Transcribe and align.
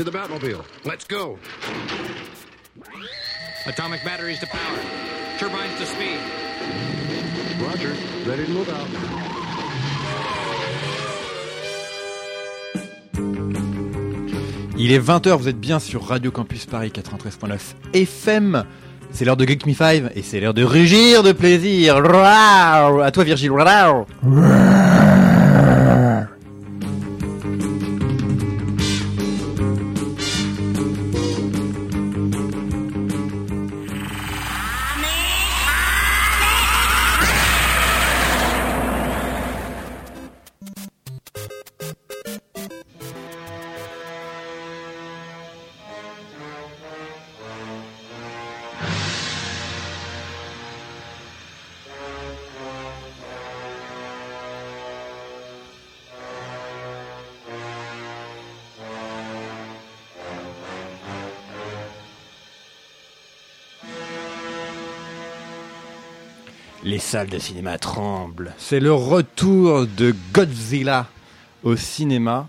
To 0.00 0.04
the 0.04 0.10
Batmobile. 0.10 0.64
Let's 0.86 1.06
go. 1.06 1.38
Atomic 3.66 4.02
batteries 4.02 4.38
to 4.38 4.46
power. 4.46 4.78
Turbines 5.38 5.78
to 5.78 5.84
speed. 5.84 6.18
Roger. 7.60 7.92
Ready 8.26 8.46
to 8.46 8.50
move 8.50 8.70
out. 8.70 8.88
Il 14.78 14.90
est 14.90 14.98
20h, 14.98 15.36
vous 15.36 15.48
êtes 15.48 15.60
bien 15.60 15.78
sur 15.78 16.02
Radio 16.06 16.30
Campus 16.30 16.64
Paris 16.64 16.90
93.9 16.94 17.58
FM. 17.92 18.64
C'est 19.10 19.26
l'heure 19.26 19.36
de 19.36 19.44
Geek 19.44 19.66
Me 19.66 19.74
5 19.74 20.12
et 20.14 20.22
c'est 20.22 20.40
l'heure 20.40 20.54
de 20.54 20.64
rugir 20.64 21.22
de 21.22 21.32
plaisir. 21.32 21.96
Rouar 22.02 23.02
À 23.02 23.10
toi 23.10 23.24
Virgile. 23.24 23.52
Les 23.52 24.69
salles 67.10 67.28
de 67.28 67.40
cinéma 67.40 67.76
tremblent. 67.76 68.54
C'est 68.56 68.78
le 68.78 68.92
retour 68.92 69.84
de 69.84 70.14
Godzilla 70.32 71.08
au 71.64 71.74
cinéma 71.74 72.48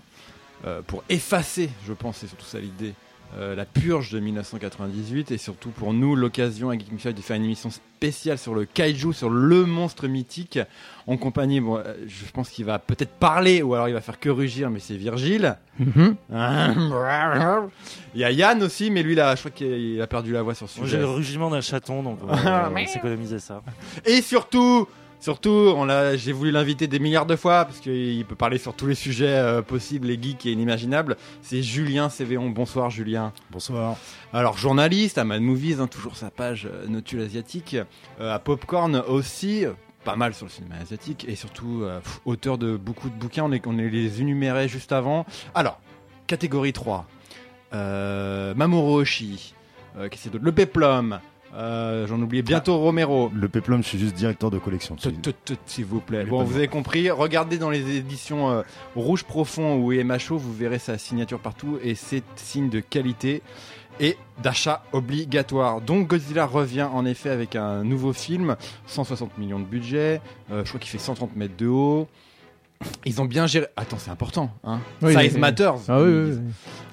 euh, 0.64 0.82
pour 0.86 1.02
effacer, 1.08 1.68
je 1.84 1.92
pense, 1.92 2.18
c'est 2.18 2.28
surtout 2.28 2.46
ça 2.46 2.60
l'idée, 2.60 2.94
euh, 3.36 3.56
la 3.56 3.64
purge 3.64 4.12
de 4.12 4.20
1998 4.20 5.32
et 5.32 5.38
surtout 5.38 5.70
pour 5.70 5.92
nous 5.92 6.14
l'occasion 6.14 6.70
à 6.70 6.74
Geek 6.74 6.96
Five 6.96 7.12
de 7.12 7.20
faire 7.22 7.34
une 7.34 7.42
émission 7.42 7.70
spéciale 8.02 8.36
sur 8.36 8.52
le 8.52 8.64
kaiju, 8.64 9.12
sur 9.12 9.30
le 9.30 9.64
monstre 9.64 10.08
mythique 10.08 10.58
en 11.06 11.16
compagnie, 11.16 11.60
bon, 11.60 11.76
euh, 11.76 11.94
je 12.08 12.30
pense 12.32 12.50
qu'il 12.50 12.64
va 12.64 12.80
peut-être 12.80 13.12
parler 13.12 13.62
ou 13.62 13.74
alors 13.74 13.88
il 13.88 13.94
va 13.94 14.00
faire 14.00 14.18
que 14.18 14.28
rugir, 14.28 14.70
mais 14.70 14.80
c'est 14.80 14.96
Virgile. 14.96 15.56
Mhm. 15.78 16.16
Il 18.14 18.20
y 18.20 18.24
a 18.24 18.30
Yann 18.30 18.62
aussi, 18.62 18.90
mais 18.90 19.02
lui 19.02 19.14
là, 19.14 19.34
je 19.36 19.40
crois 19.40 19.50
qu'il 19.52 20.00
a 20.02 20.06
perdu 20.06 20.32
la 20.32 20.42
voix 20.42 20.54
sur 20.54 20.68
ce 20.68 20.80
sujet. 20.80 20.88
J'ai 20.90 20.98
le 20.98 21.06
rugiment 21.06 21.48
d'un 21.48 21.60
chaton, 21.60 22.02
donc 22.02 22.18
euh, 22.22 22.34
on 22.70 22.74
va 22.74 22.86
s'économiser 22.86 23.38
ça. 23.38 23.62
Et 24.04 24.20
surtout, 24.20 24.88
surtout, 25.22 25.72
on 25.76 25.84
l'a, 25.84 26.16
j'ai 26.16 26.32
voulu 26.32 26.50
l'inviter 26.50 26.88
des 26.88 26.98
milliards 26.98 27.26
de 27.26 27.36
fois 27.36 27.64
parce 27.64 27.78
qu'il 27.80 28.24
peut 28.26 28.34
parler 28.34 28.58
sur 28.58 28.74
tous 28.74 28.86
les 28.86 28.94
sujets 28.94 29.28
euh, 29.28 29.62
possibles, 29.62 30.08
les 30.08 30.20
geeks 30.20 30.44
et 30.46 30.52
inimaginables. 30.52 31.16
C'est 31.40 31.62
Julien 31.62 32.08
Cévéon. 32.08 32.50
Bonsoir 32.50 32.90
Julien. 32.90 33.32
Bonsoir. 33.50 33.96
Alors 34.32 34.58
journaliste 34.58 35.18
à 35.18 35.24
Mad 35.24 35.40
Movies, 35.40 35.80
hein, 35.80 35.86
toujours 35.86 36.16
sa 36.16 36.30
page 36.30 36.68
euh, 36.70 36.86
Notule 36.88 37.22
asiatique, 37.22 37.76
euh, 38.20 38.34
à 38.34 38.38
Popcorn 38.38 38.96
aussi. 39.08 39.64
Pas 40.04 40.16
mal 40.16 40.34
sur 40.34 40.46
le 40.46 40.50
cinéma 40.50 40.74
asiatique 40.82 41.24
et 41.28 41.36
surtout 41.36 41.84
pff, 42.02 42.20
auteur 42.24 42.58
de 42.58 42.76
beaucoup 42.76 43.08
de 43.08 43.14
bouquins, 43.14 43.44
on, 43.44 43.52
est, 43.52 43.64
on 43.68 43.78
est 43.78 43.88
les 43.88 44.20
énumérait 44.20 44.66
juste 44.66 44.90
avant. 44.90 45.24
Alors, 45.54 45.78
catégorie 46.26 46.72
3, 46.72 47.06
euh, 47.72 48.52
Mamoru 48.56 49.02
Oshii, 49.02 49.54
qu'est-ce 50.10 50.28
d'autre? 50.28 50.44
Le 50.44 50.50
Peplum, 50.50 51.20
euh, 51.54 52.06
j'en 52.06 52.20
oubliais 52.20 52.42
bientôt 52.42 52.78
Romero. 52.78 53.30
Le 53.34 53.48
Peplum, 53.48 53.82
je 53.82 53.88
suis 53.88 53.98
juste 53.98 54.14
directeur 54.14 54.50
de 54.50 54.58
collection. 54.58 54.96
S'il 55.66 55.84
vous 55.84 56.00
plaît. 56.00 56.24
Bon, 56.24 56.42
vous 56.42 56.56
avez 56.56 56.68
compris. 56.68 57.10
Regardez 57.10 57.58
dans 57.58 57.70
les 57.70 57.96
éditions 57.96 58.50
euh, 58.50 58.62
Rouge 58.96 59.24
Profond 59.24 59.76
ou 59.76 59.92
EMHO, 59.92 60.38
vous 60.38 60.54
verrez 60.54 60.78
sa 60.78 60.98
signature 60.98 61.40
partout 61.40 61.78
et 61.82 61.94
c'est 61.94 62.24
signe 62.36 62.70
de 62.70 62.80
qualité 62.80 63.42
et 64.00 64.16
d'achat 64.42 64.82
obligatoire. 64.92 65.80
Donc 65.80 66.08
Godzilla 66.08 66.46
revient 66.46 66.88
en 66.90 67.04
effet 67.04 67.30
avec 67.30 67.56
un 67.56 67.84
nouveau 67.84 68.12
film, 68.12 68.56
160 68.86 69.36
millions 69.36 69.58
de 69.58 69.64
budget, 69.64 70.20
euh, 70.50 70.64
je 70.64 70.68
crois 70.68 70.80
qu'il 70.80 70.90
fait 70.90 70.98
130 70.98 71.36
mètres 71.36 71.56
de 71.56 71.66
haut. 71.66 72.08
Ils 73.04 73.20
ont 73.20 73.24
bien 73.24 73.46
géré. 73.46 73.66
Attends, 73.76 73.98
c'est 73.98 74.10
important. 74.10 74.50
Hein 74.64 74.80
Oui, 75.02 75.12
Size 75.16 75.34
oui. 75.34 75.40
matters. 75.40 75.74
Oui, 75.88 75.94
oui. 76.30 76.38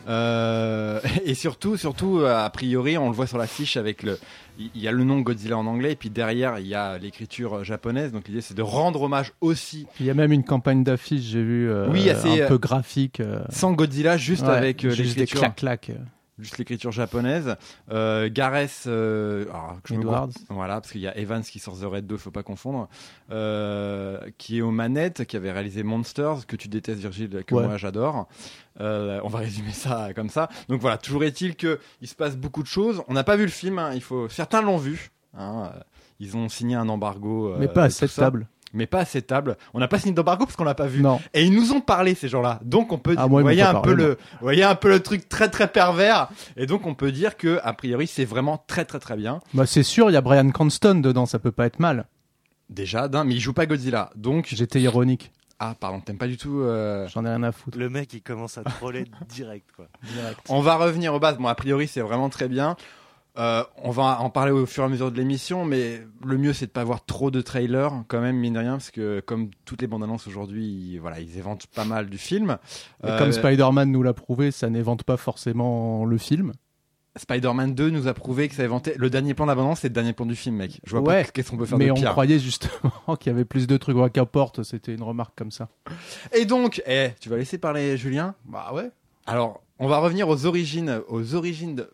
Euh, 0.08 1.00
et 1.26 1.34
surtout, 1.36 1.78
surtout, 1.78 2.20
euh, 2.20 2.46
a 2.46 2.50
priori, 2.50 2.98
on 2.98 3.10
le 3.10 3.16
voit 3.16 3.28
sur 3.28 3.38
l'affiche 3.38 3.78
avec 3.78 4.04
le. 4.04 4.18
Il 4.58 4.82
y 4.82 4.88
a 4.88 4.92
le 4.92 5.04
nom 5.06 5.22
Godzilla 5.22 5.58
en 5.58 5.66
anglais, 5.68 5.94
et 5.94 5.96
puis 5.96 6.10
derrière, 6.10 6.60
il 6.60 6.68
y 6.68 6.76
a 6.76 6.98
l'écriture 6.98 7.64
japonaise. 7.64 8.12
Donc 8.12 8.28
l'idée, 8.28 8.42
c'est 8.42 8.56
de 8.56 8.62
rendre 8.62 9.04
hommage 9.04 9.32
aussi, 9.40 9.88
Il 10.02 10.06
y 10.06 10.10
a 10.10 10.14
même 10.14 10.34
une 10.34 10.44
campagne 10.44 10.84
d'affiches, 10.84 11.24
j'ai 11.24 11.44
vu, 11.44 11.70
euh, 11.70 11.88
Oui, 11.90 12.10
assez, 12.10 12.42
un 12.42 12.46
euh, 12.46 12.48
peu 12.48 12.58
graphique. 12.58 13.20
euh, 13.22 13.40
sans 13.50 13.72
Godzilla, 13.72 14.18
juste 14.18 14.44
ouais, 14.44 14.50
avec 14.50 14.84
euh, 14.84 14.90
juste 14.90 15.14
des 15.16 15.22
l'écriture. 15.22 15.54
clac-clac. 15.56 15.92
Juste 16.40 16.58
l'écriture 16.58 16.92
japonaise. 16.92 17.56
Euh, 17.92 18.30
Gareth. 18.32 18.84
euh, 18.88 19.44
alors, 19.50 19.78
que 19.84 19.90
je 19.90 19.94
me 19.96 20.00
Edwards. 20.02 20.30
Voilà, 20.50 20.76
parce 20.82 20.92
qu'il 20.92 21.02
y 21.02 21.08
a 21.08 21.18
Evans 21.18 21.42
qui 21.44 21.60
sort 21.60 21.78
The 21.78 21.84
Red 21.84 22.08
2, 22.08 22.18
faut 22.18 22.32
pas 22.32 22.44
confondre. 22.44 22.88
Euh, 23.32 24.20
qui 24.38 24.58
est 24.60 24.62
aux 24.62 24.72
manettes, 24.72 25.26
qui 25.26 25.36
avait 25.38 25.52
réalisé 25.52 25.84
Monsters, 25.84 26.48
que 26.48 26.56
tu 26.56 26.68
détestes, 26.68 27.00
Virgile, 27.02 27.44
que 27.46 27.54
Ouais. 27.56 27.68
moi 27.68 27.78
j'adore. 27.78 28.28
On 28.80 29.28
va 29.30 29.40
résumer 29.40 29.72
ça 29.74 30.14
comme 30.16 30.30
ça. 30.30 30.50
Donc 30.70 30.82
voilà, 30.82 30.98
toujours 30.98 31.24
est-il 31.24 31.56
que 31.56 31.80
il 32.02 32.08
se 32.08 32.16
passe 32.16 32.38
beaucoup 32.38 32.64
de 32.64 32.68
choses. 32.68 33.04
On 33.08 33.14
n'a 33.14 33.24
pas 33.26 33.36
vu 33.36 33.44
le 33.44 33.52
film, 33.52 33.78
hein, 33.78 33.92
il 33.94 34.02
faut. 34.02 34.30
Certains 34.30 34.62
l'ont 34.62 34.78
vu. 34.78 35.12
hein, 35.38 35.72
ils 36.22 36.36
ont 36.38 36.50
signé 36.50 36.76
un 36.76 36.90
embargo. 36.90 37.54
Mais 37.60 37.68
pas 37.68 37.84
à 37.84 37.90
cette 37.90 38.14
table. 38.16 38.48
Mais 38.74 38.86
pas 38.86 39.00
à 39.00 39.06
cette 39.06 39.28
table. 39.28 39.58
On 39.74 39.80
n'a 39.80 39.88
pas 39.88 39.98
signé 40.00 40.14
d'embargo 40.14 40.46
parce 40.46 40.56
qu'on 40.56 40.64
l'a 40.64 40.76
pas 40.76 40.86
vu. 40.88 41.02
Non. 41.02 41.20
Et 41.34 41.44
ils 41.44 41.52
nous 41.54 41.72
ont 41.74 41.82
parlé 41.82 42.14
ces 42.16 42.28
gens-là. 42.28 42.60
Donc 42.64 42.92
on 42.94 42.98
peut 43.00 43.16
Ah, 43.18 43.22
dire, 43.24 43.30
moi, 43.30 43.42
ils 43.42 43.44
voyez 43.44 43.62
un 43.64 43.74
peu 43.76 43.90
parlé, 43.96 43.96
le, 44.04 44.18
voyez 44.42 44.64
un 44.64 44.76
peu 44.76 44.90
le 44.90 45.00
truc 45.02 45.28
très 45.28 45.50
très 45.50 45.68
pervers. 45.68 46.30
Et 46.58 46.66
donc 46.68 46.86
on 46.86 46.94
peut 46.94 47.12
dire 47.12 47.36
que 47.38 47.60
a 47.64 47.74
priori 47.74 48.06
c'est 48.08 48.26
vraiment 48.26 48.64
très 48.68 48.86
très 48.86 49.00
très 49.00 49.16
bien. 49.16 49.40
Bah, 49.54 49.66
c'est 49.66 49.84
sûr, 49.84 50.10
il 50.10 50.14
y 50.14 50.18
a 50.18 50.22
Brian 50.22 50.50
Cranston 50.52 50.96
dedans, 50.96 51.26
ça 51.26 51.40
peut 51.40 51.52
pas 51.52 51.66
être 51.66 51.80
mal. 51.80 52.06
Déjà 52.70 53.08
d'un, 53.08 53.24
mais 53.24 53.34
il 53.36 53.40
joue 53.40 53.54
pas 53.54 53.66
Godzilla. 53.66 54.12
Donc 54.16 54.46
J'étais 54.50 54.80
ironique, 54.80 55.32
ah 55.60 55.74
pardon, 55.80 56.00
t'aimes 56.00 56.20
pas 56.20 56.28
du 56.28 56.38
tout. 56.38 56.60
euh, 56.62 57.08
j'en 57.08 57.26
ai 57.26 57.30
rien 57.30 57.42
à 57.44 57.52
foutre. 57.52 57.78
Le 57.78 57.90
mec, 57.90 58.14
il 58.14 58.22
commence 58.22 58.58
à 58.60 58.64
troller 58.64 59.06
direct, 59.30 59.66
quoi. 59.76 59.88
Direct. 60.14 60.40
On 60.50 60.62
va 60.62 60.76
revenir 60.76 61.14
aux 61.14 61.20
bases. 61.20 61.38
Bon 61.38 61.48
a 61.48 61.56
priori 61.56 61.88
c'est 61.88 62.02
vraiment 62.02 62.30
très 62.30 62.48
bien. 62.48 62.78
Euh, 63.40 63.64
on 63.84 63.92
va 63.92 64.20
en 64.20 64.30
parler 64.30 64.52
au 64.52 64.66
fur 64.66 64.84
et 64.84 64.86
à 64.86 64.90
mesure 64.90 65.12
de 65.12 65.18
l'émission, 65.18 65.64
mais 65.64 66.02
le 66.26 66.38
mieux 66.38 66.52
c'est 66.54 66.66
de 66.66 66.72
pas 66.72 66.82
avoir 66.82 67.06
trop 67.06 67.32
de 67.32 67.40
trailers 67.42 67.92
quand 68.10 68.20
même 68.20 68.36
mine 68.36 68.54
de 68.54 68.60
rien, 68.60 68.72
parce 68.74 68.92
que 68.92 69.22
comme 69.22 69.50
toutes 69.66 69.82
les 69.82 69.88
bandes 69.88 70.04
annonces 70.04 70.28
aujourd'hui, 70.28 70.66
ils- 70.66 71.00
voilà 71.00 71.20
ils 71.22 71.38
éventent 71.38 71.68
pas 71.68 71.86
mal 71.86 72.10
du 72.10 72.18
film. 72.18 72.58
Et 73.04 73.08
Euh, 73.08 73.18
comme 73.18 73.32
Spider-Man 73.32 73.92
nous 73.92 74.04
l'a 74.04 74.14
prouvé, 74.14 74.52
ça 74.52 74.70
n'évente 74.70 75.04
pas 75.04 75.16
forcément 75.18 76.04
le 76.06 76.18
film. 76.18 76.52
Spider-Man 77.16 77.74
2 77.74 77.90
nous 77.90 78.08
a 78.08 78.14
prouvé 78.14 78.48
que 78.48 78.56
ça 78.56 78.64
éventait. 78.64 78.94
Le 78.98 79.10
dernier 79.10 79.34
plan 79.34 79.48
d'abondance, 79.48 79.80
c'est 79.82 79.88
le 79.90 79.94
dernier 79.94 80.14
plan 80.14 80.26
du 80.26 80.36
film, 80.36 80.56
mec. 80.58 80.80
Je 80.86 80.92
vois 80.92 81.02
Ouais, 81.02 81.24
pas 81.24 81.32
qu'est-ce 81.32 81.50
qu'on 81.52 81.58
peut 81.58 81.66
faire 81.66 81.78
Mais 81.78 81.88
de 81.88 81.92
on 81.92 81.96
pire. 81.96 82.12
croyait 82.12 82.40
justement 82.40 82.72
qu'il 83.20 83.32
y 83.32 83.36
avait 83.36 83.46
plus 83.46 83.68
de 83.68 83.78
trucs 83.78 83.98
à 83.98 84.10
qu'apporte, 84.10 84.64
c'était 84.64 84.94
une 84.94 85.04
remarque 85.04 85.34
comme 85.38 85.52
ça. 85.52 85.70
Et 86.34 86.46
donc, 86.46 86.82
eh, 86.88 87.10
tu 87.20 87.30
vas 87.30 87.38
laisser 87.38 87.58
parler 87.58 87.98
Julien? 87.98 88.36
Bah 88.46 88.72
ouais. 88.74 88.90
Alors, 89.26 89.62
on 89.80 89.88
va 89.88 89.98
revenir 90.00 90.30
aux 90.30 90.46
origines, 90.46 91.02
aux 91.10 91.36
origines 91.36 91.76
de 91.76 91.90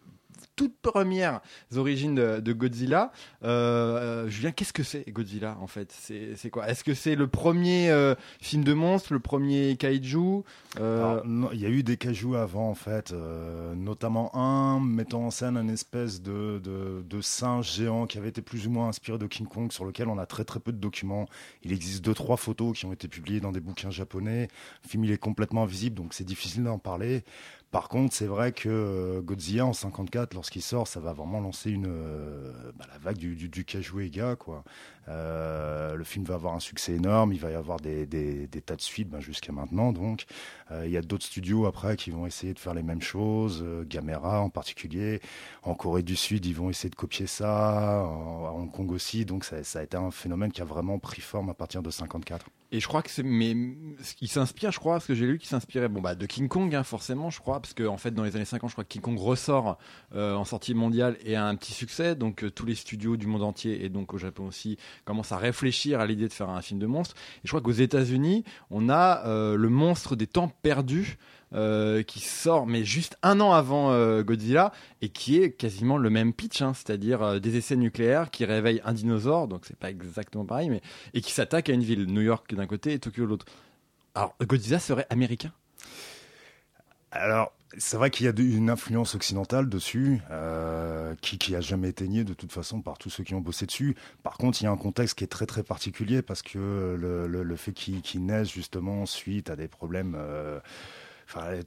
toutes 0.56 0.78
premières 0.82 1.42
origines 1.76 2.16
de, 2.16 2.40
de 2.40 2.54
Godzilla. 2.54 3.12
Euh, 3.44 4.26
euh, 4.26 4.28
Julien, 4.28 4.52
qu'est-ce 4.52 4.74
que 4.74 4.84
c'est 4.84 5.10
Godzilla 5.10 5.58
en 5.60 5.68
fait? 5.68 5.92
C'est 5.92 6.36
c'est 6.36 6.50
quoi? 6.50 6.68
Est-ce 6.70 6.84
que 6.84 6.94
c'est 6.94 7.16
le 7.16 7.28
premier 7.28 7.90
euh, 7.90 8.16
film 8.42 8.64
de 8.64 8.74
monstre, 8.74 9.14
le 9.14 9.20
premier 9.20 9.76
kaiju? 9.78 10.44
Euh, 10.80 11.22
il 11.54 11.60
y 11.60 11.66
a 11.66 11.70
eu 11.70 11.84
des 11.84 11.98
cajous 11.98 12.36
avant, 12.36 12.70
en 12.70 12.76
fait, 12.76 13.12
euh, 13.12 13.76
notamment 13.76 14.36
un 14.36 14.80
mettant 14.80 15.26
en 15.26 15.32
scène 15.32 15.58
un 15.58 15.68
espèce 15.68 16.22
de, 16.22 16.60
de, 16.64 17.04
de 17.08 17.22
singe 17.22 17.74
géant 17.74 18.06
qui 18.08 18.18
avait 18.18 18.30
été 18.30 18.42
plus 18.42 18.68
ou 18.68 18.72
moins 18.72 18.88
inspiré 18.88 19.18
de 19.18 19.28
King 19.28 19.48
Kong, 19.48 19.72
sur 19.72 19.86
lequel 19.86 20.08
on 20.08 20.18
a 20.18 20.26
très 20.26 20.44
très 20.44 20.60
peu 20.60 20.72
de 20.72 20.78
documents. 20.78 21.28
Il 21.64 21.72
existe 21.72 22.04
deux 22.04 22.14
trois 22.14 22.38
photos 22.38 22.78
qui 22.78 22.86
ont 22.86 22.94
été 22.94 23.08
publiées 23.08 23.40
dans 23.40 23.52
des 23.52 23.60
bouquins 23.60 23.92
japonais. 23.92 24.48
Le 24.84 24.90
film 24.90 25.06
il 25.06 25.12
est 25.12 25.18
complètement 25.18 25.64
invisible, 25.64 25.96
donc 25.96 26.14
c'est 26.14 26.24
difficile 26.24 26.64
d'en 26.64 26.80
parler. 26.80 27.24
Par 27.76 27.90
contre, 27.90 28.16
c'est 28.16 28.26
vrai 28.26 28.54
que 28.54 28.70
euh, 28.70 29.22
Godzilla 29.22 29.66
en 29.66 29.74
54, 29.74 30.34
lorsqu'il 30.34 30.62
sort, 30.62 30.88
ça 30.88 31.02
va 31.02 31.12
vraiment 31.12 31.42
lancer 31.42 31.72
une 31.72 31.88
euh, 31.90 32.72
bah, 32.80 32.86
la 32.90 32.98
vague 33.00 33.18
du, 33.18 33.36
du, 33.36 33.50
du 33.50 33.66
quoi. 34.40 34.64
Euh, 35.10 35.96
le 35.96 36.04
film 36.06 36.24
va 36.24 36.36
avoir 36.36 36.54
un 36.54 36.62
succès 36.62 36.94
énorme, 36.94 37.34
il 37.34 37.40
va 37.42 37.52
y 37.52 37.54
avoir 37.54 37.82
des, 37.82 38.08
tas 38.66 38.78
de 38.78 38.82
suites 38.82 39.10
ben, 39.10 39.20
jusqu'à 39.20 39.52
maintenant. 39.52 39.92
Donc, 39.92 40.24
il 40.72 40.90
y 40.90 40.96
a 40.96 41.02
d'autres 41.02 41.26
studios 41.26 41.66
après 41.66 41.98
qui 41.98 42.12
vont 42.12 42.26
essayer 42.26 42.54
de 42.54 42.60
faire 42.60 42.74
les 42.74 42.82
mêmes 42.82 43.02
choses, 43.02 43.62
euh, 43.62 43.84
Gamera 43.86 44.40
en 44.40 44.50
particulier. 44.50 45.20
En 45.64 45.76
Corée 45.76 46.02
du 46.02 46.16
Sud, 46.16 46.46
ils 46.46 46.56
vont 46.56 46.70
essayer 46.70 46.90
de 46.90 46.96
copier 46.96 47.28
ça, 47.28 48.04
à 48.04 48.54
Hong 48.54 48.72
Kong 48.72 48.90
aussi. 48.94 49.26
Donc, 49.26 49.44
ça, 49.44 49.66
ça 49.66 49.80
a 49.80 49.84
été 49.84 49.98
un 49.98 50.12
phénomène 50.12 50.54
qui 50.54 50.62
a 50.62 50.66
vraiment 50.66 50.98
pris 50.98 51.22
forme 51.22 51.50
à 51.50 51.54
partir 51.54 51.84
de 51.84 51.90
54. 51.90 52.46
Et 52.72 52.80
je 52.80 52.88
crois 52.88 53.02
que 53.02 53.10
c'est, 53.10 53.24
mais 53.24 53.56
s'inspire, 54.26 54.72
je 54.72 54.80
crois, 54.80 54.96
parce 54.96 55.06
que 55.06 55.14
j'ai 55.14 55.28
lu 55.28 55.38
qu'il 55.38 55.48
s'inspirait, 55.48 55.88
bon 55.88 56.02
bah 56.02 56.16
de 56.16 56.26
King 56.26 56.48
Kong, 56.48 56.74
hein, 56.74 56.84
forcément, 56.84 57.30
je 57.30 57.40
crois, 57.40 57.62
parce 57.62 57.74
qu'en 57.74 57.94
en 57.94 57.98
fait 57.98 58.12
dans 58.12 58.24
les 58.24 58.36
années 58.36 58.46
50, 58.46 58.70
je 58.70 58.76
crois 58.76 58.84
que 58.84 58.90
King 58.90 59.02
Kong 59.02 59.18
ressort 59.18 59.78
euh, 60.14 60.34
en 60.34 60.46
sortie 60.46 60.74
mondiale 60.74 61.18
et 61.24 61.36
a 61.36 61.46
un 61.46 61.56
petit 61.56 61.74
succès, 61.74 62.16
donc 62.16 62.44
euh, 62.44 62.50
tous 62.50 62.66
les 62.66 62.76
studios 62.76 63.18
du 63.18 63.28
monde 63.28 63.44
entier 63.44 63.86
et 63.86 63.90
donc 63.90 64.14
au 64.14 64.18
Japon 64.18 64.48
aussi 64.48 64.78
commencent 65.06 65.32
à 65.32 65.38
réfléchir 65.38 66.00
à 66.00 66.08
l'idée 66.08 66.28
de 66.28 66.34
faire 66.34 66.50
un 66.50 66.62
film 66.62 66.80
de 66.80 66.88
monstre. 66.88 67.16
Et 67.38 67.42
je 67.44 67.50
crois 67.50 67.62
qu'aux 67.62 67.72
États-Unis, 67.72 68.44
on 68.72 68.90
a 68.90 69.26
euh, 69.28 69.56
le 69.56 69.70
monstre 69.70 70.16
des 70.16 70.28
temps 70.28 70.52
perdus 70.62 71.18
euh, 71.56 72.04
qui 72.04 72.20
sort, 72.20 72.68
mais 72.68 72.84
juste 72.84 73.18
un 73.24 73.40
an 73.40 73.54
avant 73.54 73.90
euh, 73.94 74.24
Godzilla, 74.24 74.74
et 75.02 75.08
qui 75.08 75.42
est 75.42 75.52
quasiment 75.52 75.98
le 75.98 76.10
même 76.10 76.34
pitch, 76.34 76.62
hein, 76.62 76.74
c'est-à-dire 76.74 77.22
euh, 77.22 77.40
des 77.40 77.56
essais 77.56 77.78
nucléaires 77.78 78.30
qui 78.30 78.44
réveillent 78.44 78.82
un 78.84 78.92
dinosaure, 78.92 79.48
donc 79.48 79.64
c'est 79.66 79.78
pas 79.78 79.90
exactement 79.90 80.44
pareil, 80.44 80.70
mais 80.70 80.82
et 81.14 81.22
qui 81.22 81.32
s'attaque 81.32 81.70
à 81.70 81.74
une 81.74 81.84
ville, 81.84 82.08
New 82.08 82.20
York 82.20 82.54
d'un 82.54 82.68
côté 82.68 82.92
et 82.92 83.00
Tokyo 83.00 83.24
de 83.24 83.30
l'autre. 83.30 83.46
Alors 84.16 84.36
Godzilla 84.42 84.80
serait 84.80 85.08
américain? 85.10 85.54
Alors, 87.12 87.54
c'est 87.78 87.96
vrai 87.96 88.10
qu'il 88.10 88.26
y 88.26 88.30
a 88.30 88.34
une 88.38 88.70
influence 88.70 89.16
occidentale 89.16 89.70
dessus, 89.70 90.20
qui, 91.22 91.38
qui 91.38 91.56
a 91.56 91.62
jamais 91.62 91.88
été 91.88 92.06
niée 92.10 92.26
de 92.26 92.34
toute 92.34 92.52
façon 92.52 92.82
par 92.82 92.98
tous 92.98 93.10
ceux 93.10 93.24
qui 93.24 93.34
ont 93.34 93.40
bossé 93.40 93.66
dessus. 93.66 93.96
Par 94.24 94.38
contre, 94.38 94.62
il 94.62 94.66
y 94.66 94.68
a 94.68 94.72
un 94.72 94.78
contexte 94.78 95.18
qui 95.18 95.24
est 95.24 95.28
très 95.28 95.46
très 95.46 95.64
particulier 95.64 96.22
parce 96.22 96.42
que 96.42 96.98
le, 97.00 97.56
fait 97.56 97.72
qu'il 97.72 98.02
qu 98.02 98.20
naisse 98.20 98.50
justement 98.50 99.06
suite 99.06 99.50
à 99.50 99.56
des 99.56 99.70
problèmes, 99.70 100.18
enfin, 101.28 101.60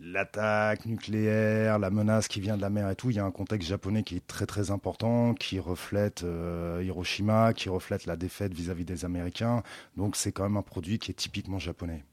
l'attaque 0.00 0.86
nucléaire, 0.86 1.78
la 1.78 1.90
menace 1.90 2.28
qui 2.28 2.40
vient 2.40 2.56
de 2.56 2.62
la 2.62 2.70
mer 2.70 2.90
et 2.90 2.96
tout, 2.96 3.10
il 3.10 3.16
y 3.16 3.18
a 3.18 3.24
un 3.24 3.30
contexte 3.30 3.68
japonais 3.68 4.02
qui 4.02 4.16
est 4.16 4.26
très 4.26 4.46
très 4.46 4.70
important, 4.70 5.34
qui 5.34 5.58
reflète 5.58 6.22
euh, 6.24 6.82
Hiroshima, 6.84 7.52
qui 7.54 7.68
reflète 7.68 8.06
la 8.06 8.16
défaite 8.16 8.52
vis-à-vis 8.52 8.84
-vis 8.84 8.86
des 8.86 9.04
Américains. 9.04 9.62
Donc 9.96 10.16
c'est 10.16 10.32
quand 10.32 10.44
même 10.44 10.56
un 10.56 10.62
produit 10.62 10.98
qui 10.98 11.10
est 11.10 11.14
typiquement 11.14 11.58
japonais. 11.58 12.04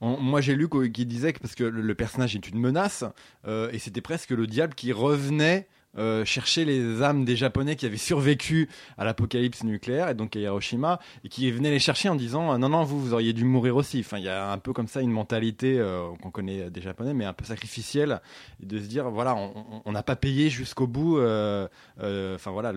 On, 0.00 0.16
moi, 0.18 0.40
j'ai 0.40 0.54
lu 0.54 0.68
qu'il 0.68 1.06
disait 1.06 1.32
que 1.32 1.38
parce 1.38 1.54
que 1.54 1.64
le, 1.64 1.80
le 1.82 1.94
personnage 1.94 2.34
est 2.34 2.48
une 2.48 2.58
menace, 2.58 3.04
euh, 3.46 3.70
et 3.72 3.78
c'était 3.78 4.00
presque 4.00 4.30
le 4.30 4.46
diable 4.46 4.74
qui 4.74 4.92
revenait 4.92 5.68
euh, 5.98 6.24
chercher 6.24 6.64
les 6.64 7.02
âmes 7.02 7.24
des 7.24 7.34
Japonais 7.34 7.74
qui 7.74 7.84
avaient 7.84 7.96
survécu 7.96 8.68
à 8.96 9.04
l'apocalypse 9.04 9.64
nucléaire 9.64 10.08
et 10.08 10.14
donc 10.14 10.36
à 10.36 10.38
Hiroshima 10.38 11.00
et 11.24 11.28
qui 11.28 11.50
venaient 11.50 11.72
les 11.72 11.80
chercher 11.80 12.08
en 12.08 12.14
disant 12.14 12.52
euh, 12.52 12.58
non 12.58 12.68
non 12.68 12.84
vous 12.84 13.00
vous 13.00 13.12
auriez 13.12 13.32
dû 13.32 13.44
mourir 13.44 13.74
aussi. 13.74 13.98
Enfin 13.98 14.18
il 14.18 14.24
y 14.24 14.28
a 14.28 14.52
un 14.52 14.58
peu 14.58 14.72
comme 14.72 14.86
ça 14.86 15.00
une 15.00 15.10
mentalité 15.10 15.80
euh, 15.80 16.08
qu'on 16.22 16.30
connaît 16.30 16.70
des 16.70 16.80
Japonais 16.80 17.12
mais 17.12 17.24
un 17.24 17.32
peu 17.32 17.44
sacrificielle 17.44 18.20
de 18.60 18.78
se 18.78 18.84
dire 18.84 19.10
voilà 19.10 19.34
on 19.84 19.90
n'a 19.90 20.04
pas 20.04 20.14
payé 20.14 20.48
jusqu'au 20.48 20.86
bout. 20.86 21.18
Enfin 21.18 22.50
voilà 22.52 22.72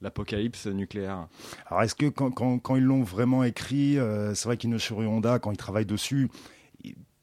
l'apocalypse 0.00 0.66
nucléaire. 0.66 1.26
Alors 1.66 1.82
est-ce 1.82 1.96
que 1.96 2.06
quand, 2.06 2.30
quand, 2.30 2.76
ils 2.76 2.84
l'ont 2.84 3.02
vraiment 3.02 3.42
écrit, 3.42 3.98
c'est 4.34 4.44
vrai 4.44 4.56
qu'Inoshiro 4.56 5.02
Honda 5.02 5.40
quand 5.40 5.50
il 5.50 5.56
travaille 5.56 5.86
dessus 5.86 6.28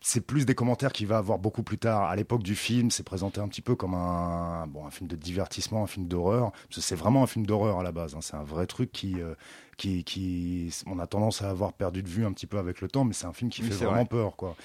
c'est 0.07 0.21
plus 0.21 0.45
des 0.45 0.53
commentaires 0.53 0.93
qu'il 0.93 1.07
va 1.07 1.17
avoir 1.17 1.39
beaucoup 1.39 1.63
plus 1.63 1.79
tard. 1.79 2.03
À 2.03 2.15
l'époque 2.15 2.43
du 2.43 2.53
film, 2.53 2.91
c'est 2.91 3.01
présenté 3.01 3.41
un 3.41 3.47
petit 3.47 3.63
peu 3.63 3.73
comme 3.75 3.95
un, 3.95 4.67
bon, 4.67 4.85
un 4.85 4.91
film 4.91 5.07
de 5.07 5.15
divertissement, 5.15 5.81
un 5.83 5.87
film 5.87 6.07
d'horreur. 6.07 6.51
C'est 6.69 6.95
vraiment 6.95 7.23
un 7.23 7.27
film 7.27 7.43
d'horreur 7.47 7.79
à 7.79 7.83
la 7.83 7.91
base. 7.91 8.13
Hein. 8.13 8.19
C'est 8.21 8.35
un 8.35 8.43
vrai 8.43 8.67
truc 8.67 8.91
qui, 8.91 9.19
euh, 9.19 9.33
qui, 9.77 10.03
qui, 10.03 10.71
on 10.85 10.99
a 10.99 11.07
tendance 11.07 11.41
à 11.41 11.49
avoir 11.49 11.73
perdu 11.73 12.03
de 12.03 12.07
vue 12.07 12.23
un 12.23 12.33
petit 12.33 12.45
peu 12.45 12.59
avec 12.59 12.81
le 12.81 12.87
temps, 12.87 13.03
mais 13.03 13.13
c'est 13.13 13.25
un 13.25 13.33
film 13.33 13.49
qui 13.49 13.63
Oui, 13.63 13.69
fait 13.69 13.83
vraiment 13.85 13.95
vrai. 14.01 14.05
peur, 14.05 14.35
quoi. 14.35 14.55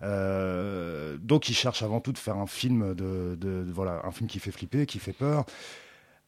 Euh, 0.00 1.18
donc, 1.18 1.50
il 1.50 1.54
cherche 1.54 1.82
avant 1.82 2.00
tout 2.00 2.12
de 2.12 2.18
faire 2.18 2.38
un 2.38 2.46
film 2.46 2.94
de, 2.94 3.36
de, 3.38 3.64
de- 3.64 3.70
voilà, 3.72 4.00
un 4.04 4.12
film 4.12 4.30
qui 4.30 4.38
fait 4.38 4.50
flipper, 4.50 4.86
qui 4.86 4.98
fait 4.98 5.12
peur. 5.12 5.44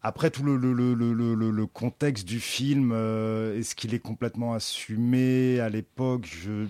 Après 0.02 0.30
tout 0.30 0.42
le, 0.42 0.56
le, 0.56 0.74
le, 0.74 0.92
le, 0.92 1.12
le, 1.34 1.50
le 1.50 1.66
contexte 1.66 2.26
du 2.28 2.38
film, 2.38 2.92
euh, 2.92 3.58
est-ce 3.58 3.74
qu'il 3.74 3.94
est 3.94 3.98
complètement 3.98 4.52
assumé? 4.52 5.58
À 5.58 5.70
l'époque 5.70 6.26
Je 6.26 6.66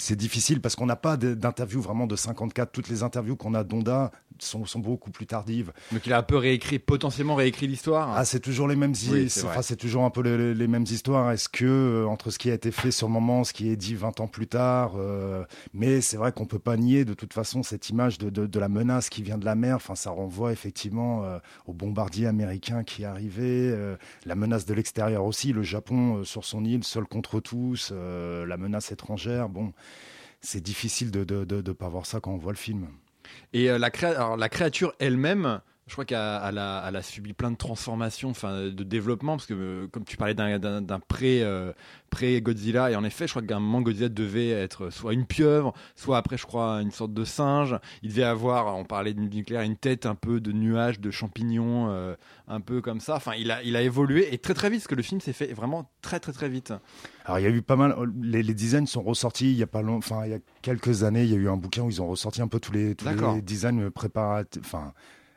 c'est 0.00 0.16
difficile 0.16 0.60
parce 0.60 0.76
qu'on 0.76 0.86
n'a 0.86 0.96
pas 0.96 1.16
d'interview 1.16 1.80
vraiment 1.80 2.06
de 2.06 2.16
54. 2.16 2.72
Toutes 2.72 2.88
les 2.88 3.02
interviews 3.02 3.36
qu'on 3.36 3.54
a 3.54 3.64
d'Onda 3.64 4.10
sont, 4.42 4.64
sont 4.66 4.78
beaucoup 4.78 5.10
plus 5.10 5.26
tardives. 5.26 5.72
Donc 5.92 6.06
il 6.06 6.12
a 6.12 6.18
un 6.18 6.22
peu 6.22 6.36
réécrit, 6.36 6.78
potentiellement 6.78 7.34
réécrit 7.34 7.66
l'histoire. 7.66 8.12
Ah, 8.16 8.24
c'est 8.24 8.40
toujours 8.40 8.68
les 8.68 8.76
mêmes 8.76 8.94
Oui, 9.10 9.30
c'est 9.30 9.44
enfin, 9.44 9.62
toujours 9.76 10.04
un 10.04 10.10
peu 10.10 10.22
les, 10.22 10.54
les 10.54 10.66
mêmes 10.68 10.84
histoires. 10.84 11.30
Est-ce 11.30 11.48
que 11.48 11.64
euh, 11.64 12.06
entre 12.06 12.30
ce 12.30 12.38
qui 12.38 12.50
a 12.50 12.54
été 12.54 12.70
fait 12.70 12.90
sur 12.90 13.06
le 13.06 13.12
moment, 13.12 13.44
ce 13.44 13.52
qui 13.52 13.70
est 13.70 13.76
dit 13.76 13.94
20 13.94 14.20
ans 14.20 14.26
plus 14.26 14.46
tard, 14.46 14.92
euh, 14.96 15.44
mais 15.74 16.00
c'est 16.00 16.16
vrai 16.16 16.32
qu'on 16.32 16.46
peut 16.46 16.58
pas 16.58 16.76
nier 16.76 17.04
de 17.04 17.14
toute 17.14 17.32
façon 17.32 17.62
cette 17.62 17.88
image 17.88 18.18
de, 18.18 18.30
de, 18.30 18.46
de 18.46 18.60
la 18.60 18.68
menace 18.68 19.08
qui 19.08 19.22
vient 19.22 19.38
de 19.38 19.44
la 19.44 19.54
mer. 19.54 19.76
Enfin, 19.76 19.94
ça 19.94 20.10
renvoie 20.10 20.52
effectivement 20.52 21.24
euh, 21.24 21.38
au 21.66 21.72
bombardier 21.72 22.26
américain 22.26 22.84
qui 22.84 23.04
arrivait, 23.04 23.70
euh, 23.70 23.96
la 24.26 24.34
menace 24.34 24.66
de 24.66 24.74
l'extérieur 24.74 25.24
aussi, 25.24 25.52
le 25.52 25.62
Japon 25.62 26.24
sur 26.24 26.44
son 26.44 26.64
île, 26.64 26.84
seul 26.84 27.04
contre 27.04 27.40
tous, 27.40 27.92
la 27.92 28.56
menace 28.56 28.92
étrangère. 28.92 29.48
Bon, 29.48 29.72
c'est 30.40 30.62
difficile 30.62 31.10
de 31.10 31.24
de, 31.24 31.44
de 31.44 31.60
de 31.60 31.72
pas 31.72 31.88
voir 31.88 32.06
ça 32.06 32.20
quand 32.20 32.32
on 32.32 32.38
voit 32.38 32.52
le 32.52 32.58
film. 32.58 32.88
Et 33.52 33.70
euh, 33.70 33.78
la, 33.78 33.90
créa- 33.90 34.36
la 34.36 34.48
créature 34.48 34.94
elle-même, 34.98 35.60
je 35.90 35.94
crois 35.96 36.04
qu'elle 36.04 36.16
a, 36.16 37.02
subi 37.02 37.32
plein 37.32 37.50
de 37.50 37.56
transformations, 37.56 38.30
enfin 38.30 38.68
de 38.68 38.84
développement, 38.84 39.36
parce 39.36 39.46
que 39.46 39.54
euh, 39.54 39.86
comme 39.88 40.04
tu 40.04 40.16
parlais 40.16 40.34
d'un- 40.34 41.00
pré, 41.00 41.42
euh, 41.42 41.72
pré-Godzilla, 42.10 42.92
et 42.92 42.96
en 42.96 43.02
effet, 43.02 43.26
je 43.26 43.32
crois 43.32 43.42
qu'à 43.42 43.56
un 43.56 43.60
moment, 43.60 43.80
Godzilla 43.80 44.08
devait 44.08 44.50
être 44.50 44.90
soit 44.90 45.14
une 45.14 45.26
pieuvre, 45.26 45.74
soit 45.96 46.16
après, 46.16 46.36
je 46.36 46.46
crois, 46.46 46.80
une 46.80 46.92
sorte 46.92 47.12
de 47.12 47.24
singe. 47.24 47.76
Il 48.04 48.10
devait 48.10 48.22
avoir, 48.22 48.76
on 48.76 48.84
parlait 48.84 49.14
du 49.14 49.22
nucléaire, 49.22 49.62
une 49.62 49.76
tête 49.76 50.06
un 50.06 50.14
peu 50.14 50.38
de 50.38 50.52
nuage, 50.52 51.00
de 51.00 51.10
champignons, 51.10 51.88
euh, 51.90 52.14
un 52.46 52.60
peu 52.60 52.80
comme 52.80 53.00
ça. 53.00 53.16
Enfin, 53.16 53.32
il 53.36 53.50
a, 53.50 53.60
il 53.64 53.74
a 53.74 53.82
évolué, 53.82 54.32
et 54.32 54.38
très 54.38 54.54
très 54.54 54.70
vite, 54.70 54.82
parce 54.82 54.88
que 54.88 54.94
le 54.94 55.02
film 55.02 55.20
s'est 55.20 55.32
fait 55.32 55.52
vraiment 55.52 55.90
très 56.02 56.20
très 56.20 56.32
très 56.32 56.48
vite. 56.48 56.72
Alors 57.24 57.40
il 57.40 57.42
y 57.42 57.46
a 57.46 57.50
eu 57.50 57.62
pas 57.62 57.76
mal, 57.76 57.96
les, 58.22 58.44
les 58.44 58.54
designs 58.54 58.86
sont 58.86 59.02
ressortis 59.02 59.50
il 59.50 59.58
y 59.58 59.62
a 59.62 59.66
pas 59.66 59.82
long, 59.82 59.96
enfin 59.96 60.24
il 60.24 60.30
y 60.30 60.34
a 60.34 60.38
quelques 60.62 61.02
années, 61.02 61.24
il 61.24 61.30
y 61.30 61.34
a 61.34 61.36
eu 61.36 61.48
un 61.48 61.56
bouquin 61.56 61.82
où 61.82 61.90
ils 61.90 62.00
ont 62.00 62.06
ressorti 62.08 62.40
un 62.42 62.48
peu 62.48 62.60
tous 62.60 62.72
les 62.72 62.94
tous 62.94 63.06
les 63.08 63.42
designs 63.42 63.90
préparatifs, 63.90 64.62
enfin 64.64 64.92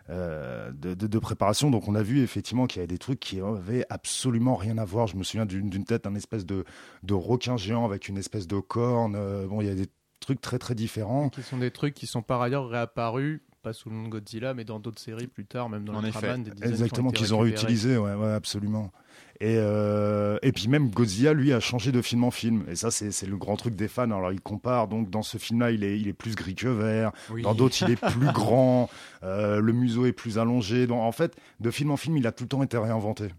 euh, 0.09 0.71
de, 0.73 0.94
de, 0.94 1.07
de 1.07 1.19
préparation. 1.19 1.71
Donc 1.71 1.88
on 1.88 1.95
a 1.95 2.03
vu 2.03 2.21
effectivement 2.21 2.67
qu'il 2.67 2.77
y 2.77 2.79
avait 2.81 2.88
des 2.88 2.97
trucs 2.97 3.19
qui 3.19 3.39
avaient 3.39 3.85
absolument 3.89 4.55
rien 4.55 4.77
à 4.77 4.85
voir. 4.85 5.07
Je 5.07 5.15
me 5.15 5.23
souviens 5.23 5.45
d'une 5.45 5.85
tête, 5.85 6.05
un 6.07 6.15
espèce 6.15 6.45
de 6.45 6.65
de 7.03 7.13
requin 7.13 7.57
géant 7.57 7.85
avec 7.85 8.09
une 8.09 8.17
espèce 8.17 8.47
de 8.47 8.59
corne. 8.59 9.15
Euh, 9.15 9.47
bon, 9.47 9.61
il 9.61 9.67
y 9.67 9.71
a 9.71 9.75
des 9.75 9.88
trucs 10.19 10.41
très 10.41 10.59
très 10.59 10.75
différents. 10.75 11.29
Qui 11.29 11.44
sont 11.44 11.57
des 11.57 11.71
trucs 11.71 11.94
qui 11.94 12.07
sont 12.07 12.21
par 12.21 12.41
ailleurs 12.41 12.67
réapparus, 12.69 13.41
pas 13.61 13.73
sous 13.73 13.89
le 13.89 13.95
nom 13.95 14.03
de 14.03 14.09
Godzilla, 14.09 14.53
mais 14.53 14.65
dans 14.65 14.79
d'autres 14.79 15.01
séries 15.01 15.27
plus 15.27 15.45
tard, 15.45 15.69
même 15.69 15.85
dans 15.85 15.95
En 15.95 16.03
Ultraman, 16.03 16.41
effet. 16.41 16.50
des 16.50 16.55
designs 16.55 16.69
Exactement, 16.69 17.09
qui 17.11 17.15
ont, 17.15 17.23
été 17.23 17.25
qu'ils 17.25 17.33
ont 17.35 17.39
réutilisé, 17.39 17.97
ouais, 17.97 18.13
ouais, 18.13 18.31
absolument. 18.33 18.91
Et, 19.39 19.56
euh, 19.57 20.38
et 20.41 20.51
puis 20.51 20.68
même 20.68 20.89
Godzilla, 20.89 21.33
lui, 21.33 21.53
a 21.53 21.59
changé 21.59 21.91
de 21.91 22.01
film 22.01 22.24
en 22.24 22.31
film. 22.31 22.63
Et 22.69 22.75
ça, 22.75 22.91
c'est 22.91 23.25
le 23.25 23.38
grand 23.38 23.55
truc 23.55 23.75
des 23.75 23.88
fans. 23.88 24.03
Alors, 24.03 24.31
il 24.31 24.41
compare, 24.41 24.88
donc 24.88 25.10
dans 25.10 25.24
ce 25.24 25.38
film-là, 25.38 25.72
il 25.72 25.84
est, 25.84 26.00
il 26.00 26.08
est 26.08 26.13
plus 26.13 26.36
gris 26.36 26.55
que 26.55 26.67
vert. 26.67 27.12
Dans 27.41 27.53
d'autres, 27.53 27.81
il 27.81 27.91
est 27.91 28.00
plus 28.00 28.27
grand. 28.34 28.89
Euh, 29.24 29.60
le 29.60 29.74
museau 29.74 30.05
est 30.05 30.13
plus 30.13 30.38
allongé. 30.38 30.88
Donc, 30.88 31.01
en 31.01 31.12
fait, 31.12 31.36
de 31.60 31.72
film 31.72 31.91
en 31.91 31.98
film, 31.98 32.17
il 32.17 32.27
a 32.27 32.31
tout 32.31 32.43
le 32.43 32.50
temps 32.50 32.63
été 32.63 32.77
réinventé. 32.77 33.29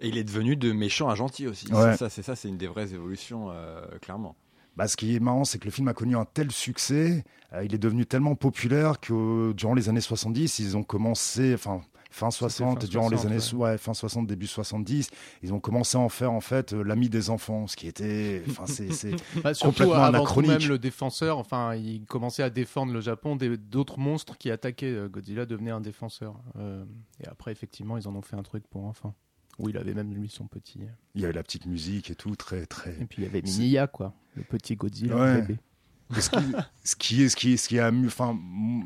Et 0.00 0.08
il 0.08 0.18
est 0.18 0.24
devenu 0.24 0.56
de 0.56 0.72
méchant 0.72 1.08
à 1.08 1.14
gentil 1.14 1.46
aussi. 1.46 1.72
Ouais. 1.72 1.92
C'est 1.92 1.96
ça, 1.96 2.10
c'est 2.10 2.22
ça, 2.22 2.36
c'est 2.36 2.48
une 2.48 2.58
des 2.58 2.66
vraies 2.66 2.92
évolutions, 2.92 3.50
euh, 3.50 3.80
clairement. 4.00 4.36
Bah, 4.76 4.88
ce 4.88 4.96
qui 4.96 5.14
est 5.14 5.20
marrant, 5.20 5.44
c'est 5.44 5.58
que 5.58 5.66
le 5.66 5.70
film 5.70 5.86
a 5.88 5.94
connu 5.94 6.16
un 6.16 6.24
tel 6.24 6.50
succès, 6.50 7.24
euh, 7.52 7.64
il 7.64 7.74
est 7.74 7.78
devenu 7.78 8.06
tellement 8.06 8.34
populaire 8.34 8.98
que 8.98 9.12
euh, 9.12 9.52
durant 9.54 9.74
les 9.74 9.88
années 9.88 10.00
70, 10.00 10.58
ils 10.58 10.76
ont 10.76 10.82
commencé, 10.82 11.54
enfin 11.54 11.80
fin 12.14 12.30
60, 12.30 12.80
fin 12.82 12.88
durant 12.88 13.08
60, 13.08 13.12
les 13.12 13.26
années 13.26 13.54
ouais. 13.60 13.76
fin 13.76 13.92
60, 13.92 14.26
début 14.28 14.46
70, 14.46 15.10
ils 15.42 15.52
ont 15.52 15.58
commencé 15.58 15.96
à 15.96 16.00
en 16.00 16.08
faire 16.08 16.30
en 16.30 16.40
fait 16.40 16.72
euh, 16.72 16.82
l'ami 16.84 17.08
des 17.08 17.28
enfants, 17.28 17.66
ce 17.66 17.74
qui 17.76 17.88
était, 17.88 18.42
enfin 18.48 18.66
c'est, 18.66 19.10
Bah, 19.42 19.52
Complètement 19.60 19.94
avant 19.94 20.10
tout 20.12 20.16
anachronique. 20.18 20.50
même 20.60 20.68
le 20.68 20.78
défenseur, 20.78 21.38
enfin, 21.38 21.74
il 21.74 22.04
commençait 22.04 22.44
à 22.44 22.50
défendre 22.50 22.92
le 22.92 23.00
Japon. 23.00 23.36
D'autres 23.36 23.98
monstres 23.98 24.38
qui 24.38 24.50
attaquaient 24.52 24.86
euh, 24.94 25.08
Godzilla 25.08 25.44
devenaient 25.44 25.72
un 25.72 25.80
défenseur. 25.80 26.36
Euh, 26.56 26.84
et 27.20 27.26
après, 27.26 27.50
effectivement, 27.50 27.98
ils 27.98 28.06
en 28.06 28.14
ont 28.14 28.22
fait 28.22 28.36
un 28.36 28.42
truc 28.44 28.64
pour 28.68 28.84
enfants. 28.84 29.14
Où 29.58 29.68
il 29.68 29.76
avait 29.76 29.94
même 29.94 30.12
lui 30.14 30.28
son 30.28 30.46
petit. 30.46 30.80
il 31.14 31.20
y 31.20 31.24
avait 31.24 31.32
la 31.32 31.42
petite 31.42 31.66
musique 31.66 32.10
et 32.10 32.14
tout, 32.16 32.34
très 32.36 32.66
très. 32.66 32.90
Et 33.00 33.06
puis 33.06 33.22
il 33.22 33.24
y 33.24 33.28
avait 33.28 33.42
Miniya, 33.42 33.86
quoi. 33.86 34.12
Le 34.36 34.42
petit 34.42 34.74
Godzilla 34.76 35.16
Ouais. 35.16 35.40
bébé. 35.42 35.58
Ce 36.20 36.30
qui, 36.30 36.36
ce 36.84 36.96
qui 36.96 37.22
est, 37.22 37.28
ce 37.28 37.36
qui 37.36 37.52
est, 37.52 37.56
ce 37.56 37.68
qui 37.68 37.76
est 37.76 37.80
amu- 37.80 38.06
enfin, 38.06 38.38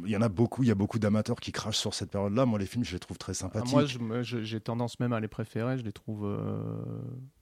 il 0.04 0.10
y 0.10 0.16
en 0.16 0.22
a 0.22 0.28
beaucoup, 0.28 0.62
il 0.62 0.68
y 0.68 0.70
a 0.72 0.74
beaucoup 0.74 0.98
d'amateurs 0.98 1.40
qui 1.40 1.52
crachent 1.52 1.78
sur 1.78 1.94
cette 1.94 2.10
période-là. 2.10 2.46
Moi, 2.46 2.58
les 2.58 2.66
films, 2.66 2.84
je 2.84 2.92
les 2.92 2.98
trouve 2.98 3.18
très 3.18 3.32
Ah, 3.32 3.34
sympathiques. 3.34 4.00
moi, 4.00 4.22
j'ai 4.22 4.60
tendance 4.60 4.98
même 5.00 5.12
à 5.12 5.20
les 5.20 5.28
préférer. 5.28 5.78
Je 5.78 5.84
les 5.84 5.92
trouve 5.92 6.24
euh, 6.26 6.38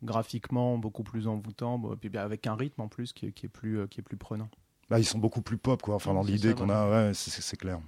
graphiquement 0.02 0.78
beaucoup 0.78 1.02
plus 1.02 1.26
envoûtants. 1.26 1.78
Bon, 1.78 1.92
et 1.92 1.96
puis 1.96 2.08
bien, 2.08 2.22
avec 2.22 2.46
un 2.46 2.54
rythme 2.54 2.80
en 2.82 2.88
plus 2.88 3.12
qui 3.12 3.26
est, 3.26 3.32
qui 3.32 3.46
est 3.46 3.50
plus, 3.50 3.80
euh, 3.80 3.86
qui 3.86 4.00
est 4.00 4.02
plus 4.02 4.16
prenant. 4.16 4.48
Bah, 4.90 4.98
ils 4.98 5.04
sont 5.04 5.18
beaucoup 5.18 5.42
plus 5.42 5.58
pop, 5.58 5.82
quoi. 5.82 5.96
Enfin, 5.96 6.14
dans 6.14 6.22
l'idée 6.22 6.54
qu'on 6.54 6.70
a, 6.70 6.88
ouais, 7.08 7.10
c'est 7.14 7.56
clair. 7.56 7.80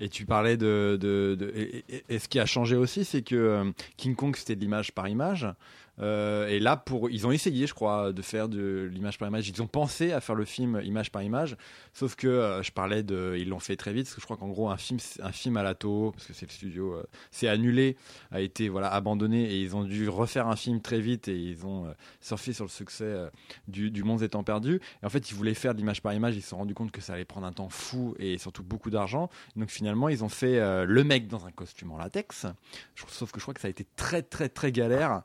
Et 0.00 0.08
tu 0.08 0.24
parlais 0.26 0.56
de, 0.56 0.96
de, 1.00 1.34
de- 1.34 1.50
et, 1.56 1.84
et- 1.88 2.04
et 2.08 2.18
ce 2.20 2.28
qui 2.28 2.38
a 2.38 2.46
changé 2.46 2.76
aussi, 2.76 3.04
c'est 3.04 3.22
que 3.22 3.34
euh, 3.34 3.72
King 3.96 4.14
Kong 4.14 4.36
c'était 4.36 4.54
de 4.54 4.60
l'image 4.60 4.92
par 4.92 5.08
image. 5.08 5.48
Euh, 6.00 6.48
et 6.48 6.60
là, 6.60 6.76
pour, 6.76 7.10
ils 7.10 7.26
ont 7.26 7.32
essayé, 7.32 7.66
je 7.66 7.74
crois, 7.74 8.12
de 8.12 8.22
faire 8.22 8.48
de 8.48 8.88
l'image 8.92 9.18
par 9.18 9.28
image. 9.28 9.48
Ils 9.48 9.62
ont 9.62 9.66
pensé 9.66 10.12
à 10.12 10.20
faire 10.20 10.34
le 10.34 10.44
film 10.44 10.80
image 10.84 11.10
par 11.10 11.22
image, 11.22 11.56
sauf 11.92 12.14
que 12.14 12.26
euh, 12.26 12.62
je 12.62 12.72
parlais 12.72 13.02
de, 13.02 13.36
ils 13.38 13.48
l'ont 13.48 13.58
fait 13.58 13.76
très 13.76 13.92
vite, 13.92 14.06
parce 14.06 14.14
que 14.14 14.20
je 14.20 14.26
crois 14.26 14.36
qu'en 14.36 14.48
gros 14.48 14.68
un 14.68 14.76
film, 14.76 14.98
un 15.22 15.32
film 15.32 15.56
à 15.56 15.62
la 15.62 15.74
Toho, 15.74 16.12
parce 16.12 16.26
que 16.26 16.32
c'est 16.32 16.46
le 16.46 16.52
studio, 16.52 16.94
euh, 16.94 17.04
c'est 17.30 17.48
annulé, 17.48 17.96
a 18.30 18.40
été 18.40 18.68
voilà 18.68 18.92
abandonné 18.92 19.44
et 19.50 19.60
ils 19.60 19.76
ont 19.76 19.84
dû 19.84 20.08
refaire 20.08 20.48
un 20.48 20.56
film 20.56 20.80
très 20.80 21.00
vite 21.00 21.28
et 21.28 21.36
ils 21.36 21.66
ont 21.66 21.86
euh, 21.86 21.92
surfé 22.20 22.52
sur 22.52 22.64
le 22.64 22.70
succès 22.70 23.14
du, 23.66 23.90
du 23.90 24.04
Monde 24.04 24.22
étant 24.22 24.42
perdu. 24.42 24.80
Et 25.02 25.06
en 25.06 25.10
fait, 25.10 25.30
ils 25.30 25.34
voulaient 25.34 25.54
faire 25.54 25.74
de 25.74 25.78
l'image 25.78 26.02
par 26.02 26.14
image, 26.14 26.36
ils 26.36 26.42
se 26.42 26.50
sont 26.50 26.58
rendus 26.58 26.74
compte 26.74 26.90
que 26.90 27.00
ça 27.00 27.14
allait 27.14 27.24
prendre 27.24 27.46
un 27.46 27.52
temps 27.52 27.68
fou 27.68 28.14
et 28.18 28.38
surtout 28.38 28.62
beaucoup 28.62 28.90
d'argent. 28.90 29.28
Donc 29.56 29.70
finalement, 29.70 30.08
ils 30.08 30.24
ont 30.24 30.28
fait 30.28 30.58
le 30.86 31.04
mec 31.04 31.28
dans 31.28 31.46
un 31.46 31.50
costume 31.50 31.92
en 31.92 31.98
latex. 31.98 32.46
Sauf 33.08 33.32
que 33.32 33.38
je 33.38 33.44
crois 33.44 33.54
que 33.54 33.60
ça 33.60 33.68
a 33.68 33.70
été 33.70 33.86
très 33.96 34.22
très 34.22 34.48
très 34.48 34.72
galère, 34.72 35.22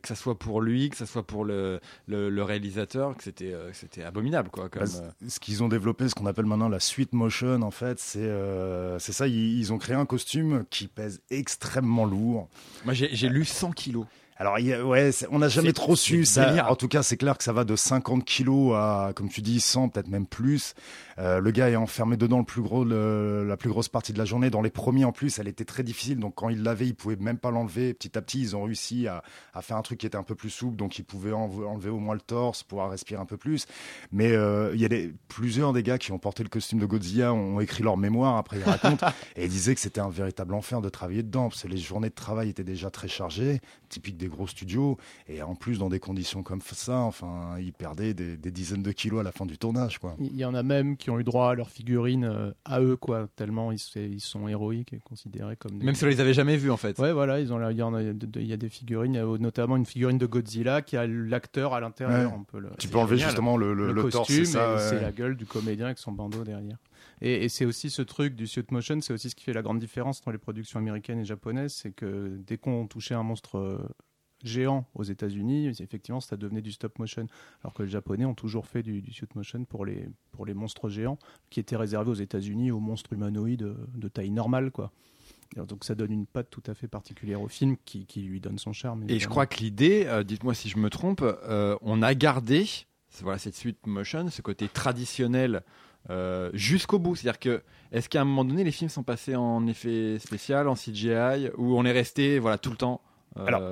que 0.00 0.08
ça 0.08 0.14
soit 0.14 0.38
pour 0.38 0.60
lui, 0.60 0.90
que 0.90 0.96
ça 0.96 1.06
soit 1.06 1.26
pour 1.26 1.44
le, 1.44 1.80
le, 2.06 2.30
le 2.30 2.42
réalisateur, 2.42 3.16
que 3.16 3.22
c'était 3.22 3.52
euh, 3.52 3.72
c'était 3.72 4.02
abominable 4.02 4.50
quoi. 4.50 4.68
Comme, 4.68 4.82
Bah, 4.84 4.88
euh, 5.02 5.28
ce 5.28 5.40
qu'ils 5.40 5.62
ont 5.62 5.68
développé, 5.68 6.08
ce 6.08 6.14
qu'on 6.14 6.26
appelle 6.26 6.46
maintenant 6.46 6.68
la 6.68 6.80
suite 6.80 7.12
motion, 7.12 7.62
en 7.62 7.70
fait, 7.70 7.98
c'est 7.98 8.20
euh, 8.20 8.98
c'est 8.98 9.12
ça. 9.12 9.26
Ils, 9.26 9.58
ils 9.58 9.72
ont 9.72 9.78
créé 9.78 9.96
un 9.96 10.06
costume 10.06 10.64
qui 10.70 10.88
pèse 10.88 11.20
extrêmement 11.30 12.04
lourd. 12.04 12.48
Moi, 12.84 12.94
j'ai 12.94 13.28
lu 13.28 13.44
100 13.44 13.72
kilos. 13.72 14.06
Alors, 14.38 14.54
ouais, 14.54 15.10
on 15.30 15.38
n'a 15.38 15.48
jamais 15.48 15.72
trop 15.72 15.94
su. 15.94 16.24
Ça, 16.24 16.46
délire. 16.46 16.68
en 16.68 16.74
tout 16.74 16.88
cas, 16.88 17.04
c'est 17.04 17.16
clair 17.16 17.38
que 17.38 17.44
ça 17.44 17.52
va 17.52 17.62
de 17.64 17.76
50 17.76 18.24
kilos 18.24 18.74
à, 18.74 19.12
comme 19.14 19.28
tu 19.28 19.40
dis, 19.40 19.60
100, 19.60 19.90
peut-être 19.90 20.08
même 20.08 20.26
plus. 20.26 20.74
Euh, 21.18 21.40
le 21.40 21.50
gars 21.50 21.68
est 21.70 21.76
enfermé 21.76 22.16
dedans 22.16 22.38
le 22.38 22.44
plus 22.44 22.62
gros, 22.62 22.84
le- 22.84 23.44
la 23.46 23.56
plus 23.56 23.68
grosse 23.70 23.88
partie 23.88 24.12
de 24.12 24.18
la 24.18 24.24
journée. 24.24 24.50
Dans 24.50 24.62
les 24.62 24.70
premiers, 24.70 25.04
en 25.04 25.12
plus, 25.12 25.38
elle 25.38 25.48
était 25.48 25.64
très 25.64 25.82
difficile. 25.82 26.18
Donc, 26.18 26.34
quand 26.36 26.48
il 26.48 26.62
l'avait, 26.62 26.86
il 26.86 26.94
pouvait 26.94 27.16
même 27.16 27.38
pas 27.38 27.50
l'enlever. 27.50 27.94
Petit 27.94 28.16
à 28.16 28.22
petit, 28.22 28.40
ils 28.40 28.56
ont 28.56 28.64
réussi 28.64 29.06
à, 29.06 29.22
à 29.54 29.62
faire 29.62 29.76
un 29.76 29.82
truc 29.82 29.98
qui 30.00 30.06
était 30.06 30.16
un 30.16 30.22
peu 30.22 30.34
plus 30.34 30.50
souple. 30.50 30.76
Donc, 30.76 30.98
ils 30.98 31.04
pouvaient 31.04 31.32
enlever 31.32 31.90
au 31.90 31.98
moins 31.98 32.14
le 32.14 32.20
torse, 32.20 32.62
pouvoir 32.62 32.90
respirer 32.90 33.20
un 33.20 33.26
peu 33.26 33.36
plus. 33.36 33.66
Mais 34.10 34.32
euh, 34.32 34.72
il 34.74 34.80
y 34.80 34.84
a 34.84 34.88
des, 34.88 35.12
plusieurs 35.28 35.72
des 35.72 35.82
gars 35.82 35.98
qui 35.98 36.12
ont 36.12 36.18
porté 36.18 36.42
le 36.42 36.48
costume 36.48 36.78
de 36.78 36.86
Godzilla 36.86 37.32
ont 37.32 37.60
écrit 37.60 37.82
leur 37.82 37.96
mémoire. 37.96 38.36
Après, 38.36 38.58
ils 38.58 38.64
racontent 38.64 39.06
et 39.36 39.44
ils 39.44 39.50
disaient 39.50 39.74
que 39.74 39.80
c'était 39.80 40.00
un 40.00 40.10
véritable 40.10 40.54
enfer 40.54 40.80
de 40.80 40.88
travailler 40.88 41.22
dedans 41.22 41.48
parce 41.48 41.62
que 41.62 41.68
les 41.68 41.76
journées 41.76 42.08
de 42.10 42.14
travail 42.14 42.48
étaient 42.48 42.64
déjà 42.64 42.90
très 42.90 43.08
chargées, 43.08 43.60
typique 43.88 44.16
des 44.16 44.28
gros 44.28 44.46
studios. 44.46 44.96
Et 45.28 45.42
en 45.42 45.54
plus, 45.54 45.78
dans 45.78 45.88
des 45.88 46.00
conditions 46.00 46.42
comme 46.42 46.60
ça, 46.62 46.98
enfin, 47.00 47.56
ils 47.58 47.72
perdaient 47.72 48.14
des, 48.14 48.36
des 48.36 48.50
dizaines 48.50 48.82
de 48.82 48.92
kilos 48.92 49.20
à 49.20 49.22
la 49.22 49.32
fin 49.32 49.46
du 49.46 49.58
tournage, 49.58 49.98
quoi. 49.98 50.16
Il 50.18 50.36
y 50.36 50.44
en 50.44 50.54
a 50.54 50.62
même 50.62 50.96
qui 51.02 51.10
ont 51.10 51.18
eu 51.18 51.24
droit 51.24 51.50
à 51.50 51.54
leurs 51.54 51.70
figurines 51.70 52.24
euh, 52.24 52.52
à 52.64 52.80
eux, 52.80 52.96
quoi, 52.96 53.28
tellement 53.34 53.72
ils, 53.72 54.20
sont 54.20 54.46
héroïques 54.46 54.92
et 54.92 55.00
considérés 55.00 55.56
comme 55.56 55.78
des. 55.78 55.84
Même 55.84 55.96
si 55.96 56.04
on 56.04 56.06
les 56.06 56.20
avait 56.20 56.32
jamais 56.32 56.56
vus 56.56 56.70
en 56.70 56.76
fait. 56.76 56.96
Ouais, 57.00 57.12
voilà, 57.12 57.40
ils 57.40 57.52
ont, 57.52 57.68
il 57.70 57.76
y 57.76 57.82
en 57.82 57.92
a, 57.92 58.02
il 58.02 58.46
y 58.46 58.52
a 58.52 58.56
des 58.56 58.68
figurines, 58.68 59.16
a 59.16 59.24
notamment 59.38 59.76
une 59.76 59.84
figurine 59.84 60.18
de 60.18 60.26
Godzilla 60.26 60.80
qui 60.80 60.96
a 60.96 61.06
l'acteur 61.06 61.74
à 61.74 61.80
l'intérieur. 61.80 62.32
Ouais. 62.32 62.60
Le, 62.60 62.70
Tu 62.78 62.86
peux 62.86 62.98
enlever 62.98 63.16
génial. 63.16 63.30
justement 63.30 63.56
le, 63.56 63.74
le, 63.74 63.92
le 63.92 64.02
costume 64.02 64.44
c'est 64.44 64.58
ouais. 64.58 65.00
la 65.00 65.10
gueule 65.10 65.36
du 65.36 65.44
comédien 65.44 65.86
avec 65.86 65.98
son 65.98 66.12
bandeau 66.12 66.44
derrière. 66.44 66.76
Et, 67.20 67.44
et 67.44 67.48
c'est 67.48 67.64
aussi 67.64 67.90
ce 67.90 68.02
truc 68.02 68.36
du 68.36 68.46
suit 68.46 68.62
motion, 68.70 69.00
c'est 69.00 69.12
aussi 69.12 69.28
ce 69.28 69.34
qui 69.34 69.44
fait 69.44 69.52
la 69.52 69.62
grande 69.62 69.80
différence 69.80 70.22
dans 70.22 70.30
les 70.30 70.38
productions 70.38 70.78
américaines 70.78 71.18
et 71.18 71.24
japonaises, 71.24 71.72
c'est 71.74 71.92
que 71.92 72.36
dès 72.46 72.58
qu'on 72.58 72.86
touchait 72.86 73.14
un 73.14 73.24
monstre 73.24 73.58
euh, 73.58 73.78
géant 74.42 74.86
aux 74.94 75.02
États-Unis, 75.02 75.68
effectivement, 75.80 76.20
ça 76.20 76.36
devenait 76.36 76.62
du 76.62 76.72
stop 76.72 76.98
motion. 76.98 77.26
Alors 77.62 77.74
que 77.74 77.82
les 77.82 77.88
Japonais 77.88 78.24
ont 78.24 78.34
toujours 78.34 78.66
fait 78.66 78.82
du, 78.82 79.02
du 79.02 79.12
suit 79.12 79.26
motion 79.34 79.64
pour 79.64 79.84
les, 79.84 80.08
pour 80.32 80.46
les 80.46 80.54
monstres 80.54 80.88
géants, 80.88 81.18
qui 81.50 81.60
étaient 81.60 81.76
réservés 81.76 82.10
aux 82.10 82.14
États-Unis 82.14 82.70
aux 82.70 82.80
monstres 82.80 83.12
humanoïdes 83.12 83.74
de 83.94 84.08
taille 84.08 84.30
normale, 84.30 84.70
quoi. 84.70 84.92
Alors, 85.54 85.66
donc 85.66 85.84
ça 85.84 85.94
donne 85.94 86.12
une 86.12 86.26
patte 86.26 86.48
tout 86.50 86.62
à 86.66 86.74
fait 86.74 86.88
particulière 86.88 87.42
au 87.42 87.48
film 87.48 87.76
qui, 87.84 88.06
qui 88.06 88.22
lui 88.22 88.40
donne 88.40 88.58
son 88.58 88.72
charme. 88.72 89.04
Et 89.08 89.18
je 89.18 89.28
crois 89.28 89.46
que 89.46 89.58
l'idée, 89.58 90.04
euh, 90.06 90.22
dites-moi 90.22 90.54
si 90.54 90.68
je 90.70 90.78
me 90.78 90.88
trompe, 90.88 91.20
euh, 91.22 91.76
on 91.82 92.00
a 92.02 92.14
gardé 92.14 92.66
voilà, 93.20 93.38
cette 93.38 93.54
suite 93.54 93.86
motion, 93.86 94.30
ce 94.30 94.40
côté 94.40 94.68
traditionnel 94.68 95.62
euh, 96.10 96.50
jusqu'au 96.54 96.98
bout. 96.98 97.16
C'est-à-dire 97.16 97.38
que, 97.38 97.62
est-ce 97.92 98.08
qu'à 98.08 98.22
un 98.22 98.24
moment 98.24 98.44
donné, 98.44 98.64
les 98.64 98.72
films 98.72 98.88
sont 98.88 99.02
passés 99.02 99.36
en 99.36 99.66
effet 99.66 100.18
spécial, 100.18 100.68
en 100.68 100.74
CGI, 100.74 101.50
ou 101.58 101.76
on 101.76 101.84
est 101.84 101.92
resté 101.92 102.38
voilà, 102.38 102.56
tout 102.56 102.70
le 102.70 102.76
temps 102.76 103.02
Alors, 103.46 103.62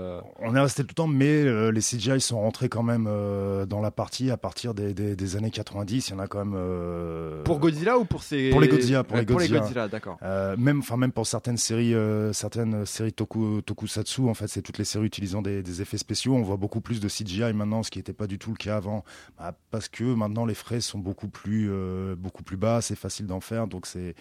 On 0.40 0.54
est 0.56 0.60
resté 0.60 0.82
tout 0.82 0.88
le 0.90 0.94
temps, 0.94 1.06
mais 1.06 1.42
euh, 1.44 1.70
les 1.70 1.80
CGI 1.80 2.20
sont 2.20 2.40
rentrés 2.40 2.68
quand 2.68 2.82
même 2.82 3.06
euh, 3.08 3.66
dans 3.66 3.80
la 3.80 3.90
partie 3.90 4.30
à 4.30 4.36
partir 4.36 4.72
des, 4.74 4.94
des, 4.94 5.16
des 5.16 5.36
années 5.36 5.50
90. 5.50 6.08
Il 6.08 6.10
y 6.12 6.14
en 6.14 6.18
a 6.18 6.26
quand 6.28 6.38
même. 6.44 6.54
euh, 6.56 7.42
Pour 7.42 7.58
Godzilla 7.58 7.98
ou 7.98 8.04
pour 8.04 8.22
ces... 8.22 8.50
Pour 8.50 8.60
les 8.60 8.68
Godzilla, 8.68 9.04
pour 9.04 9.14
Ouais, 9.16 9.20
les 9.20 9.26
Godzilla. 9.26 9.88
d'accord. 9.88 10.16
Euh, 10.22 10.56
même, 10.56 10.78
enfin 10.80 10.96
même 10.96 11.12
pour 11.12 11.26
certaines 11.26 11.56
séries, 11.58 11.94
euh, 11.94 12.32
certaines 12.32 12.86
séries 12.86 13.12
toku, 13.12 13.60
tokusatsu, 13.62 14.22
en 14.22 14.34
fait, 14.34 14.48
c'est 14.48 14.62
toutes 14.62 14.78
les 14.78 14.84
séries 14.84 15.06
utilisant 15.06 15.42
des, 15.42 15.62
des 15.62 15.82
effets 15.82 15.98
spéciaux. 15.98 16.34
On 16.34 16.42
voit 16.42 16.56
beaucoup 16.56 16.80
plus 16.80 17.00
de 17.00 17.08
CGI 17.08 17.52
maintenant, 17.52 17.82
ce 17.82 17.90
qui 17.90 17.98
n'était 17.98 18.12
pas 18.14 18.26
du 18.26 18.38
tout 18.38 18.50
le 18.50 18.56
cas 18.56 18.76
avant, 18.76 19.04
Bah, 19.38 19.54
parce 19.70 19.88
que 19.88 20.04
maintenant 20.04 20.46
les 20.46 20.54
frais 20.54 20.80
sont 20.80 20.98
beaucoup 20.98 21.28
plus, 21.28 21.68
euh, 21.70 22.14
beaucoup 22.16 22.42
plus 22.42 22.56
bas, 22.56 22.80
c'est 22.80 22.96
facile 22.96 23.26
d'en 23.26 23.40
faire, 23.40 23.66
donc 23.66 23.86
c'est. 23.86 24.14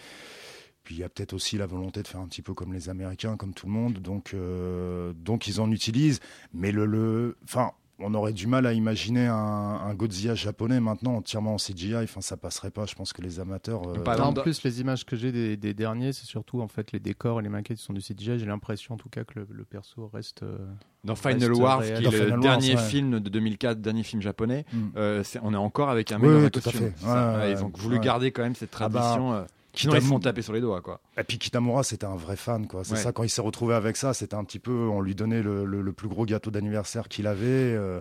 Puis 0.89 0.95
il 0.95 1.01
y 1.01 1.03
a 1.03 1.09
peut-être 1.09 1.33
aussi 1.33 1.55
la 1.55 1.67
volonté 1.67 2.01
de 2.01 2.07
faire 2.07 2.19
un 2.19 2.27
petit 2.27 2.41
peu 2.41 2.55
comme 2.55 2.73
les 2.73 2.89
Américains, 2.89 3.37
comme 3.37 3.53
tout 3.53 3.67
le 3.67 3.71
monde, 3.73 3.99
donc 3.99 4.31
euh, 4.33 5.13
donc 5.13 5.45
ils 5.45 5.61
en 5.61 5.69
utilisent, 5.71 6.19
mais 6.51 6.71
le, 6.71 6.87
le, 6.87 7.37
enfin. 7.43 7.73
On 8.01 8.13
aurait 8.13 8.31
du 8.31 8.47
mal 8.47 8.65
à 8.65 8.71
imaginer 8.71 9.27
un, 9.27 9.35
un 9.35 9.93
Godzilla 9.93 10.33
japonais 10.33 10.79
maintenant 10.79 11.15
entièrement 11.17 11.55
en 11.55 11.57
CGI. 11.57 11.95
Enfin, 11.97 12.21
ça 12.21 12.37
passerait 12.37 12.71
pas. 12.71 12.85
Je 12.85 12.95
pense 12.95 13.11
que 13.11 13.21
les 13.21 13.41
amateurs. 13.41 13.81
euh, 13.89 13.95
Par 14.03 14.13
en 14.13 14.29
exemple, 14.29 14.43
plus, 14.43 14.63
les 14.63 14.79
images 14.79 15.05
que 15.05 15.17
j'ai 15.17 15.33
des, 15.33 15.57
des 15.57 15.73
derniers, 15.73 16.13
c'est 16.13 16.25
surtout 16.25 16.61
en 16.61 16.69
fait 16.69 16.93
les 16.93 17.01
décors 17.01 17.41
et 17.41 17.43
les 17.43 17.49
maquettes 17.49 17.75
qui 17.75 17.83
sont 17.83 17.91
du 17.91 17.99
CGI. 17.99 18.39
J'ai 18.39 18.45
l'impression 18.45 18.93
en 18.93 18.97
tout 18.97 19.09
cas 19.09 19.25
que 19.25 19.37
le, 19.41 19.47
le 19.51 19.65
perso 19.65 20.09
reste. 20.13 20.43
euh, 20.43 20.57
Dans 21.03 21.17
Final 21.17 21.43
reste 21.49 21.61
Wars, 21.61 21.79
réel. 21.79 21.97
qui 21.99 22.05
est 22.05 22.11
le 22.11 22.17
Final 22.23 22.29
Wars, 22.39 22.39
dernier 22.39 22.75
ouais. 22.77 22.81
film 22.89 23.19
de 23.19 23.27
2004, 23.29 23.81
dernier 23.81 24.03
film 24.03 24.21
japonais, 24.21 24.63
Mm. 24.71 24.77
euh, 24.95 25.23
on 25.43 25.53
est 25.53 25.57
encore 25.57 25.89
avec 25.89 26.13
un 26.13 26.19
mec 26.19 26.29
Oui, 26.29 26.37
dans 26.39 26.45
un 26.45 26.49
costume. 26.51 26.71
fait. 26.79 26.93
C'est 26.95 27.03
ça. 27.05 27.31
Ouais, 27.33 27.37
Ouais, 27.37 27.51
ils 27.51 27.61
ont 27.65 27.71
voulu 27.75 27.95
ouais. 27.97 28.01
garder 28.01 28.31
quand 28.31 28.43
même 28.43 28.55
cette 28.55 28.73
Ah 28.79 28.87
bah, 28.87 29.47
se 29.83 29.87
Kitam- 29.89 30.01
font 30.01 30.19
taper 30.19 30.41
sur 30.41 30.53
les 30.53 30.61
doigts. 30.61 30.81
Quoi. 30.81 30.99
Et 31.17 31.23
puis 31.23 31.37
Kitamura, 31.37 31.83
c'était 31.83 32.05
un 32.05 32.15
vrai 32.15 32.35
fan, 32.35 32.67
quoi. 32.67 32.83
C'est 32.83 32.93
Ouais. 32.93 32.99
ça, 32.99 33.11
quand 33.11 33.23
il 33.23 33.29
s'est 33.29 33.41
retrouvé 33.41 33.75
avec 33.75 33.95
ça, 33.97 34.13
c'était 34.13 34.35
un 34.35 34.43
petit 34.43 34.59
peu, 34.59 34.71
on 34.89 35.01
lui 35.01 35.15
donnait 35.15 35.41
le, 35.41 35.65
le- 35.65 35.81
le 35.81 35.93
plus 35.93 36.07
gros 36.07 36.25
gâteau 36.25 36.51
d'anniversaire 36.51 37.07
qu'il 37.07 37.27
avait, 37.27 37.45
euh, 37.47 37.99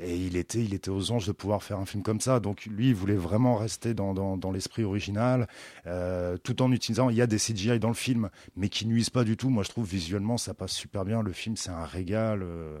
et 0.00 0.16
il 0.16 0.36
était, 0.36 0.62
il 0.64 0.72
était 0.74 0.88
aux 0.90 1.10
anges 1.12 1.26
de 1.26 1.32
pouvoir 1.32 1.62
faire 1.62 1.78
un 1.78 1.84
film 1.84 2.02
comme 2.02 2.20
ça. 2.20 2.40
Donc 2.40 2.64
lui, 2.66 2.88
il 2.88 2.94
voulait 2.94 3.14
vraiment 3.14 3.56
rester 3.56 3.92
dans, 3.94 4.14
dans, 4.14 4.36
dans 4.36 4.50
l'esprit 4.50 4.84
original, 4.84 5.46
euh, 5.86 6.36
tout 6.42 6.62
en 6.62 6.72
utilisant. 6.72 7.10
Il 7.10 7.16
y 7.16 7.22
a 7.22 7.26
des 7.26 7.38
CGI 7.38 7.78
dans 7.78 7.88
le 7.88 7.94
film, 7.94 8.30
mais 8.56 8.68
qui 8.68 8.86
nuisent 8.86 9.10
pas 9.10 9.24
du 9.24 9.36
tout. 9.36 9.50
Moi, 9.50 9.62
je 9.64 9.68
trouve 9.68 9.86
visuellement, 9.86 10.38
ça 10.38 10.54
passe 10.54 10.72
super 10.72 11.04
bien. 11.04 11.22
Le 11.22 11.32
film, 11.32 11.56
c'est 11.56 11.70
un 11.70 11.84
régal. 11.84 12.42
euh, 12.42 12.80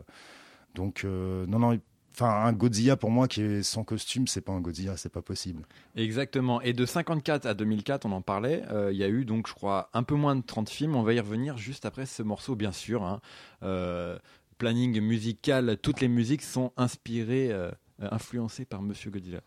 donc 0.74 1.04
non, 1.04 1.58
non. 1.58 1.78
Enfin, 2.14 2.44
un 2.44 2.52
Godzilla 2.52 2.96
pour 2.96 3.10
moi 3.10 3.26
qui 3.26 3.40
est 3.40 3.62
sans 3.62 3.84
costume, 3.84 4.26
c'est 4.26 4.42
pas 4.42 4.52
un 4.52 4.60
Godzilla, 4.60 4.96
c'est 4.96 5.08
pas 5.08 5.22
possible. 5.22 5.64
Exactement. 5.96 6.60
Et 6.60 6.74
de 6.74 6.84
54 6.84 7.46
à 7.46 7.54
2004, 7.54 8.04
on 8.04 8.12
en 8.12 8.20
parlait, 8.20 8.62
euh, 8.70 8.92
il 8.92 8.98
y 8.98 9.04
a 9.04 9.08
eu 9.08 9.24
donc, 9.24 9.48
je 9.48 9.54
crois, 9.54 9.88
un 9.94 10.02
peu 10.02 10.14
moins 10.14 10.36
de 10.36 10.42
30 10.42 10.68
films. 10.68 10.94
On 10.94 11.02
va 11.02 11.14
y 11.14 11.20
revenir 11.20 11.56
juste 11.56 11.86
après 11.86 12.04
ce 12.06 12.22
morceau, 12.22 12.54
bien 12.54 12.72
sûr. 12.72 13.02
hein. 13.02 13.20
Euh, 13.62 14.18
planning 14.58 15.00
musical, 15.00 15.76
toutes 15.82 16.00
les 16.00 16.08
musiques 16.08 16.42
sont 16.42 16.72
inspirées, 16.76 17.50
euh, 17.50 17.70
influencées 18.00 18.64
par 18.64 18.82
Monsieur 18.82 19.10
Godzilla. 19.10 19.40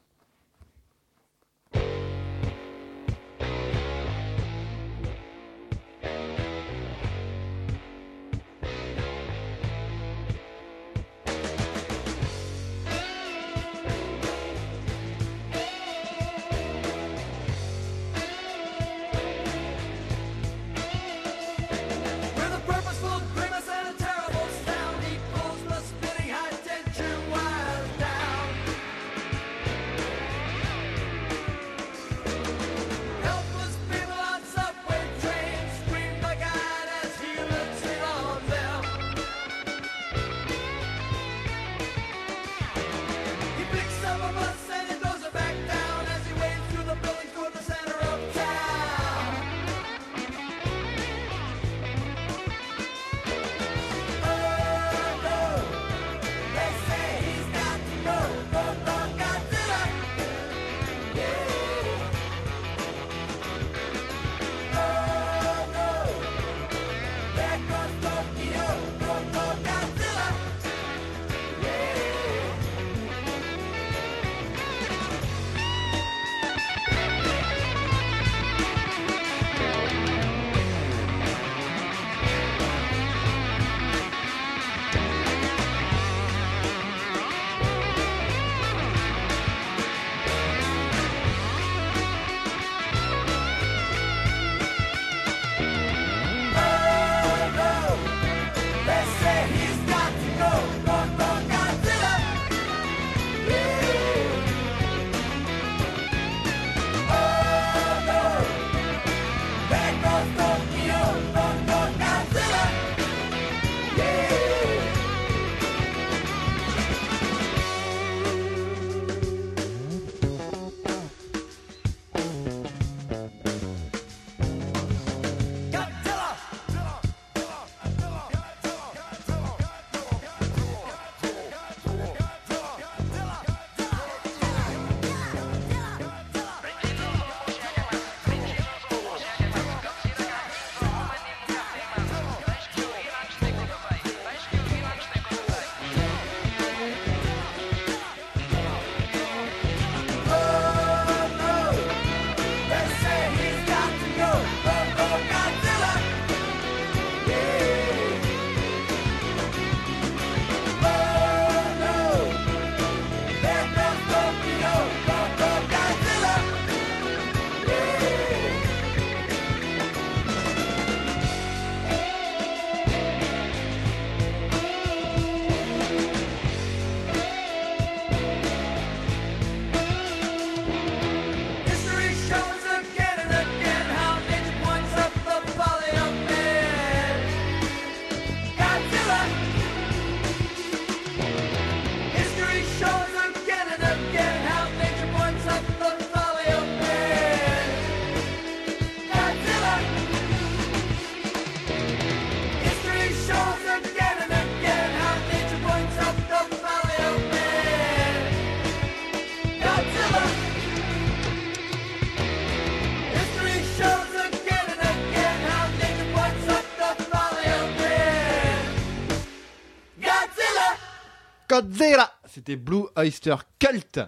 C'était 222.46 222.62
Blue 222.62 222.84
Oyster 222.96 223.38
Cult 223.58 224.00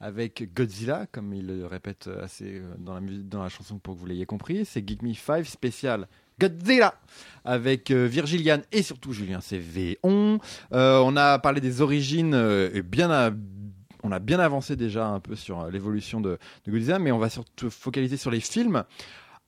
avec 0.00 0.52
Godzilla, 0.52 1.06
comme 1.12 1.32
il 1.32 1.46
le 1.46 1.64
répète 1.64 2.10
assez 2.20 2.56
euh, 2.56 2.74
dans 2.76 2.94
la, 2.94 3.00
dans 3.00 3.40
la 3.40 3.48
chanson 3.48 3.78
pour 3.78 3.94
que 3.94 4.00
vous 4.00 4.06
l'ayez 4.06 4.26
compris. 4.26 4.64
C'est 4.64 4.82
Geek 4.84 5.02
Me 5.02 5.14
5 5.14 5.46
spécial 5.46 6.08
Godzilla 6.40 7.00
avec 7.44 7.92
euh, 7.92 8.06
Virgil 8.06 8.42
Yann 8.42 8.62
et 8.72 8.82
surtout 8.82 9.12
Julien 9.12 9.40
Cévéon. 9.40 10.40
Euh, 10.72 10.98
on 11.04 11.16
a 11.16 11.38
parlé 11.38 11.60
des 11.60 11.80
origines 11.80 12.34
euh, 12.34 12.68
et 12.74 12.82
bien 12.82 13.10
on 14.02 14.12
a 14.12 14.18
bien 14.18 14.38
avancé 14.38 14.76
déjà 14.76 15.06
un 15.06 15.20
peu 15.20 15.34
sur 15.34 15.60
euh, 15.60 15.70
l'évolution 15.70 16.20
de, 16.20 16.38
de 16.64 16.70
Godzilla, 16.70 16.98
mais 16.98 17.12
on 17.12 17.18
va 17.18 17.28
surtout 17.28 17.70
focaliser 17.70 18.16
sur 18.16 18.30
les 18.30 18.40
films. 18.40 18.84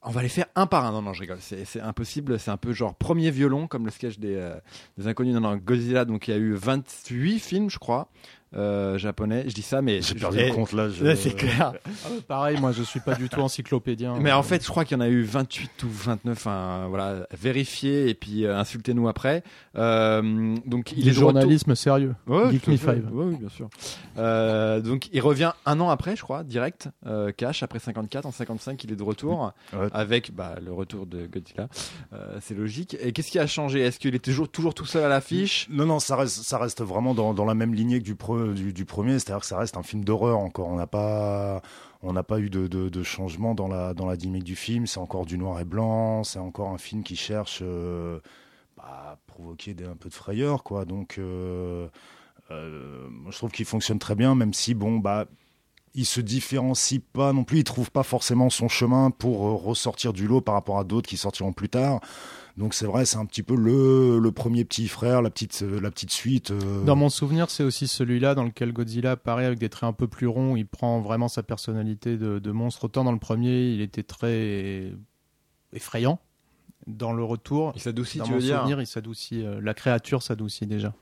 On 0.03 0.11
va 0.11 0.23
les 0.23 0.29
faire 0.31 0.47
un 0.55 0.67
par 0.67 0.87
un. 0.87 0.93
Non, 0.93 1.03
non, 1.03 1.13
je 1.13 1.21
rigole. 1.21 1.39
C'est 1.41 1.81
impossible. 1.81 2.39
C'est 2.39 2.51
un 2.51 2.57
peu 2.57 2.73
genre 2.73 2.95
premier 2.95 3.31
violon, 3.31 3.67
comme 3.67 3.85
le 3.85 3.91
sketch 3.91 4.19
des, 4.19 4.35
euh, 4.35 4.59
des 4.97 5.07
inconnus. 5.07 5.35
Non, 5.35 5.41
non, 5.41 5.57
Godzilla. 5.57 6.05
Donc, 6.07 6.27
il 6.27 6.31
y 6.31 6.35
a 6.35 6.39
eu 6.39 6.55
28 6.55 7.39
films, 7.39 7.71
je 7.71 7.79
crois, 7.79 8.09
euh, 8.57 8.99
japonais. 8.99 9.45
Je 9.47 9.55
dis 9.55 9.63
ça, 9.63 9.81
mais 9.83 10.03
J'ai 10.03 10.15
je- 10.15 10.21
perdu 10.21 10.39
le 10.39 10.53
compte 10.53 10.73
là. 10.73 10.89
je- 10.89 11.05
là, 11.05 11.17
c'est 11.17 11.35
clair. 11.37 11.73
Ah 11.87 12.09
pareil, 12.27 12.59
moi 12.61 12.73
je 12.73 12.83
suis 12.83 13.01
pas 13.01 13.15
du 13.15 13.29
tout 13.29 13.41
encyclopédien. 13.41 14.17
Mais 14.21 14.33
en 14.33 14.43
fait, 14.43 14.63
je 14.65 14.69
crois 14.69 14.85
qu'il 14.85 14.97
y 14.97 15.01
en 15.01 15.05
a 15.05 15.09
eu 15.09 15.23
28 15.23 15.83
ou 15.85 15.89
29. 15.89 16.37
Enfin, 16.37 16.87
voilà, 16.89 17.27
vérifiez 17.39 18.09
et 18.09 18.15
puis 18.15 18.45
euh, 18.45 18.57
insultez-nous 18.59 19.09
après. 19.09 19.43
Euh, 19.77 20.57
donc, 20.67 20.93
il 20.93 21.03
du 21.05 21.11
est 21.11 21.13
journalisme 21.13 21.75
sérieux. 21.75 22.15
Ouais, 22.27 22.51
Geek 22.53 22.67
Me. 22.69 22.77
Five. 22.77 23.09
Ouais, 23.13 23.25
oui, 23.27 23.37
bien 23.37 23.49
sûr. 23.49 23.69
Euh, 24.19 24.81
donc, 24.81 25.09
il 25.13 25.21
revient 25.21 25.53
un 25.67 25.81
an 25.81 25.91
après, 25.91 26.17
je 26.17 26.23
crois, 26.23 26.43
direct, 26.45 26.89
euh, 27.07 27.33
cash, 27.33 27.63
après 27.63 27.79
54. 27.79 28.27
En 28.27 28.33
55, 28.33 28.83
il 28.85 28.93
est 28.93 28.97
de 28.97 29.03
retour 29.03 29.53
Ouais. 29.73 29.89
avec 29.93 30.35
bah, 30.35 30.57
le 30.65 30.73
retour 30.73 31.07
de 31.07 31.27
Godzilla. 31.27 31.69
Euh, 32.13 32.39
c'est 32.41 32.55
logique. 32.55 32.97
Et 33.01 33.13
qu'est-ce 33.13 33.31
qui 33.31 33.39
a 33.39 33.47
changé? 33.47 33.81
Est-ce 33.81 33.99
qu'il 33.99 34.15
est 34.15 34.19
toujours, 34.25 34.49
toujours 34.49 34.75
tout 34.75 34.87
seul 34.87 35.05
à 35.05 35.09
l'affiche? 35.09 35.67
Non, 35.71 35.87
non, 35.87 36.01
ça 36.01 36.17
reste, 36.17 36.43
ça 36.43 36.59
reste 36.59 36.83
vraiment 36.83 37.15
dans, 37.15 37.35
dans 37.35 37.45
la 37.45 37.55
même 37.55 37.75
lignée 37.75 37.99
que 38.01 38.05
du, 38.05 38.15
pre- 38.49 38.73
du, 38.73 38.85
premier, 38.85 39.19
c'est-à-dire 39.19 39.41
que 39.41 39.47
ça 39.47 39.59
reste 39.59 39.77
un 39.77 39.83
film 39.83 40.05
d'horreur 40.05 40.39
encore. 40.39 40.69
On 40.69 40.77
n'a 40.77 40.87
pas, 40.87 41.63
on 42.03 42.13
n'a 42.13 42.23
pas 42.23 42.41
eu 42.41 42.51
de, 42.51 43.03
changement 43.03 43.55
dans 43.55 43.69
la, 43.69 43.95
dans 43.95 44.07
la 44.07 44.17
dynamique 44.17 44.45
du 44.45 44.57
film. 44.57 44.87
C'est 44.87 45.01
encore 45.01 45.27
du 45.27 45.39
noir 45.39 45.61
et 45.61 45.65
blanc. 45.65 46.25
C'est 46.25 46.39
encore 46.39 46.71
un 46.71 46.79
film 46.79 47.03
qui 47.03 47.17
cherche 47.17 47.61
euh, 47.63 48.21
bah, 48.77 49.13
à 49.13 49.19
provoquer 49.27 49.75
un 49.91 49.97
peu 49.97 50.09
de 50.09 50.15
frayeur, 50.15 50.63
quoi. 50.63 50.85
Donc, 50.85 51.17
euh, 51.19 51.89
euh, 52.51 53.09
moi, 53.11 53.31
je 53.31 53.37
trouve 53.37 53.51
qu'il 53.51 53.67
fonctionne 53.67 53.99
très 53.99 54.15
bien, 54.15 54.35
même 54.35 54.55
si, 54.55 54.75
bon, 54.75 54.99
bah, 54.99 55.27
il 55.95 56.07
se 56.07 56.21
différencie 56.21 57.01
pas 57.13 57.33
non 57.33 57.45
plus. 57.45 57.59
Il 57.59 57.65
trouve 57.65 57.91
pas 57.91 58.03
forcément 58.03 58.51
son 58.51 58.69
chemin 58.69 59.11
pour 59.11 59.47
euh, 59.47 59.55
ressortir 59.55 60.13
du 60.13 60.27
lot 60.27 60.41
par 60.41 60.55
rapport 60.55 60.79
à 60.79 60.85
d'autres 60.85 61.09
qui 61.09 61.17
sortiront 61.17 61.53
plus 61.53 61.69
tard. 61.69 62.01
Donc 62.61 62.75
c'est 62.75 62.85
vrai, 62.85 63.07
c'est 63.07 63.17
un 63.17 63.25
petit 63.25 63.43
peu 63.43 63.57
le, 63.57 64.19
le 64.19 64.33
premier 64.33 64.65
petit 64.67 64.87
frère, 64.87 65.23
la 65.23 65.31
petite, 65.31 65.63
euh, 65.63 65.81
la 65.81 65.91
petite 65.91 66.11
suite. 66.13 66.51
euh, 66.51 66.85
Dans 66.85 66.95
mon 66.95 67.09
souvenir, 67.09 67.49
c'est 67.49 67.65
aussi 67.65 67.89
celui-là 67.89 68.35
dans 68.35 68.45
lequel 68.45 68.73
Godzilla 68.75 69.13
apparaît 69.13 69.47
avec 69.47 69.59
des 69.59 69.71
traits 69.71 69.89
un 69.89 69.95
peu 69.95 70.07
plus 70.07 70.27
ronds. 70.27 70.57
Il 70.57 70.67
prend 70.67 71.01
vraiment 71.01 71.29
sa 71.29 71.43
personnalité 71.43 72.19
de, 72.19 72.39
de 72.39 72.51
monstre. 72.53 72.85
Autant 72.85 73.03
dans 73.03 73.13
le 73.13 73.19
premier, 73.19 73.71
il 73.71 73.81
était 73.81 74.03
très 74.03 74.93
effrayant. 75.73 76.19
Dans 76.87 77.13
le 77.13 77.25
retour, 77.25 77.73
Il 77.77 77.81
s'adoucit, 77.81 78.19
dans 78.19 78.25
tu 78.25 78.31
mon 78.33 78.37
veux 78.37 78.43
dire 78.43 78.59
souvenir, 78.59 78.81
il 78.81 78.87
s'adoucit. 78.87 79.43
euh, 79.45 79.59
la 79.63 79.75
créature 79.75 80.23
s'adoucit 80.23 80.67
déjà. 80.67 80.93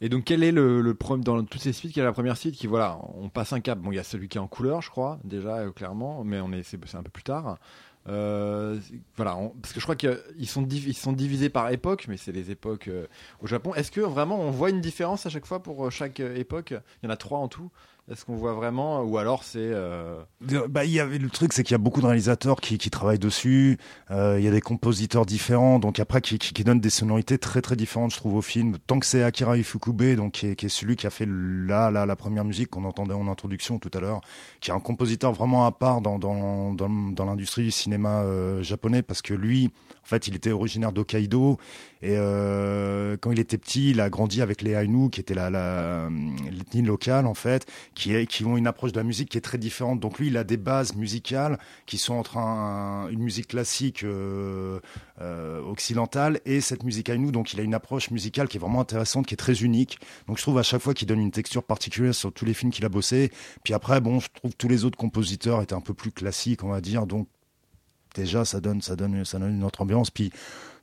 Et 0.00 0.08
donc, 0.08 0.24
quel 0.24 0.42
est 0.42 0.50
le, 0.52 0.80
le 0.80 0.94
problème 0.94 1.22
dans 1.22 1.42
toutes 1.44 1.60
ces 1.60 1.72
suites 1.72 1.92
Quelle 1.92 2.02
est 2.02 2.06
la 2.06 2.12
première 2.12 2.36
suite 2.36 2.56
qui, 2.56 2.66
voilà, 2.66 2.98
on 3.14 3.28
passe 3.28 3.52
un 3.52 3.60
cap? 3.60 3.78
Bon, 3.78 3.92
il 3.92 3.96
y 3.96 3.98
a 4.00 4.04
celui 4.04 4.28
qui 4.28 4.38
est 4.38 4.40
en 4.40 4.48
couleur, 4.48 4.80
je 4.82 4.90
crois, 4.90 5.18
déjà, 5.24 5.58
euh, 5.58 5.70
clairement, 5.70 6.24
mais 6.24 6.40
on 6.40 6.50
est, 6.52 6.62
c'est, 6.64 6.78
c'est 6.86 6.96
un 6.96 7.02
peu 7.02 7.10
plus 7.10 7.22
tard. 7.22 7.58
Euh, 8.08 8.78
voilà, 9.16 9.36
parce 9.60 9.72
que 9.72 9.80
je 9.80 9.84
crois 9.84 9.96
qu'ils 9.96 10.48
sont, 10.48 10.66
sont 10.94 11.12
divisés 11.12 11.48
par 11.50 11.70
époque, 11.70 12.06
mais 12.08 12.16
c'est 12.16 12.32
les 12.32 12.50
époques 12.50 12.88
euh, 12.88 13.06
au 13.40 13.46
Japon. 13.46 13.74
Est-ce 13.74 13.90
que 13.90 14.00
vraiment 14.00 14.40
on 14.40 14.50
voit 14.50 14.70
une 14.70 14.80
différence 14.80 15.26
à 15.26 15.30
chaque 15.30 15.46
fois 15.46 15.62
pour 15.62 15.86
euh, 15.86 15.90
chaque 15.90 16.20
époque? 16.20 16.70
Il 16.70 17.06
y 17.06 17.08
en 17.08 17.10
a 17.10 17.16
trois 17.16 17.38
en 17.38 17.48
tout. 17.48 17.70
Est-ce 18.10 18.24
qu'on 18.24 18.36
voit 18.36 18.54
vraiment 18.54 19.02
Ou 19.02 19.18
alors 19.18 19.44
c'est. 19.44 19.58
euh, 19.60 20.22
Bah, 20.68 20.86
y 20.86 20.98
avait 20.98 21.18
le 21.18 21.28
truc, 21.28 21.52
c'est 21.52 21.62
qu'il 21.62 21.72
y 21.72 21.74
a 21.74 21.78
beaucoup 21.78 22.00
de 22.00 22.06
réalisateurs 22.06 22.60
qui, 22.60 22.78
qui 22.78 22.88
travaillent 22.88 23.18
dessus. 23.18 23.76
Euh, 24.10 24.36
il 24.38 24.44
y 24.44 24.48
a 24.48 24.50
des 24.50 24.62
compositeurs 24.62 25.26
différents, 25.26 25.78
donc 25.78 25.98
après 26.00 26.22
qui, 26.22 26.38
qui, 26.38 26.54
qui 26.54 26.64
donnent 26.64 26.80
des 26.80 26.88
sonorités 26.88 27.36
très 27.36 27.60
très 27.60 27.76
différentes, 27.76 28.12
je 28.12 28.16
trouve, 28.16 28.34
au 28.36 28.40
film. 28.42 28.78
Tant 28.86 28.98
que 28.98 29.04
c'est 29.04 29.22
Akira 29.22 29.58
Ifukube, 29.58 30.14
donc 30.16 30.32
qui 30.32 30.46
est, 30.46 30.56
qui 30.56 30.66
est 30.66 30.70
celui 30.70 30.96
qui 30.96 31.06
a 31.06 31.10
fait 31.10 31.26
la, 31.28 31.90
la, 31.90 32.06
la 32.06 32.16
première 32.16 32.44
musique 32.44 32.70
qu'on 32.70 32.84
entendait 32.84 33.12
en 33.14 33.28
introduction 33.28 33.78
tout 33.78 33.90
à 33.92 34.00
l'heure, 34.00 34.22
qui 34.60 34.70
est 34.70 34.74
un 34.74 34.80
compositeur 34.80 35.32
vraiment 35.32 35.66
à 35.66 35.72
part 35.72 36.00
dans, 36.00 36.18
dans, 36.18 36.72
dans, 36.72 36.88
dans 36.88 37.24
l'industrie 37.26 37.64
du 37.64 37.70
cinéma 37.70 38.22
euh, 38.22 38.62
japonais, 38.62 39.02
parce 39.02 39.20
que 39.20 39.34
lui, 39.34 39.70
fait, 40.08 40.26
il 40.28 40.34
était 40.34 40.50
originaire 40.52 40.92
d'Hokkaido 40.92 41.58
et 42.00 42.14
euh, 42.16 43.16
quand 43.20 43.30
il 43.32 43.38
était 43.40 43.58
petit, 43.58 43.90
il 43.90 44.00
a 44.00 44.08
grandi 44.08 44.40
avec 44.40 44.62
les 44.62 44.70
Ainu, 44.72 45.10
qui 45.10 45.20
étaient 45.20 45.34
la, 45.34 45.50
la, 45.50 46.08
l'ethnie 46.50 46.82
locale 46.82 47.26
en 47.26 47.34
fait, 47.34 47.66
qui, 47.94 48.14
est, 48.14 48.26
qui 48.26 48.44
ont 48.44 48.56
une 48.56 48.66
approche 48.66 48.92
de 48.92 48.98
la 48.98 49.04
musique 49.04 49.28
qui 49.30 49.38
est 49.38 49.42
très 49.42 49.58
différente. 49.58 49.98
Donc 50.00 50.18
lui, 50.18 50.28
il 50.28 50.36
a 50.36 50.44
des 50.44 50.56
bases 50.56 50.94
musicales 50.94 51.58
qui 51.86 51.98
sont 51.98 52.14
entre 52.14 52.38
un- 52.38 53.08
une 53.10 53.20
musique 53.20 53.48
classique 53.48 54.04
euh, 54.04 54.78
euh, 55.20 55.60
occidentale 55.62 56.40
et 56.44 56.60
cette 56.60 56.84
musique 56.84 57.08
Ainu. 57.08 57.32
Donc 57.32 57.52
il 57.52 57.60
a 57.60 57.62
une 57.62 57.74
approche 57.74 58.10
musicale 58.10 58.48
qui 58.48 58.56
est 58.56 58.60
vraiment 58.60 58.80
intéressante, 58.80 59.26
qui 59.26 59.34
est 59.34 59.36
très 59.36 59.62
unique. 59.62 59.98
Donc 60.26 60.38
je 60.38 60.42
trouve 60.42 60.58
à 60.58 60.62
chaque 60.62 60.80
fois 60.82 60.94
qu'il 60.94 61.08
donne 61.08 61.20
une 61.20 61.32
texture 61.32 61.62
particulière 61.64 62.14
sur 62.14 62.32
tous 62.32 62.44
les 62.44 62.54
films 62.54 62.72
qu'il 62.72 62.84
a 62.84 62.88
bossé. 62.88 63.30
Puis 63.64 63.74
après, 63.74 64.00
bon, 64.00 64.20
je 64.20 64.28
trouve 64.34 64.52
que 64.52 64.56
tous 64.56 64.68
les 64.68 64.84
autres 64.84 64.96
compositeurs 64.98 65.60
étaient 65.62 65.74
un 65.74 65.80
peu 65.80 65.94
plus 65.94 66.12
classiques, 66.12 66.62
on 66.64 66.68
va 66.68 66.80
dire. 66.80 67.06
Donc 67.06 67.28
déjà, 68.22 68.44
ça 68.44 68.60
donne, 68.60 68.82
ça 68.82 68.96
donne, 68.96 69.24
ça 69.24 69.38
donne 69.38 69.54
une 69.56 69.64
autre 69.64 69.80
ambiance. 69.82 70.10
Puis 70.10 70.30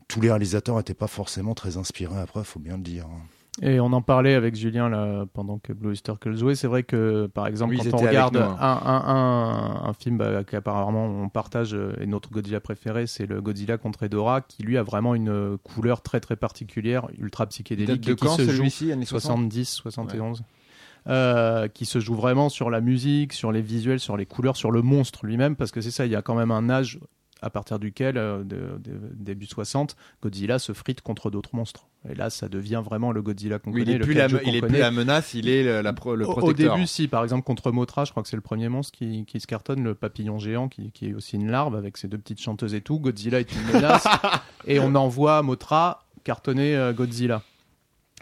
tous 0.07 0.21
les 0.21 0.29
réalisateurs 0.29 0.77
n'étaient 0.77 0.93
pas 0.93 1.07
forcément 1.07 1.53
très 1.53 1.77
inspirés. 1.77 2.17
Après, 2.19 2.43
faut 2.43 2.59
bien 2.59 2.77
le 2.77 2.83
dire. 2.83 3.05
hein. 3.05 3.21
Et 3.61 3.79
on 3.79 3.93
en 3.93 4.01
parlait 4.01 4.33
avec 4.33 4.53
Julien 4.55 4.89
là, 4.89 5.25
pendant 5.33 5.59
que 5.59 5.71
Blue 5.71 5.91
Oyster 5.91 6.11
Cult 6.19 6.37
jouait. 6.37 6.55
C'est 6.55 6.67
vrai 6.67 6.83
que, 6.83 7.27
par 7.27 7.47
exemple, 7.47 7.73
Oui, 7.75 7.89
quand 7.89 7.97
on 8.01 8.05
regarde 8.05 8.33
nous, 8.35 8.41
hein. 8.41 8.57
un, 8.59 9.01
un, 9.85 9.89
un 9.89 9.93
film 9.93 10.17
bah, 10.17 10.43
qu'apparemment 10.43 11.05
on 11.05 11.29
partage 11.29 11.73
euh, 11.73 11.93
et 12.01 12.05
notre 12.05 12.29
Godzilla 12.31 12.59
préféré, 12.59 13.07
c'est 13.07 13.25
le 13.25 13.41
Godzilla 13.41 13.77
contre 13.77 14.03
Edora, 14.03 14.41
qui 14.41 14.63
lui 14.63 14.77
a 14.77 14.83
vraiment 14.83 15.15
une 15.15 15.29
euh, 15.29 15.57
couleur 15.63 16.01
très 16.01 16.19
très 16.19 16.35
particulière, 16.35 17.07
ultra 17.17 17.45
psychédélique, 17.45 18.01
de 18.01 18.11
et 18.11 18.15
qui 18.15 18.25
quand 18.25 18.35
se 18.35 18.41
joue 18.43 18.51
celui-ci 18.57 18.91
Années 18.91 19.05
60 19.05 19.37
70, 19.37 19.65
71. 19.69 20.43
euh, 21.07 21.69
qui 21.69 21.85
se 21.85 21.99
joue 22.01 22.15
vraiment 22.15 22.49
sur 22.49 22.69
la 22.69 22.81
musique, 22.81 23.31
sur 23.31 23.53
les 23.53 23.61
visuels, 23.61 24.01
sur 24.01 24.17
les 24.17 24.25
couleurs, 24.25 24.57
sur 24.57 24.71
le 24.71 24.81
monstre 24.81 25.25
lui-même, 25.25 25.55
parce 25.55 25.71
que 25.71 25.79
c'est 25.79 25.91
ça, 25.91 26.05
il 26.05 26.11
y 26.11 26.15
a 26.17 26.21
quand 26.21 26.35
même 26.35 26.51
un 26.51 26.69
âge 26.69 26.99
à 27.41 27.49
partir 27.49 27.79
duquel, 27.79 28.17
euh, 28.17 28.39
de- 28.43 28.77
de- 28.79 28.99
début 29.13 29.45
60, 29.45 29.95
Godzilla 30.23 30.57
se 30.59 30.73
frite 30.73 31.01
contre 31.01 31.29
d'autres 31.29 31.55
monstres. 31.55 31.87
Et 32.09 32.15
là, 32.15 32.29
ça 32.29 32.47
devient 32.47 32.81
vraiment 32.85 33.11
le 33.11 33.21
Godzilla 33.21 33.59
qu'on 33.59 33.71
Oui, 33.71 33.81
il 33.81 33.85
connaît, 33.85 33.95
est, 33.95 33.99
le 33.99 34.05
plus 34.05 34.13
la, 34.13 34.27
il 34.45 34.55
est 34.55 34.61
plus 34.61 34.77
la 34.77 34.91
menace, 34.91 35.33
il 35.33 35.49
est 35.49 35.63
le, 35.63 35.81
la 35.81 35.91
pro- 35.93 36.15
le 36.15 36.25
Au- 36.25 36.31
Au 36.31 36.35
protecteur. 36.35 36.75
début, 36.75 36.87
si, 36.87 37.07
par 37.07 37.23
exemple, 37.23 37.43
contre 37.43 37.71
Motra, 37.71 38.05
je 38.05 38.11
crois 38.11 38.21
que 38.23 38.29
c'est 38.29 38.35
le 38.35 38.41
premier 38.41 38.69
monstre 38.69 38.97
qui, 38.97 39.25
qui 39.25 39.39
se 39.39 39.47
cartonne, 39.47 39.83
le 39.83 39.95
papillon 39.95 40.37
géant, 40.39 40.67
qui, 40.69 40.91
qui 40.91 41.07
est 41.09 41.13
aussi 41.13 41.35
une 41.35 41.49
larve 41.51 41.75
avec 41.75 41.97
ses 41.97 42.07
deux 42.07 42.17
petites 42.19 42.41
chanteuses 42.41 42.73
et 42.75 42.81
tout. 42.81 42.99
Godzilla 42.99 43.39
est 43.39 43.51
une 43.51 43.63
menace. 43.73 44.05
et 44.67 44.79
on 44.79 44.93
envoie 44.95 45.41
Motra 45.41 46.05
cartonner 46.23 46.75
euh, 46.75 46.93
Godzilla. 46.93 47.41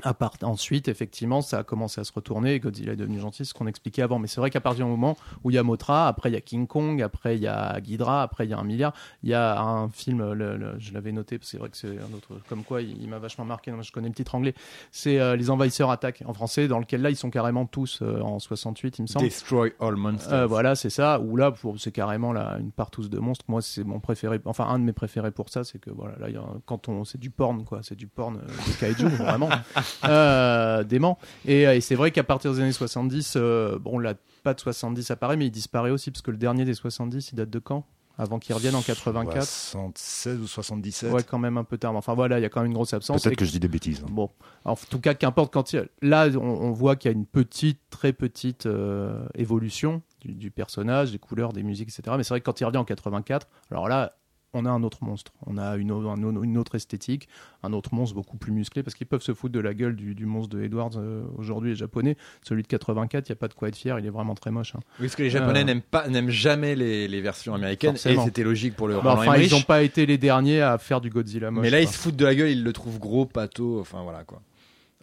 À 0.02 0.16
part, 0.16 0.34
ensuite, 0.42 0.88
effectivement, 0.88 1.42
ça 1.42 1.60
a 1.60 1.64
commencé 1.64 2.02
à 2.02 2.04
se 2.04 2.12
retourner 2.12 2.56
et 2.56 2.60
Godzilla 2.60 2.94
est 2.94 2.96
devenu 2.96 3.20
gentil, 3.20 3.46
ce 3.46 3.54
qu'on 3.54 3.68
expliquait 3.68 4.02
avant. 4.02 4.18
Mais 4.18 4.28
c'est 4.28 4.42
vrai 4.42 4.50
qu'à 4.50 4.60
partir 4.60 4.86
du 4.86 4.92
moment 4.92 5.16
où 5.44 5.52
il 5.52 5.54
y 5.54 5.58
a 5.60 5.64
Motra, 5.64 6.08
après 6.08 6.32
il 6.32 6.34
y 6.34 6.36
a 6.36 6.42
King 6.42 6.66
Kong, 6.66 7.00
après 7.04 7.38
il 7.38 7.44
y 7.44 7.48
a 7.48 7.80
Ghidra, 7.80 8.24
après 8.24 8.46
il 8.46 8.50
y 8.50 8.54
a 8.54 8.58
un 8.58 8.64
milliard. 8.64 8.94
Il 9.22 9.30
y 9.30 9.36
a 9.36 9.62
un 9.62 9.90
film, 9.90 10.34
le- 10.34 10.58
le- 10.58 10.80
je 10.80 10.94
l'avais 10.94 11.12
noté, 11.12 11.38
parce 11.38 11.48
que 11.48 11.52
c'est 11.52 11.58
vrai 11.60 11.70
que 11.70 11.78
c'est 11.78 11.90
un 12.00 12.12
autre. 12.18 12.30
Comme 12.50 12.64
quoi, 12.64 12.82
il, 12.82 13.00
il 13.04 13.08
m'a 13.08 13.20
vachement 13.20 13.46
marqué. 13.46 13.72
Non, 13.72 13.84
je 13.84 13.92
connais 13.92 14.08
le 14.08 14.16
titre 14.16 14.34
anglais. 14.34 14.56
C'est 14.92 15.20
euh, 15.20 15.36
Les 15.36 15.52
Envahisseurs 15.52 15.92
attaquent 15.92 16.24
en 16.26 16.34
français, 16.34 16.68
dans 16.68 16.80
lequel 16.80 17.04
là 17.04 17.12
ils 17.12 17.16
sont 17.16 17.30
carrément 17.30 17.68
tous 17.68 18.00
euh, 18.02 18.20
en 18.22 18.40
68, 18.40 18.98
il 18.98 19.02
me 19.04 19.08
semble. 19.08 19.26
Destroy 19.26 19.74
all 19.80 19.96
monsters. 19.96 20.34
Euh, 20.34 20.48
voilà, 20.48 20.74
c'est 20.76 20.90
ça. 20.90 21.20
Ou 21.20 21.38
là, 21.38 21.52
pour- 21.52 21.80
c'est 21.80 21.92
carrément 21.92 22.34
là, 22.34 22.58
une 22.60 22.72
partouze 22.72 23.12
de 23.12 23.20
monstres. 23.20 23.46
Moi, 23.48 23.62
c'est 23.62 23.84
mon 23.84 24.00
préféré. 24.00 24.42
Enfin, 24.46 24.66
un 24.68 24.80
de 24.80 24.84
mes 24.86 24.92
préférés 24.94 25.32
pour 25.32 25.50
ça, 25.50 25.64
c'est 25.64 25.78
que 25.78 25.92
voilà, 25.92 26.18
là, 26.18 26.30
y 26.32 26.36
a 26.36 26.44
quand 26.66 26.90
on, 26.90 27.06
c'est 27.06 27.20
du 27.20 27.30
porn, 27.30 27.64
quoi. 27.64 27.82
C'est 27.84 27.96
du 27.96 28.08
porn 28.08 28.38
euh, 28.38 28.48
de 28.48 28.80
kaiju, 28.80 29.08
vraiment 29.08 29.50
euh, 30.06 30.84
dément. 30.84 31.18
Et, 31.46 31.68
euh, 31.68 31.76
et 31.76 31.82
c'est 31.82 31.96
vrai 31.96 32.12
qu'à 32.12 32.24
partir 32.24 32.54
des 32.54 32.60
années 32.60 32.72
70, 32.72 33.34
euh, 33.38 33.78
bon, 33.80 34.00
la 34.00 34.14
patte 34.44 34.60
70 34.62 35.12
apparaît, 35.12 35.38
mais 35.38 35.48
il 35.48 35.52
disparaît 35.52 35.92
aussi 35.92 36.12
parce 36.12 36.22
que 36.22 36.32
le 36.32 36.38
dernier 36.38 36.66
des 36.66 36.74
70, 36.74 37.32
il 37.32 37.36
date 37.36 37.50
de 37.50 37.60
quand? 37.60 37.86
Avant 38.16 38.38
qu'il 38.38 38.54
revienne 38.54 38.76
en 38.76 38.84
84. 38.84 39.44
76 39.44 40.40
ou 40.40 40.46
77. 40.48 41.12
Ouais, 41.12 41.24
quand 41.24 41.40
même 41.40 41.58
un 41.58 41.64
peu 41.64 41.80
tard. 41.80 41.94
Mais 41.94 41.98
Enfin 41.98 42.14
voilà, 42.14 42.38
il 42.38 42.44
y 42.44 42.46
a 42.46 42.50
quand 42.50 42.60
même 42.62 42.68
une 42.68 42.76
grosse 42.76 42.94
absence. 42.94 43.24
Peut-être 43.24 43.36
que 43.38 43.44
je 43.46 43.50
dis 43.50 43.60
des 43.60 43.68
bêtises. 43.68 44.02
hein. 44.04 44.12
Bon, 44.12 44.30
en 44.66 44.76
tout 44.76 45.00
cas, 45.00 45.16
qu'importe 45.16 45.52
quand 45.52 45.74
il... 45.74 45.90
là, 46.04 46.28
on, 46.36 46.38
on 46.40 46.72
voit 46.72 46.96
qu'il 46.96 47.10
y 47.10 47.14
a 47.14 47.18
une 47.18 47.26
petite, 47.26 47.80
très 47.90 48.14
petite 48.14 48.68
euh, 48.68 49.26
évolution 49.34 50.04
du, 50.22 50.36
du 50.36 50.52
personnage, 50.52 51.12
des 51.12 51.18
couleurs, 51.18 51.54
des 51.54 51.64
musiques, 51.64 51.90
etc. 51.90 52.16
Mais 52.16 52.24
c'est 52.24 52.30
vrai 52.36 52.42
que 52.42 52.46
quand 52.46 52.62
il 52.62 52.66
revient 52.66 52.78
en 52.78 52.86
84, 52.86 53.48
alors 53.72 53.88
là, 53.88 54.14
on 54.54 54.66
a 54.66 54.70
un 54.70 54.84
autre 54.84 55.00
monstre, 55.04 55.32
on 55.48 55.58
a 55.58 55.76
une, 55.78 55.92
au- 55.92 56.08
un 56.10 56.22
au- 56.24 56.44
une 56.44 56.58
autre 56.58 56.76
esthétique, 56.76 57.28
un 57.64 57.74
autre 57.74 57.94
monstre 57.94 58.16
beaucoup 58.16 58.38
plus 58.38 58.52
musclé, 58.52 58.84
parce 58.84 58.96
qu'ils 58.96 59.08
peuvent 59.08 59.22
se 59.22 59.34
foutre 59.34 59.54
de 59.54 59.60
la 59.60 59.74
gueule 59.74 59.96
du, 59.96 60.14
du 60.16 60.26
monstre 60.26 60.56
de 60.56 60.62
Edwards 60.64 60.92
euh, 60.98 61.24
aujourd'hui, 61.38 61.72
les 61.72 61.76
japonais. 61.76 62.18
Celui 62.44 62.62
de 62.64 62.68
84, 62.68 63.28
il 63.28 63.32
n'y 63.32 63.34
a 63.34 63.40
pas 63.40 63.48
de 63.48 63.54
quoi 63.54 63.68
être 63.70 63.76
fier, 63.76 63.98
il 64.00 64.06
est 64.06 64.10
vraiment 64.10 64.36
très 64.36 64.52
moche. 64.52 64.76
hein. 64.76 64.80
Oui, 65.00 65.06
parce 65.08 65.16
que 65.16 65.24
les 65.24 65.30
Japonais 65.30 65.62
Euh, 65.62 65.64
n'aiment 65.64 65.82
pas, 65.82 66.08
n'aiment 66.08 66.30
jamais 66.30 66.76
les, 66.76 67.08
les 67.08 67.22
versions 67.22 67.54
américaines, 67.56 67.92
Forcément. 67.92 68.22
et 68.22 68.26
c'était 68.26 68.44
logique 68.44 68.76
pour 68.76 68.88
le 68.88 68.96
Bah, 69.02 69.14
enfin, 69.18 69.38
ils 69.38 69.52
n'ont 69.52 69.62
pas 69.62 69.82
été 69.84 70.06
les 70.06 70.18
derniers 70.18 70.62
à 70.62 70.78
faire 70.78 71.02
du 71.02 71.10
Godzilla 71.10 71.50
moche. 71.52 71.62
mais 71.64 71.70
là, 71.70 71.82
ils 71.82 71.88
se 71.88 71.98
foutent 71.98 72.16
de 72.16 72.26
la 72.26 72.36
gueule, 72.36 72.50
ils 72.50 72.64
le 72.64 72.74
trouvent 72.74 73.00
gros, 73.00 73.26
pâteau, 73.26 73.80
enfin 73.80 74.04
voilà 74.04 74.24
quoi. 74.24 74.42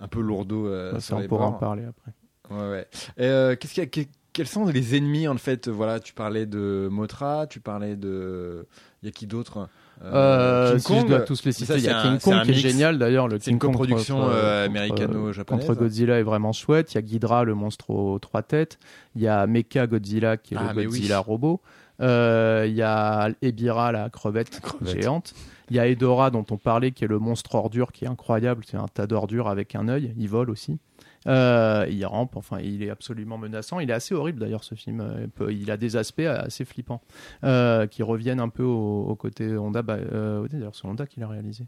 un 0.00 0.08
peu 0.08 0.20
lourdeau 0.20 0.66
euh, 0.68 0.92
Bah, 0.92 1.00
ça, 1.00 1.16
on 1.16 1.26
pourra 1.26 1.46
en 1.46 1.52
parler 1.52 1.84
après. 1.84 2.12
Ouais, 2.50 2.70
ouais. 2.70 2.86
Euh, 3.20 3.54
qu'est-ce 3.56 3.74
qu'il 3.74 3.82
y 4.02 4.04
a- 4.04 4.04
quels 4.32 4.46
sont 4.46 4.66
les 4.66 4.96
ennemis 4.96 5.28
en 5.28 5.36
fait 5.36 5.68
Voilà, 5.68 6.00
tu 6.00 6.12
parlais 6.14 6.46
de 6.46 6.88
Motra, 6.90 7.46
tu 7.48 7.60
parlais 7.60 7.96
de. 7.96 8.66
Il 9.02 9.06
y 9.06 9.08
a 9.08 9.12
qui 9.12 9.26
d'autre 9.26 9.68
Euh, 10.02 10.72
King 10.72 10.78
si 10.80 10.94
je 10.94 10.98
Kong, 11.00 11.08
dois 11.08 11.20
tous 11.20 11.44
les 11.44 11.52
citer, 11.52 11.74
il 11.76 11.84
y 11.84 11.88
a 11.88 12.02
King 12.02 12.18
Kong 12.18 12.34
un 12.34 12.42
qui 12.44 12.50
est 12.50 12.54
génial 12.54 12.98
d'ailleurs. 12.98 13.28
Le 13.28 13.38
C'est 13.38 13.50
une 13.50 13.58
King 13.58 13.70
Kong 13.70 13.72
coproduction, 13.72 14.28
euh, 14.30 14.66
américano-japonaise. 14.66 15.66
Contre 15.66 15.78
Godzilla 15.78 16.18
est 16.18 16.22
vraiment 16.22 16.52
chouette. 16.52 16.92
Il 16.92 16.96
y 16.96 16.98
a 16.98 17.02
Ghidra, 17.02 17.44
le 17.44 17.54
monstre 17.54 17.90
aux 17.90 18.18
trois 18.18 18.42
têtes. 18.42 18.78
Il 19.16 19.22
y 19.22 19.28
a 19.28 19.46
Mecha 19.46 19.86
Godzilla 19.86 20.36
qui 20.36 20.54
est 20.54 20.58
Ah, 20.58 20.72
le 20.72 20.80
oui. 20.80 20.86
Godzilla 20.86 21.18
robot. 21.18 21.60
Euh, 22.00 22.64
Il 22.66 22.74
y 22.74 22.82
a 22.82 23.30
Ebira, 23.42 23.92
la 23.92 24.08
crevette, 24.10 24.60
crevette. 24.60 25.02
géante. 25.02 25.34
Il 25.70 25.76
y 25.76 25.78
a 25.78 25.86
Edora 25.86 26.30
dont 26.30 26.44
on 26.50 26.56
parlait 26.56 26.90
qui 26.90 27.04
est 27.04 27.08
le 27.08 27.18
monstre 27.18 27.54
ordure 27.54 27.92
qui 27.92 28.04
est 28.04 28.08
incroyable. 28.08 28.64
C'est 28.66 28.76
un 28.78 28.88
tas 28.88 29.06
d'ordures 29.06 29.48
avec 29.48 29.74
un 29.74 29.86
œil. 29.88 30.12
Il 30.18 30.28
vole 30.28 30.50
aussi. 30.50 30.78
Euh, 31.26 31.86
il 31.90 32.04
rampe, 32.06 32.36
enfin, 32.36 32.60
il 32.60 32.82
est 32.82 32.90
absolument 32.90 33.36
menaçant. 33.38 33.78
Il 33.80 33.90
est 33.90 33.92
assez 33.94 34.14
horrible 34.14 34.38
d'ailleurs 34.40 34.64
ce 34.64 34.74
film. 34.74 35.00
Euh, 35.00 35.52
Il 35.52 35.70
a 35.70 35.76
des 35.76 35.96
aspects 35.96 36.20
assez 36.20 36.64
flippants 36.64 37.02
euh, 37.44 37.86
qui 37.86 38.02
reviennent 38.02 38.40
un 38.40 38.48
peu 38.48 38.62
au, 38.62 39.04
au 39.08 39.14
côté 39.16 39.56
Honda. 39.56 39.82
Bah, 39.82 39.94
euh, 39.96 40.46
d'ailleurs, 40.48 40.74
c'est 40.74 40.86
Honda 40.86 41.06
qui 41.06 41.20
l'a 41.20 41.28
réalisé, 41.28 41.64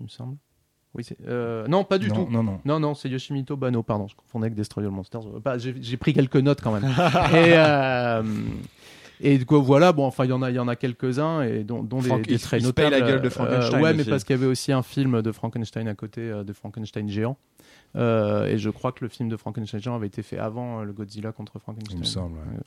il 0.00 0.04
me 0.04 0.08
semble. 0.08 0.36
Oui, 0.94 1.06
euh, 1.28 1.66
non, 1.68 1.84
pas 1.84 1.98
du 1.98 2.08
non, 2.08 2.24
tout. 2.24 2.32
non, 2.32 2.42
non. 2.42 2.60
Non, 2.64 2.80
non, 2.80 2.94
c'est 2.94 3.10
Yoshimito 3.10 3.54
Bano, 3.56 3.82
pardon, 3.82 4.08
je 4.08 4.16
confondais 4.16 4.46
avec 4.46 4.56
Destroy 4.56 4.84
All 4.86 4.90
Monsters. 4.90 5.24
Bah, 5.44 5.58
J'ai 5.58 5.74
j'ai 5.80 5.96
pris 5.98 6.14
quelques 6.14 6.36
notes 6.36 6.62
quand 6.62 6.72
même. 6.72 6.84
et, 7.34 7.52
euh, 7.54 8.22
et 9.20 9.38
du 9.38 9.46
coup, 9.46 9.60
voilà, 9.62 9.92
bon, 9.92 10.04
enfin, 10.06 10.24
il 10.24 10.30
y 10.30 10.32
en 10.32 10.42
a, 10.42 10.50
il 10.50 10.56
y 10.56 10.58
en 10.58 10.68
a 10.68 10.76
quelques-uns, 10.76 11.42
et 11.42 11.64
dont, 11.64 11.82
dont 11.82 12.00
des, 12.00 12.08
Frank- 12.08 12.22
des 12.26 12.34
il- 12.34 12.40
très 12.40 12.58
il 12.58 12.66
se 12.66 12.70
paye 12.70 12.86
notables. 12.86 13.02
la 13.04 13.10
gueule 13.10 13.22
de 13.22 13.26
Euh, 13.26 13.30
Frankenstein 13.30 13.82
ouais, 13.82 13.94
mais 13.94 14.04
parce 14.04 14.24
qu'il 14.24 14.34
y 14.36 14.38
avait 14.38 14.46
aussi 14.46 14.72
un 14.72 14.82
film 14.82 15.22
de 15.22 15.32
Frankenstein 15.32 15.88
à 15.88 15.94
côté, 15.94 16.20
euh, 16.22 16.44
de 16.44 16.52
Frankenstein 16.52 17.08
géant. 17.08 17.36
Euh, 17.96 18.46
et 18.46 18.58
je 18.58 18.68
crois 18.70 18.92
que 18.92 19.04
le 19.04 19.08
film 19.08 19.28
de 19.28 19.36
Frankenstein 19.36 19.80
géant 19.80 19.94
avait 19.94 20.06
été 20.08 20.22
fait 20.22 20.38
avant 20.38 20.80
euh, 20.80 20.84
le 20.84 20.92
Godzilla 20.92 21.32
contre 21.32 21.58
Frankenstein. 21.58 21.96
Il 21.96 22.00
me 22.00 22.04
semble. 22.04 22.36
ouais. 22.38 22.44
Euh, 22.58 22.60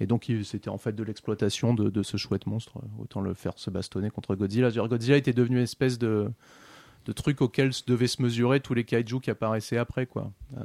Et 0.00 0.06
donc, 0.06 0.28
c'était 0.44 0.70
en 0.70 0.78
fait 0.78 0.92
de 0.96 1.04
l'exploitation 1.04 1.74
de, 1.74 1.88
de 1.90 2.02
ce 2.02 2.16
chouette 2.16 2.46
monstre. 2.46 2.78
Euh, 2.78 3.02
Autant 3.02 3.20
le 3.20 3.34
faire 3.34 3.52
se 3.56 3.70
bastonner 3.70 4.10
contre 4.10 4.34
Godzilla. 4.34 4.70
Je 4.70 4.74
veux 4.74 4.80
dire, 4.82 4.88
Godzilla 4.88 5.16
était 5.16 5.32
devenu 5.32 5.56
une 5.58 5.62
espèce 5.62 5.98
de, 5.98 6.28
de 7.04 7.12
truc 7.12 7.40
auquel 7.42 7.70
devaient 7.86 8.08
se 8.08 8.20
mesurer 8.22 8.58
tous 8.60 8.74
les 8.74 8.84
kaiju 8.84 9.20
qui 9.20 9.30
apparaissaient 9.30 9.76
après, 9.78 10.06
quoi. 10.06 10.32
Euh, 10.56 10.64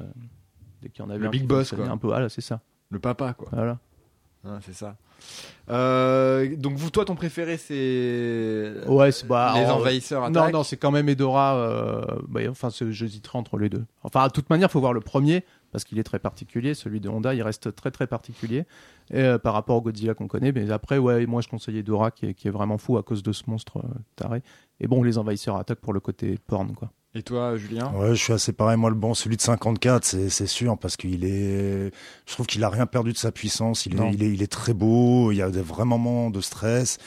dès 0.82 0.90
qu'il 0.90 1.04
y 1.04 1.08
en 1.08 1.10
avait 1.12 1.20
Le 1.20 1.28
un 1.28 1.30
big 1.30 1.46
boss, 1.46 1.74
quoi. 1.74 1.88
Un 1.88 1.98
peu, 1.98 2.12
ah 2.14 2.20
là, 2.22 2.30
c'est 2.30 2.42
ça. 2.42 2.62
Le 2.90 2.98
papa, 3.00 3.34
quoi. 3.34 3.50
Voilà. 3.52 3.78
Hein, 4.48 4.60
c'est 4.66 4.74
ça. 4.74 4.96
Euh, 5.70 6.56
donc, 6.56 6.76
vous, 6.78 6.90
toi, 6.90 7.04
ton 7.06 7.16
préféré, 7.16 7.58
c'est. 7.58 8.74
Ouais, 8.88 9.12
c'est- 9.12 9.28
bah, 9.28 9.52
Les 9.56 9.62
alors, 9.62 9.78
envahisseurs 9.78 10.30
Non, 10.30 10.42
attaquent. 10.42 10.54
non, 10.54 10.64
c'est 10.64 10.78
quand 10.78 10.92
même 10.92 11.10
Edora. 11.10 11.56
euh, 11.58 12.06
bah, 12.28 12.42
enfin, 12.50 12.70
c'est- 12.70 12.92
j'hésiterai 12.92 13.38
entre 13.38 13.58
les 13.58 13.70
deux. 13.70 13.84
Enfin, 14.04 14.28
de 14.28 14.32
toute 14.32 14.50
manière, 14.50 14.70
il 14.70 14.72
faut 14.72 14.80
voir 14.80 14.94
le 14.94 15.02
premier 15.02 15.44
parce 15.72 15.84
qu'il 15.84 16.00
est 16.00 16.04
très 16.04 16.20
particulier. 16.20 16.74
Celui 16.74 17.00
de 17.02 17.10
Honda, 17.10 17.34
il 17.34 17.42
reste 17.42 17.76
très 17.76 17.92
très 17.92 18.08
particulier 18.08 18.66
et, 19.12 19.20
euh, 19.20 19.38
par 19.38 19.54
rapport 19.54 19.76
au 19.78 19.82
Godzilla 19.82 20.14
qu'on 20.14 20.28
connaît. 20.28 20.52
Mais 20.52 20.72
après, 20.72 20.98
ouais, 20.98 21.26
moi, 21.26 21.42
je 21.42 21.50
conseille 21.50 21.78
Edora 21.80 22.12
qui 22.12 22.28
est, 22.28 22.34
qui 22.34 22.48
est 22.48 22.52
vraiment 22.52 22.78
fou 22.78 22.98
à 22.98 23.04
cause 23.04 23.24
de 23.24 23.32
ce 23.34 23.44
monstre 23.48 23.78
euh, 23.80 23.88
taré. 24.16 24.42
Et 24.80 24.88
bon, 24.88 25.04
les 25.04 25.18
envahisseurs 25.18 25.58
attaquent 25.58 25.82
pour 25.82 25.94
le 25.94 26.00
côté 26.00 26.38
porn, 26.48 26.74
quoi. 26.74 26.92
Et 27.18 27.24
toi, 27.24 27.58
Julien 27.58 27.92
Ouais, 27.96 28.10
je 28.14 28.22
suis 28.24 28.34
assez 28.34 28.54
pareil. 28.54 28.78
Moi, 28.78 28.92
le 28.92 28.96
bon, 28.96 29.16
celui 29.16 29.38
de 29.38 29.42
54, 29.42 30.06
c'est 30.06 30.30
c'est 30.30 30.46
sûr, 30.46 30.78
parce 30.78 30.98
qu'il 30.98 31.26
est. 31.26 31.92
Je 32.28 32.32
trouve 32.34 32.46
qu'il 32.46 32.64
a 32.64 32.70
rien 32.70 32.86
perdu 32.86 33.12
de 33.12 33.18
sa 33.18 33.32
puissance. 33.32 33.88
Il 33.88 33.96
Non. 33.96 34.10
est, 34.10 34.14
il 34.14 34.24
est, 34.24 34.34
il 34.34 34.44
est 34.44 34.52
très 34.52 34.74
beau. 34.76 35.32
Il 35.32 35.38
y 35.38 35.42
a 35.42 35.50
des 35.50 35.64
vrais 35.64 35.84
moments 35.86 36.30
de 36.30 36.42
stress. 36.42 37.00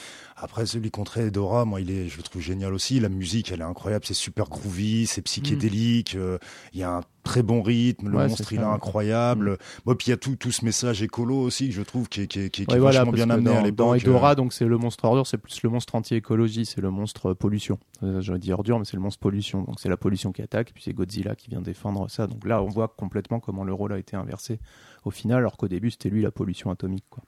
Après, 0.43 0.65
celui 0.65 0.91
contre 0.91 1.19
Edora, 1.19 1.65
moi, 1.67 1.81
il 1.83 1.91
est, 1.91 2.09
je 2.09 2.17
le 2.17 2.23
trouve 2.23 2.41
génial 2.41 2.73
aussi. 2.73 2.99
La 2.99 3.11
musique, 3.11 3.53
elle 3.53 3.61
est 3.61 3.65
incroyable. 3.65 4.07
C'est 4.07 4.15
super 4.15 4.49
groovy, 4.49 5.07
c'est 5.07 5.21
psychédélique. 5.23 6.15
euh, 6.17 6.39
Il 6.73 6.81
y 6.81 6.83
a 6.83 6.91
un 6.97 7.01
très 7.25 7.43
bon 7.43 7.61
rythme. 7.61 8.09
Le 8.09 8.17
Ouais, 8.17 8.27
monstre, 8.29 8.51
il 8.55 8.61
est 8.61 8.65
incroyable. 8.65 9.59
Bon, 9.85 9.95
puis 9.95 10.07
il 10.07 10.11
y 10.11 10.13
a 10.15 10.17
tout, 10.17 10.37
tout 10.37 10.51
ce 10.51 10.65
message 10.65 11.03
écolo 11.03 11.37
aussi 11.39 11.69
que 11.69 11.75
je 11.75 11.83
trouve 11.83 12.09
qui 12.09 12.23
est, 12.23 12.27
qui 12.27 12.41
est, 12.41 12.49
qui 12.51 12.63
est- 12.63 12.73
Ouais, 12.73 12.79
voilà, 12.79 13.05
bien 13.05 13.27
que 13.27 13.31
amené 13.33 13.51
dans, 13.51 13.59
à 13.59 13.63
l'époque. 13.63 13.77
dans 13.77 13.95
Edora, 13.95 14.31
euh, 14.33 14.35
donc 14.35 14.53
c'est 14.55 14.65
le 14.65 14.79
monstre 14.79 15.05
ordure, 15.05 15.27
c'est 15.27 15.37
plus 15.37 15.63
le 15.63 15.69
monstre 15.69 15.95
anti-écologie, 15.95 16.65
c'est 16.65 16.81
le 16.81 16.91
monstre 16.91 17.35
pollution. 17.35 17.79
Euh, 18.03 18.23
J'aurais 18.23 18.39
dit 18.39 18.53
ordure, 18.53 18.79
mais 18.79 18.87
c'est 18.87 18.97
le 18.97 19.03
monstre 19.03 19.21
pollution. 19.21 19.63
Donc 19.65 19.79
c'est 19.79 19.91
la 19.91 19.99
pollution 19.99 20.33
qui 20.33 20.41
attaque, 20.41 20.73
puis 20.73 20.83
c'est 20.83 20.95
Godzilla 20.95 21.35
qui 21.37 21.51
vient 21.51 21.61
défendre 21.61 22.09
ça. 22.09 22.27
Donc 22.27 22.47
là, 22.47 22.63
on 22.63 22.69
voit 22.69 22.89
complètement 22.89 23.41
comment 23.41 23.65
le 23.65 23.75
rôle 23.75 23.93
a 23.93 23.99
été 23.99 24.17
inversé 24.17 24.59
au 25.05 25.11
final, 25.11 25.39
alors 25.39 25.59
qu'au 25.59 25.69
début, 25.69 25.91
c'était 25.91 26.09
lui 26.09 26.23
la 26.23 26.31
pollution 26.31 26.71
atomique. 26.71 27.05
Quoi. 27.11 27.23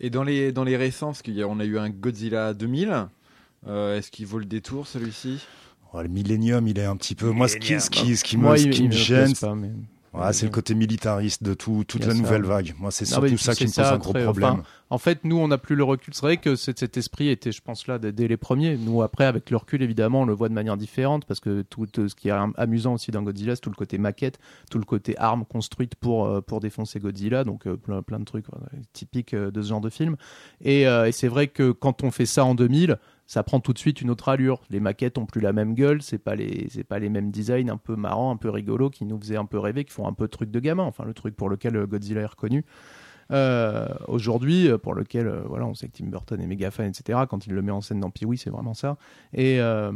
Et 0.00 0.10
dans 0.10 0.22
les, 0.24 0.52
dans 0.52 0.64
les 0.64 0.76
récents, 0.76 1.08
parce 1.08 1.22
qu'on 1.22 1.60
a 1.60 1.64
eu 1.64 1.78
un 1.78 1.90
Godzilla 1.90 2.54
2000, 2.54 3.06
euh, 3.66 3.98
est-ce 3.98 4.10
qu'il 4.10 4.26
vaut 4.26 4.38
le 4.38 4.44
détour 4.44 4.86
celui-ci? 4.86 5.40
Ouais, 5.92 6.02
le 6.02 6.08
Millennium, 6.08 6.66
il 6.68 6.78
est 6.78 6.84
un 6.84 6.96
petit 6.96 7.14
peu. 7.14 7.30
Moi, 7.30 7.48
ce 7.48 7.56
qui, 7.56 7.80
ce 7.80 7.88
qui, 7.90 8.16
ce 8.16 8.24
qui 8.24 8.36
me, 8.36 8.42
Moi, 8.42 8.56
ce 8.58 8.64
il- 8.64 8.70
qui 8.70 8.80
il 8.80 8.88
me 8.88 8.88
me 8.88 8.92
gêne, 8.98 9.24
plaise 9.26 9.40
pas, 9.40 9.54
mais- 9.54 9.72
Ouais, 10.18 10.32
c'est 10.32 10.46
le 10.46 10.52
côté 10.52 10.74
militariste 10.74 11.42
de 11.42 11.54
tout, 11.54 11.84
toute 11.86 12.04
la 12.04 12.14
nouvelle 12.14 12.42
vague. 12.44 12.74
Moi, 12.78 12.90
c'est 12.90 13.04
Ah 13.12 13.14
surtout 13.20 13.36
ça 13.36 13.54
qui 13.54 13.64
me 13.64 13.68
pose 13.68 13.74
ça, 13.74 13.94
un 13.94 13.98
gros 13.98 14.12
problème. 14.12 14.50
enfin, 14.50 14.62
En 14.90 14.98
fait, 14.98 15.24
nous, 15.24 15.36
on 15.36 15.48
n'a 15.48 15.58
plus 15.58 15.76
le 15.76 15.84
recul. 15.84 16.14
C'est 16.14 16.22
vrai 16.22 16.36
que 16.38 16.56
cet, 16.56 16.96
esprit 16.96 17.28
était, 17.28 17.52
je 17.52 17.60
pense, 17.60 17.86
là 17.86 17.98
dès, 17.98 18.12
dès 18.12 18.26
les 18.28 18.36
premiers. 18.36 18.76
Nous, 18.76 19.02
après, 19.02 19.24
avec 19.26 19.50
le 19.50 19.56
recul, 19.58 19.82
évidemment, 19.82 20.22
on 20.22 20.24
le 20.24 20.32
voit 20.32 20.48
de 20.48 20.54
manière 20.54 20.76
différente 20.76 21.24
parce 21.26 21.40
que 21.40 21.62
tout 21.62 21.86
euh, 21.98 22.08
ce 22.08 22.14
qui 22.14 22.28
est 22.28 22.32
am- 22.32 22.54
amusant 22.56 22.94
aussi 22.94 23.10
dans 23.10 23.22
Godzilla, 23.22 23.54
c'est 23.56 23.60
tout 23.60 23.70
le 23.70 23.76
côté 23.76 23.98
maquette, 23.98 24.38
tout 24.70 24.78
le 24.78 24.84
côté 24.84 25.16
arme 25.18 25.44
construite 25.44 25.94
pour, 25.96 26.26
euh, 26.26 26.40
pour 26.40 26.60
défoncer 26.60 26.98
Godzilla. 26.98 27.44
Donc, 27.44 27.66
euh, 27.66 27.76
plein, 27.76 28.02
plein 28.02 28.18
de 28.18 28.24
trucs 28.24 28.46
typiques 28.92 29.34
euh, 29.34 29.50
de 29.50 29.60
ce 29.60 29.68
genre 29.68 29.80
de 29.80 29.90
film. 29.90 30.16
Et, 30.64 30.86
euh, 30.86 31.06
et 31.08 31.12
c'est 31.12 31.28
vrai 31.28 31.48
que 31.48 31.72
quand 31.72 32.02
on 32.02 32.10
fait 32.10 32.26
ça 32.26 32.44
en 32.44 32.54
2000, 32.54 32.98
ça 33.26 33.42
prend 33.42 33.60
tout 33.60 33.72
de 33.72 33.78
suite 33.78 34.00
une 34.00 34.10
autre 34.10 34.28
allure. 34.28 34.62
Les 34.70 34.80
maquettes 34.80 35.18
ont 35.18 35.26
plus 35.26 35.40
la 35.40 35.52
même 35.52 35.74
gueule, 35.74 36.02
c'est 36.02 36.18
pas 36.18 36.34
les 36.36 36.68
c'est 36.70 36.84
pas 36.84 36.98
les 36.98 37.08
mêmes 37.08 37.30
designs 37.30 37.68
un 37.68 37.76
peu 37.76 37.96
marrants, 37.96 38.30
un 38.30 38.36
peu 38.36 38.50
rigolos 38.50 38.90
qui 38.90 39.04
nous 39.04 39.18
faisaient 39.18 39.36
un 39.36 39.46
peu 39.46 39.58
rêver, 39.58 39.84
qui 39.84 39.92
font 39.92 40.06
un 40.06 40.12
peu 40.12 40.28
truc 40.28 40.50
de 40.50 40.60
gamin, 40.60 40.84
enfin 40.84 41.04
le 41.04 41.14
truc 41.14 41.36
pour 41.36 41.48
lequel 41.48 41.76
euh, 41.76 41.86
Godzilla 41.86 42.20
est 42.20 42.26
reconnu. 42.26 42.64
Euh, 43.32 43.88
Aujourd'hui, 44.06 44.68
euh, 44.68 44.78
pour 44.78 44.94
lequel 44.94 45.26
euh, 45.26 45.42
voilà, 45.48 45.66
on 45.66 45.74
sait 45.74 45.88
que 45.88 45.96
Tim 45.96 46.06
Burton 46.06 46.40
est 46.40 46.46
méga 46.46 46.70
fan, 46.70 46.86
etc. 46.86 47.20
Quand 47.28 47.46
il 47.46 47.54
le 47.54 47.62
met 47.62 47.72
en 47.72 47.80
scène 47.80 47.98
dans 47.98 48.10
Pee-wee, 48.10 48.38
c'est 48.38 48.50
vraiment 48.50 48.74
ça. 48.74 48.96
Et 49.32 49.60
euh, 49.60 49.92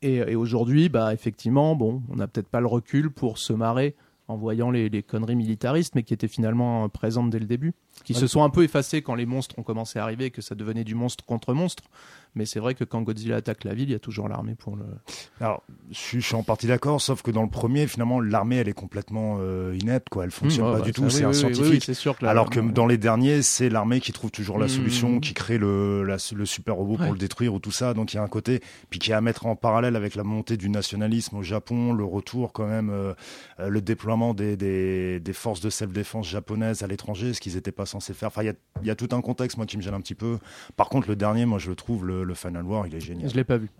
et, 0.00 0.16
et 0.16 0.34
aujourd'hui, 0.34 0.88
bah 0.88 1.12
effectivement, 1.12 1.76
bon, 1.76 2.02
on 2.08 2.16
n'a 2.16 2.26
peut-être 2.26 2.48
pas 2.48 2.60
le 2.60 2.66
recul 2.66 3.10
pour 3.10 3.38
se 3.38 3.52
marrer 3.52 3.94
en 4.26 4.36
voyant 4.36 4.70
les, 4.70 4.88
les 4.88 5.02
conneries 5.02 5.36
militaristes, 5.36 5.94
mais 5.94 6.02
qui 6.04 6.14
étaient 6.14 6.28
finalement 6.28 6.88
présentes 6.88 7.30
dès 7.30 7.38
le 7.38 7.44
début, 7.44 7.74
qui 8.04 8.14
se 8.14 8.26
sont 8.26 8.42
un 8.42 8.50
peu 8.50 8.64
effacées 8.64 9.02
quand 9.02 9.14
les 9.14 9.26
monstres 9.26 9.58
ont 9.58 9.62
commencé 9.62 9.98
à 9.98 10.04
arriver, 10.04 10.26
et 10.26 10.30
que 10.30 10.40
ça 10.40 10.54
devenait 10.54 10.84
du 10.84 10.94
monstre 10.94 11.24
contre 11.24 11.52
monstre. 11.52 11.84
Mais 12.34 12.46
c'est 12.46 12.60
vrai 12.60 12.74
que 12.74 12.84
quand 12.84 13.02
Godzilla 13.02 13.36
attaque 13.36 13.64
la 13.64 13.74
ville, 13.74 13.90
il 13.90 13.92
y 13.92 13.94
a 13.94 13.98
toujours 13.98 14.26
l'armée 14.28 14.54
pour 14.54 14.74
le. 14.76 14.84
Alors, 15.40 15.62
je 15.90 15.98
suis, 16.20 16.34
en 16.34 16.42
partie 16.42 16.66
d'accord, 16.66 17.00
sauf 17.00 17.20
que 17.22 17.30
dans 17.30 17.42
le 17.42 17.50
premier, 17.50 17.86
finalement, 17.86 18.20
l'armée, 18.20 18.56
elle 18.56 18.68
est 18.68 18.72
complètement 18.72 19.36
euh, 19.40 19.76
inepte, 19.80 20.08
quoi. 20.08 20.24
Elle 20.24 20.30
fonctionne 20.30 20.64
Mmh, 20.64 20.68
ouais, 20.68 20.72
pas 20.72 20.78
bah, 20.80 20.84
du 20.86 20.92
tout. 20.92 21.10
c'est 21.10 21.18
oui, 21.18 21.24
un 21.24 21.28
oui, 21.28 21.34
scientifique. 21.34 21.72
oui, 21.72 21.80
c'est 21.84 21.92
sûr 21.94 22.16
que 22.16 22.24
la- 22.24 22.30
Alors 22.30 22.48
que 22.48 22.60
dans 22.60 22.86
les 22.86 22.96
derniers, 22.96 23.42
c'est 23.42 23.68
l'armée 23.68 24.00
qui 24.00 24.12
trouve 24.12 24.30
toujours 24.30 24.58
la 24.58 24.64
Mmh. 24.66 24.68
solution, 24.70 25.20
qui 25.20 25.34
crée 25.34 25.58
le, 25.58 26.04
la- 26.04 26.16
le 26.34 26.46
super 26.46 26.74
robot 26.76 26.92
Ouais. 26.92 27.04
pour 27.04 27.12
le 27.12 27.18
détruire 27.18 27.52
ou 27.52 27.58
tout 27.58 27.70
ça. 27.72 27.92
Donc 27.94 28.12
il 28.14 28.16
y 28.16 28.18
a 28.18 28.22
un 28.22 28.28
côté, 28.28 28.60
puis 28.88 28.98
qui 28.98 29.10
est 29.10 29.14
à 29.14 29.20
mettre 29.20 29.44
en 29.46 29.54
parallèle 29.56 29.94
avec 29.96 30.14
la 30.14 30.24
montée 30.24 30.56
du 30.56 30.68
nationalisme 30.70 31.36
au 31.36 31.42
Japon, 31.42 31.92
le 31.92 32.04
retour 32.04 32.52
quand 32.52 32.66
même, 32.66 32.88
euh, 32.90 33.12
le 33.58 33.80
déploiement 33.82 34.32
des, 34.34 34.56
des, 34.56 35.20
des 35.20 35.32
forces 35.34 35.60
de 35.60 35.68
self-défense 35.70 36.26
japonaises 36.28 36.82
à 36.82 36.86
l'étranger, 36.86 37.34
ce 37.34 37.40
qu'ils 37.40 37.54
n'étaient 37.56 37.72
pas 37.72 37.84
censés 37.86 38.14
faire. 38.14 38.28
Enfin, 38.28 38.42
il 38.42 38.46
y 38.46 38.48
a, 38.50 38.54
y 38.84 38.90
a 38.90 38.94
tout 38.94 39.08
un 39.12 39.20
contexte, 39.20 39.56
moi, 39.58 39.66
qui 39.66 39.76
me 39.76 39.82
gêne 39.82 39.94
un 39.94 40.00
petit 40.00 40.14
peu. 40.14 40.38
Par 40.76 40.88
contre, 40.88 41.08
le 41.08 41.16
dernier, 41.16 41.44
moi, 41.46 41.58
je 41.58 41.68
le 41.68 41.76
trouve, 41.76 42.06
le, 42.06 42.21
le 42.24 42.34
Final 42.34 42.64
War, 42.64 42.86
il 42.86 42.94
est 42.94 43.00
génial. 43.00 43.28
Je 43.30 43.34
l'ai 43.34 43.44
pas 43.44 43.56
vu. 43.58 43.70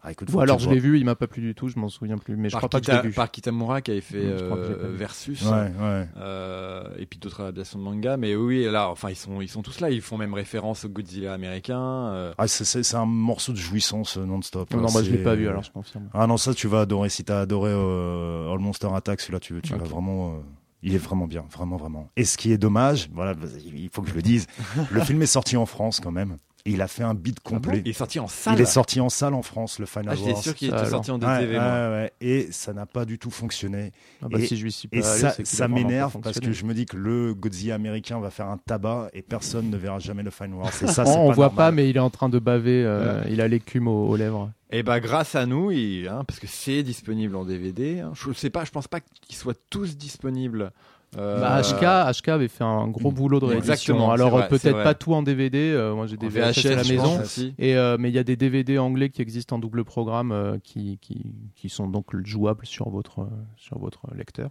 Ah, 0.00 0.12
écoute, 0.12 0.32
Ou 0.32 0.40
alors 0.40 0.60
je 0.60 0.70
l'ai 0.70 0.78
vu, 0.78 0.96
il 0.96 1.04
m'a 1.04 1.16
pas 1.16 1.26
plu 1.26 1.42
du 1.42 1.56
tout, 1.56 1.68
je 1.68 1.76
m'en 1.76 1.88
souviens 1.88 2.18
plus, 2.18 2.36
mais 2.36 2.48
je 2.48 2.52
par, 2.52 2.60
crois 2.60 2.68
pas 2.68 2.80
que 2.80 2.86
je 2.92 3.08
vu. 3.08 3.12
par 3.12 3.28
Kitamura 3.32 3.82
qui 3.82 3.90
avait 3.90 4.00
fait 4.00 4.20
euh. 4.22 4.94
Versus. 4.96 5.42
vois. 5.42 5.56
Ouais, 5.62 5.72
ouais. 5.80 6.08
Euh, 6.18 6.84
et 6.98 7.04
puis 7.04 7.18
d'autres 7.18 7.40
adaptations 7.42 7.80
de 7.80 7.84
manga, 7.84 8.16
mais 8.16 8.36
oui, 8.36 8.64
là, 8.70 8.90
enfin, 8.90 9.10
ils 9.10 9.16
sont, 9.16 9.40
ils 9.40 9.48
sont 9.48 9.60
tous 9.60 9.80
là. 9.80 9.90
Ils 9.90 10.00
font 10.00 10.16
même 10.16 10.34
référence 10.34 10.84
au 10.84 10.88
Godzilla 10.88 11.32
américain. 11.34 11.80
euh, 12.12 12.32
Ah, 12.38 12.46
c'est- 12.46 12.64
c'est 12.64 12.84
c'est 12.84 12.96
un 12.96 13.06
morceau 13.06 13.50
de 13.50 13.56
jouissance 13.58 14.16
non-stop. 14.16 14.72
Non, 14.72 14.82
non, 14.82 14.92
moi 14.92 15.02
je 15.02 15.10
l'ai 15.10 15.18
pas 15.18 15.34
vu, 15.34 15.48
alors 15.48 15.64
je 15.64 15.72
confirme. 15.72 16.08
Ah 16.14 16.28
non, 16.28 16.36
ça 16.36 16.54
tu 16.54 16.68
vas 16.68 16.82
adorer. 16.82 17.08
Si 17.08 17.24
t'as 17.24 17.40
adoré 17.40 17.72
euh, 17.74 18.52
All 18.52 18.60
Monster 18.60 18.88
Attack, 18.94 19.20
celui-là, 19.20 19.40
tu, 19.40 19.60
tu 19.62 19.72
vas 19.74 19.78
vraiment. 19.84 20.34
euh, 20.34 20.38
il 20.84 20.94
est 20.94 20.98
vraiment 20.98 21.26
bien, 21.26 21.44
vraiment, 21.50 21.76
vraiment. 21.76 22.08
Et 22.16 22.24
ce 22.24 22.38
qui 22.38 22.52
est 22.52 22.58
dommage, 22.58 23.10
voilà, 23.12 23.34
il 23.74 23.88
faut 23.92 24.02
que 24.02 24.10
je 24.10 24.14
le 24.14 24.22
dise, 24.22 24.46
le 24.92 25.00
film 25.00 25.20
est 25.22 25.26
sorti 25.26 25.56
en 25.56 25.66
France 25.66 25.98
quand 25.98 26.12
même. 26.12 26.36
Et 26.68 26.72
il 26.72 26.82
a 26.82 26.88
fait 26.88 27.02
un 27.02 27.14
beat 27.14 27.40
complet. 27.40 27.82
Il 27.84 27.88
est 27.88 27.92
sorti 27.94 28.20
en 28.20 28.28
salle. 28.28 28.54
il 28.56 28.60
est 28.60 28.66
sorti 28.66 29.00
en 29.00 29.08
salle 29.08 29.32
en 29.34 29.42
France, 29.42 29.78
le 29.78 29.86
Final 29.86 30.08
Ah, 30.10 30.14
j'étais 30.14 30.32
Wars. 30.32 30.42
sûr 30.42 30.54
qu'il 30.54 30.68
était 30.68 30.86
sorti 30.86 31.10
en 31.10 31.18
DTV. 31.18 31.54
moi. 31.54 31.62
ouais, 31.64 31.88
ouais. 31.88 32.12
Et 32.20 32.48
ça 32.52 32.72
n'a 32.74 32.84
pas 32.86 33.04
du 33.04 33.18
tout 33.18 33.30
fonctionné. 33.30 33.92
Ah 34.22 34.26
bah 34.28 34.38
Et- 34.38 34.46
si 34.46 34.56
je 34.56 34.64
lui 34.64 34.72
suis 34.72 34.86
pas 34.88 34.98
Et 34.98 35.02
allé, 35.04 35.44
ça, 35.44 35.66
m'énerve 35.68 36.18
parce 36.20 36.38
que 36.40 36.52
je 36.52 36.64
me 36.64 36.74
dis 36.74 36.84
que 36.86 36.96
le 36.96 37.32
Godzilla 37.34 37.74
américain 37.76 38.20
va 38.20 38.30
faire 38.30 38.48
un 38.48 38.58
tabac 38.58 39.08
et 39.14 39.22
personne 39.22 39.70
ne 39.70 39.76
verra 39.76 39.98
jamais 39.98 40.22
le 40.22 40.30
Final 40.30 40.54
Wars. 40.54 40.68
Et 40.82 40.86
ça, 40.88 41.04
c'est 41.06 41.10
on, 41.16 41.26
on 41.26 41.28
pas 41.30 41.34
voit 41.34 41.46
normal. 41.46 41.56
pas, 41.56 41.70
mais 41.72 41.88
il 41.88 41.96
est 41.96 42.00
en 42.00 42.10
train 42.10 42.28
de 42.28 42.38
baver, 42.38 42.84
euh, 42.84 43.22
il 43.30 43.40
a 43.40 43.48
l'écume 43.48 43.88
aux, 43.88 44.08
aux 44.08 44.16
lèvres. 44.16 44.50
Et 44.70 44.82
bah 44.82 45.00
grâce 45.00 45.34
à 45.34 45.46
nous, 45.46 45.70
il- 45.70 46.06
hein, 46.08 46.24
parce 46.28 46.38
que 46.38 46.46
c'est 46.46 46.82
disponible 46.82 47.34
en 47.36 47.44
DVD. 47.46 48.00
hein. 48.00 48.12
Je 48.14 48.30
sais 48.34 48.50
pas, 48.50 48.64
je 48.66 48.70
pense 48.70 48.88
pas 48.88 49.00
qu'ils 49.00 49.36
soient 49.36 49.54
tous 49.70 49.96
disponibles. 49.96 50.70
Euh, 51.16 51.40
Bah, 51.40 51.62
HK, 51.62 52.18
HK 52.20 52.28
avait 52.28 52.48
fait 52.48 52.64
un 52.64 52.86
gros 52.88 53.10
boulot 53.10 53.40
de 53.40 53.46
réédition. 53.46 53.72
Exactement, 53.72 54.10
Alors 54.10 54.36
euh, 54.36 54.46
peut-être 54.48 54.82
pas 54.82 54.94
tout 54.94 55.14
en 55.14 55.22
DVD. 55.22 55.58
euh, 55.72 55.94
moi 55.94 56.06
j'ai 56.06 56.16
des 56.16 56.28
VHS, 56.28 56.66
à 56.66 56.70
la 56.76 56.84
maison. 56.84 57.02
pense 57.16 57.20
aussi. 57.24 57.54
Et 57.58 57.76
euh, 57.76 57.96
mais 57.98 58.10
il 58.10 58.14
y 58.14 58.18
a 58.18 58.24
des 58.24 58.36
DVD 58.36 58.78
anglais 58.78 59.08
qui 59.08 59.22
existent 59.22 59.56
en 59.56 59.58
double 59.58 59.84
programme 59.84 60.32
euh, 60.32 60.58
qui, 60.62 60.98
qui, 61.00 61.22
qui 61.54 61.68
sont 61.68 61.88
donc 61.88 62.06
jouables 62.26 62.66
sur 62.66 62.90
votre, 62.90 63.20
euh, 63.20 63.26
sur 63.56 63.78
votre 63.78 64.02
lecteur 64.14 64.50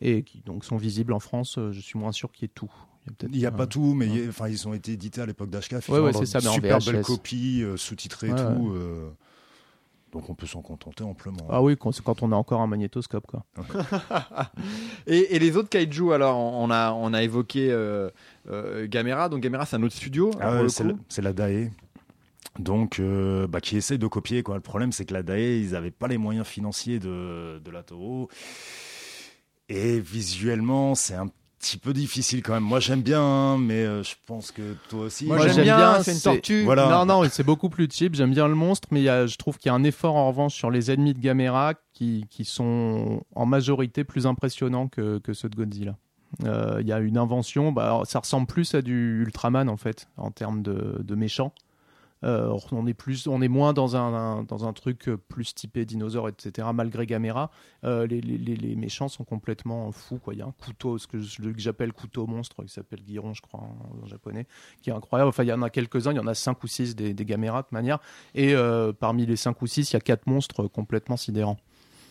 et 0.00 0.22
qui 0.24 0.40
donc 0.44 0.64
sont 0.64 0.76
visibles 0.76 1.12
en 1.12 1.20
France. 1.20 1.56
Euh, 1.58 1.70
Je 1.72 1.80
suis 1.80 1.98
moins 1.98 2.12
sûr 2.12 2.32
qu'il 2.32 2.42
y 2.42 2.46
ait 2.46 2.52
tout. 2.54 2.72
Il 3.06 3.26
a, 3.26 3.28
n'y 3.28 3.44
a 3.46 3.48
euh, 3.48 3.52
pas 3.52 3.66
tout, 3.66 3.92
mais 3.94 4.08
enfin, 4.28 4.48
ils 4.48 4.66
ont 4.66 4.72
été 4.74 4.92
édités 4.92 5.20
à 5.20 5.26
l'époque 5.26 5.50
d'HK. 5.50 5.88
Ouais, 5.90 5.98
ouais, 6.00 6.12
c'est 6.14 6.24
ça, 6.26 6.38
mais 6.42 6.48
en 6.48 6.54
Super 6.54 6.78
VHS. 6.78 6.86
belle 6.92 7.02
copie, 7.02 7.60
euh, 7.62 7.76
sous-titrée 7.76 8.28
et 8.28 8.32
Ouais, 8.32 8.36
tout. 8.38 8.72
Donc 10.14 10.30
on 10.30 10.34
peut 10.34 10.46
s'en 10.46 10.62
contenter 10.62 11.02
amplement. 11.02 11.44
Ah 11.50 11.60
oui, 11.60 11.76
quand, 11.76 11.90
c'est 11.90 12.04
quand 12.04 12.22
on 12.22 12.30
a 12.30 12.36
encore 12.36 12.60
un 12.60 12.68
magnétoscope 12.68 13.26
quoi. 13.26 13.44
Et, 15.08 15.34
et 15.34 15.38
les 15.40 15.56
autres 15.56 15.68
kaiju, 15.68 16.12
alors 16.12 16.38
on 16.38 16.70
a, 16.70 16.92
on 16.92 17.12
a 17.12 17.22
évoqué 17.24 17.70
euh, 17.72 18.08
euh, 18.48 18.86
Gamera. 18.88 19.28
Donc 19.28 19.42
Gamera, 19.42 19.66
c'est 19.66 19.74
un 19.74 19.82
autre 19.82 19.96
studio. 19.96 20.30
Ah 20.40 20.54
ouais, 20.54 20.62
le 20.62 20.68
c'est 21.08 21.22
la, 21.22 21.32
DAE. 21.32 21.70
Donc, 22.60 23.00
euh, 23.00 23.48
bah, 23.48 23.60
qui 23.60 23.76
essaye 23.76 23.98
de 23.98 24.06
copier. 24.06 24.44
Quoi. 24.44 24.54
Le 24.54 24.60
problème, 24.60 24.92
c'est 24.92 25.04
que 25.04 25.12
la 25.12 25.24
DAE, 25.24 25.58
ils 25.58 25.72
n'avaient 25.72 25.90
pas 25.90 26.06
les 26.06 26.18
moyens 26.18 26.46
financiers 26.46 27.00
de, 27.00 27.58
de 27.58 27.70
la 27.72 27.82
Toho. 27.82 28.28
Et 29.68 29.98
visuellement, 29.98 30.94
c'est 30.94 31.14
un 31.14 31.28
petit 31.64 31.78
peu 31.78 31.92
difficile 31.92 32.42
quand 32.42 32.52
même. 32.52 32.62
Moi, 32.62 32.80
j'aime 32.80 33.02
bien, 33.02 33.20
hein, 33.22 33.58
mais 33.58 33.82
euh, 33.84 34.02
je 34.02 34.14
pense 34.26 34.50
que 34.52 34.74
toi 34.88 35.04
aussi. 35.06 35.26
Moi, 35.26 35.38
j'aime 35.48 35.62
bien, 35.64 36.02
c'est 36.02 36.12
une 36.12 36.20
tortue. 36.20 36.62
Voilà. 36.64 36.88
Non, 36.88 37.06
non, 37.06 37.28
c'est 37.30 37.42
beaucoup 37.44 37.68
plus 37.70 37.88
cheap. 37.90 38.14
J'aime 38.14 38.32
bien 38.32 38.46
le 38.48 38.54
monstre, 38.54 38.88
mais 38.90 39.00
il 39.00 39.04
y 39.04 39.08
a- 39.08 39.26
je 39.26 39.36
trouve 39.36 39.58
qu'il 39.58 39.70
y 39.70 39.72
a 39.72 39.74
un 39.74 39.84
effort 39.84 40.16
en 40.16 40.28
revanche 40.28 40.54
sur 40.54 40.70
les 40.70 40.90
ennemis 40.90 41.14
de 41.14 41.20
Gamera 41.20 41.74
qui, 41.92 42.26
qui 42.30 42.44
sont 42.44 43.22
en 43.34 43.46
majorité 43.46 44.04
plus 44.04 44.26
impressionnants 44.26 44.88
que, 44.88 45.18
que 45.18 45.32
ceux 45.32 45.48
de 45.48 45.56
Godzilla. 45.56 45.96
Euh, 46.44 46.78
Il 46.80 46.86
y 46.88 46.92
a 46.92 46.98
une 46.98 47.16
invention, 47.16 47.70
bah, 47.72 47.84
alors, 47.84 48.06
ça 48.06 48.18
ressemble 48.18 48.46
plus 48.48 48.74
à 48.74 48.82
du 48.82 49.22
Ultraman 49.22 49.68
en 49.68 49.76
fait, 49.76 50.08
en 50.16 50.30
termes 50.32 50.62
de, 50.62 51.00
de 51.02 51.14
méchants. 51.14 51.52
Euh, 52.24 52.56
on 52.72 52.86
est 52.86 52.94
plus, 52.94 53.26
on 53.26 53.40
est 53.42 53.48
moins 53.48 53.72
dans 53.72 53.96
un, 53.96 54.42
dans 54.44 54.66
un 54.66 54.72
truc 54.72 55.10
plus 55.28 55.54
typé 55.54 55.84
dinosaure, 55.84 56.28
etc. 56.28 56.68
Malgré 56.74 57.06
Gamera, 57.06 57.50
Euh, 57.84 58.06
les, 58.06 58.20
les- 58.20 58.76
méchants 58.76 59.08
sont 59.08 59.24
complètement 59.24 59.92
fous. 59.92 60.18
Quoi. 60.18 60.34
Il 60.34 60.38
y 60.38 60.42
a 60.42 60.46
un 60.46 60.52
couteau, 60.52 60.96
ce 60.98 61.06
que 61.06 61.18
j'appelle 61.56 61.92
couteau 61.92 62.26
monstre, 62.26 62.62
qui 62.64 62.72
s'appelle 62.72 63.00
Giron, 63.06 63.34
je 63.34 63.42
crois, 63.42 63.60
en, 63.60 64.06
japonais, 64.06 64.46
qui 64.82 64.90
est 64.90 64.92
incroyable. 64.92 65.28
Enfin, 65.28 65.42
il 65.44 65.48
y 65.48 65.52
en 65.52 65.62
a 65.62 65.70
quelques-uns, 65.70 66.12
il 66.12 66.16
y 66.16 66.20
en 66.20 66.26
a 66.26 66.34
cinq 66.34 66.62
ou 66.64 66.66
six 66.66 66.96
des, 66.96 67.12
des 67.14 67.24
Gamera 67.24 67.62
de 67.62 67.68
manière. 67.72 67.98
Et 68.34 68.54
euh, 68.54 68.92
parmi 68.92 69.26
les 69.26 69.36
cinq 69.36 69.60
ou 69.62 69.66
six, 69.66 69.90
il 69.90 69.94
y 69.94 69.96
a 69.96 70.00
quatre 70.00 70.26
monstres 70.26 70.66
complètement 70.66 71.16
sidérants. 71.16 71.58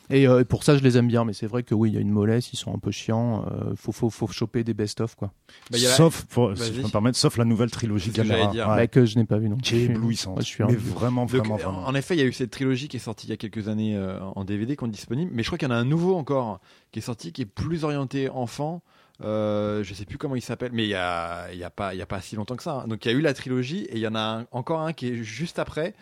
Et 0.10 0.28
euh, 0.28 0.44
pour 0.44 0.64
ça, 0.64 0.78
je 0.78 0.84
les 0.84 0.98
aime 0.98 1.08
bien, 1.08 1.24
mais 1.26 1.34
c'est 1.34 1.48
vrai 1.48 1.64
que 1.64 1.74
oui, 1.74 1.90
il 1.90 1.96
y 1.96 1.98
a 1.98 2.02
une 2.02 2.10
mollesse, 2.12 2.52
ils 2.54 2.58
sont 2.58 2.74
un 2.76 2.78
peu 2.78 2.92
chiants. 2.92 3.46
Euh, 3.50 3.74
faut, 3.76 3.92
faut, 3.92 4.10
faut 4.10 4.28
choper 4.28 4.64
des 4.64 4.74
best-of, 4.74 5.16
quoi. 5.16 5.32
Bah, 5.72 5.78
y 5.78 5.86
a 5.86 5.90
la- 5.90 5.96
sauf, 5.96 6.24
pour, 6.26 6.58
si 6.58 6.66
je 6.74 6.82
peux 6.82 6.88
me 6.88 6.92
permettre, 6.92 7.18
sauf 7.18 7.38
la 7.38 7.46
nouvelle 7.46 7.72
trilogie 7.72 8.12
que 8.12 8.18
Gamera. 8.18 8.38
j'allais 8.38 8.52
dire. 8.52 8.68
Ouais, 8.70 8.76
Mais 8.76 8.88
que 8.90 9.06
je 9.06 9.18
n'ai 9.18 9.26
pas 9.26 9.38
vu 9.38 9.50
non. 9.50 9.56
qui 9.58 9.76
est 9.76 9.80
Je 9.80 9.84
suis- 9.86 9.94
éblouissante. 9.96 10.42
je 10.42 10.46
suis 10.46 10.62
un 10.64 10.68
mais 10.68 10.76
vieux. 10.76 10.92
vraiment, 10.92 11.22
Donc, 11.22 11.30
vraiment, 11.32 11.54
en- 11.56 11.58
vraiment. 11.58 11.86
en 11.88 11.96
effet, 11.96 12.16
il 12.16 12.20
y 12.20 12.24
a 12.24 12.26
eu 12.26 12.34
cette 12.34 12.52
trilogie 12.52 12.88
qui 12.90 12.98
est 12.98 13.00
sortie 13.00 13.28
il 13.28 13.30
y 13.30 13.34
a 13.34 13.38
quelques 13.38 13.68
années 13.70 13.96
euh, 13.96 14.20
en 14.36 14.44
DVD 14.44 14.76
qui 14.76 14.84
est 14.86 14.88
disponible, 14.90 15.32
mais 15.34 15.42
je 15.42 15.48
crois 15.48 15.58
qu'il 15.58 15.68
y 15.70 15.72
en 15.72 15.76
a 15.76 15.78
un 15.78 15.86
nouveau 15.86 16.16
encore 16.16 16.60
qui 16.92 17.00
est 17.00 17.04
sorti 17.04 17.32
qui 17.32 17.42
est 17.44 17.46
plus 17.46 17.84
orienté 17.86 18.30
enfant. 18.30 18.82
Euh, 19.24 19.84
je 19.84 19.94
sais 19.94 20.06
plus 20.06 20.18
comment 20.18 20.36
il 20.36 20.42
s'appelle, 20.42 20.72
mais 20.74 20.84
il 20.84 20.90
y 20.90 20.96
a, 20.96 21.48
il 21.54 21.58
y 21.60 21.64
a 21.64 21.70
pas, 21.70 21.94
il 21.94 21.98
y 21.98 22.02
a 22.02 22.06
pas 22.06 22.20
si 22.20 22.36
longtemps 22.36 22.56
que 22.56 22.64
ça. 22.64 22.82
hein. 22.84 22.88
Donc 22.88 23.06
il 23.06 23.12
y 23.12 23.16
a 23.16 23.18
eu 23.18 23.22
la 23.22 23.34
trilogie 23.34 23.84
et 23.86 23.94
il 23.94 24.00
y 24.00 24.08
en 24.08 24.16
a 24.16 24.20
un- 24.42 24.46
encore 24.52 24.82
un 24.82 24.92
qui 24.92 25.08
est 25.08 25.24
juste 25.24 25.60
après. 25.60 25.94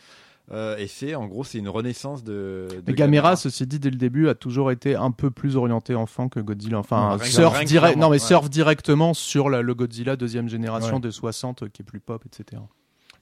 Euh, 0.52 0.76
et 0.78 0.88
c'est 0.88 1.16
en 1.16 1.28
gros 1.28 1.44
c'est 1.44 1.60
une 1.60 1.70
renaissance 1.70 2.24
de. 2.24 2.68
de 2.72 2.84
Mais 2.88 2.94
Gamera, 2.94 3.36
ceci 3.38 3.66
dit, 3.68 3.80
dès 3.80 3.90
le 3.90 3.96
début, 3.96 4.28
a 4.28 4.36
toujours 4.36 4.70
été 4.72 4.96
un 4.96 5.12
peu 5.12 5.32
plus 5.32 5.56
orienté 5.56 5.96
enfant 5.96 6.28
que 6.30 6.40
Godzilla. 6.42 6.78
Enfin, 6.80 7.18
surf 7.24 7.64
direct, 7.64 7.98
non, 7.98 8.08
mais 8.08 8.14
ouais. 8.16 8.20
surf 8.20 8.50
directement 8.50 9.14
sur 9.14 9.50
la- 9.50 9.62
le 9.62 9.74
Godzilla 9.74 10.16
deuxième 10.18 10.50
génération 10.50 10.96
Ouais. 10.96 11.02
de 11.02 11.10
60 11.10 11.64
euh, 11.64 11.68
qui 11.70 11.84
est 11.84 11.86
plus 11.86 12.00
pop, 12.02 12.24
etc. 12.26 12.62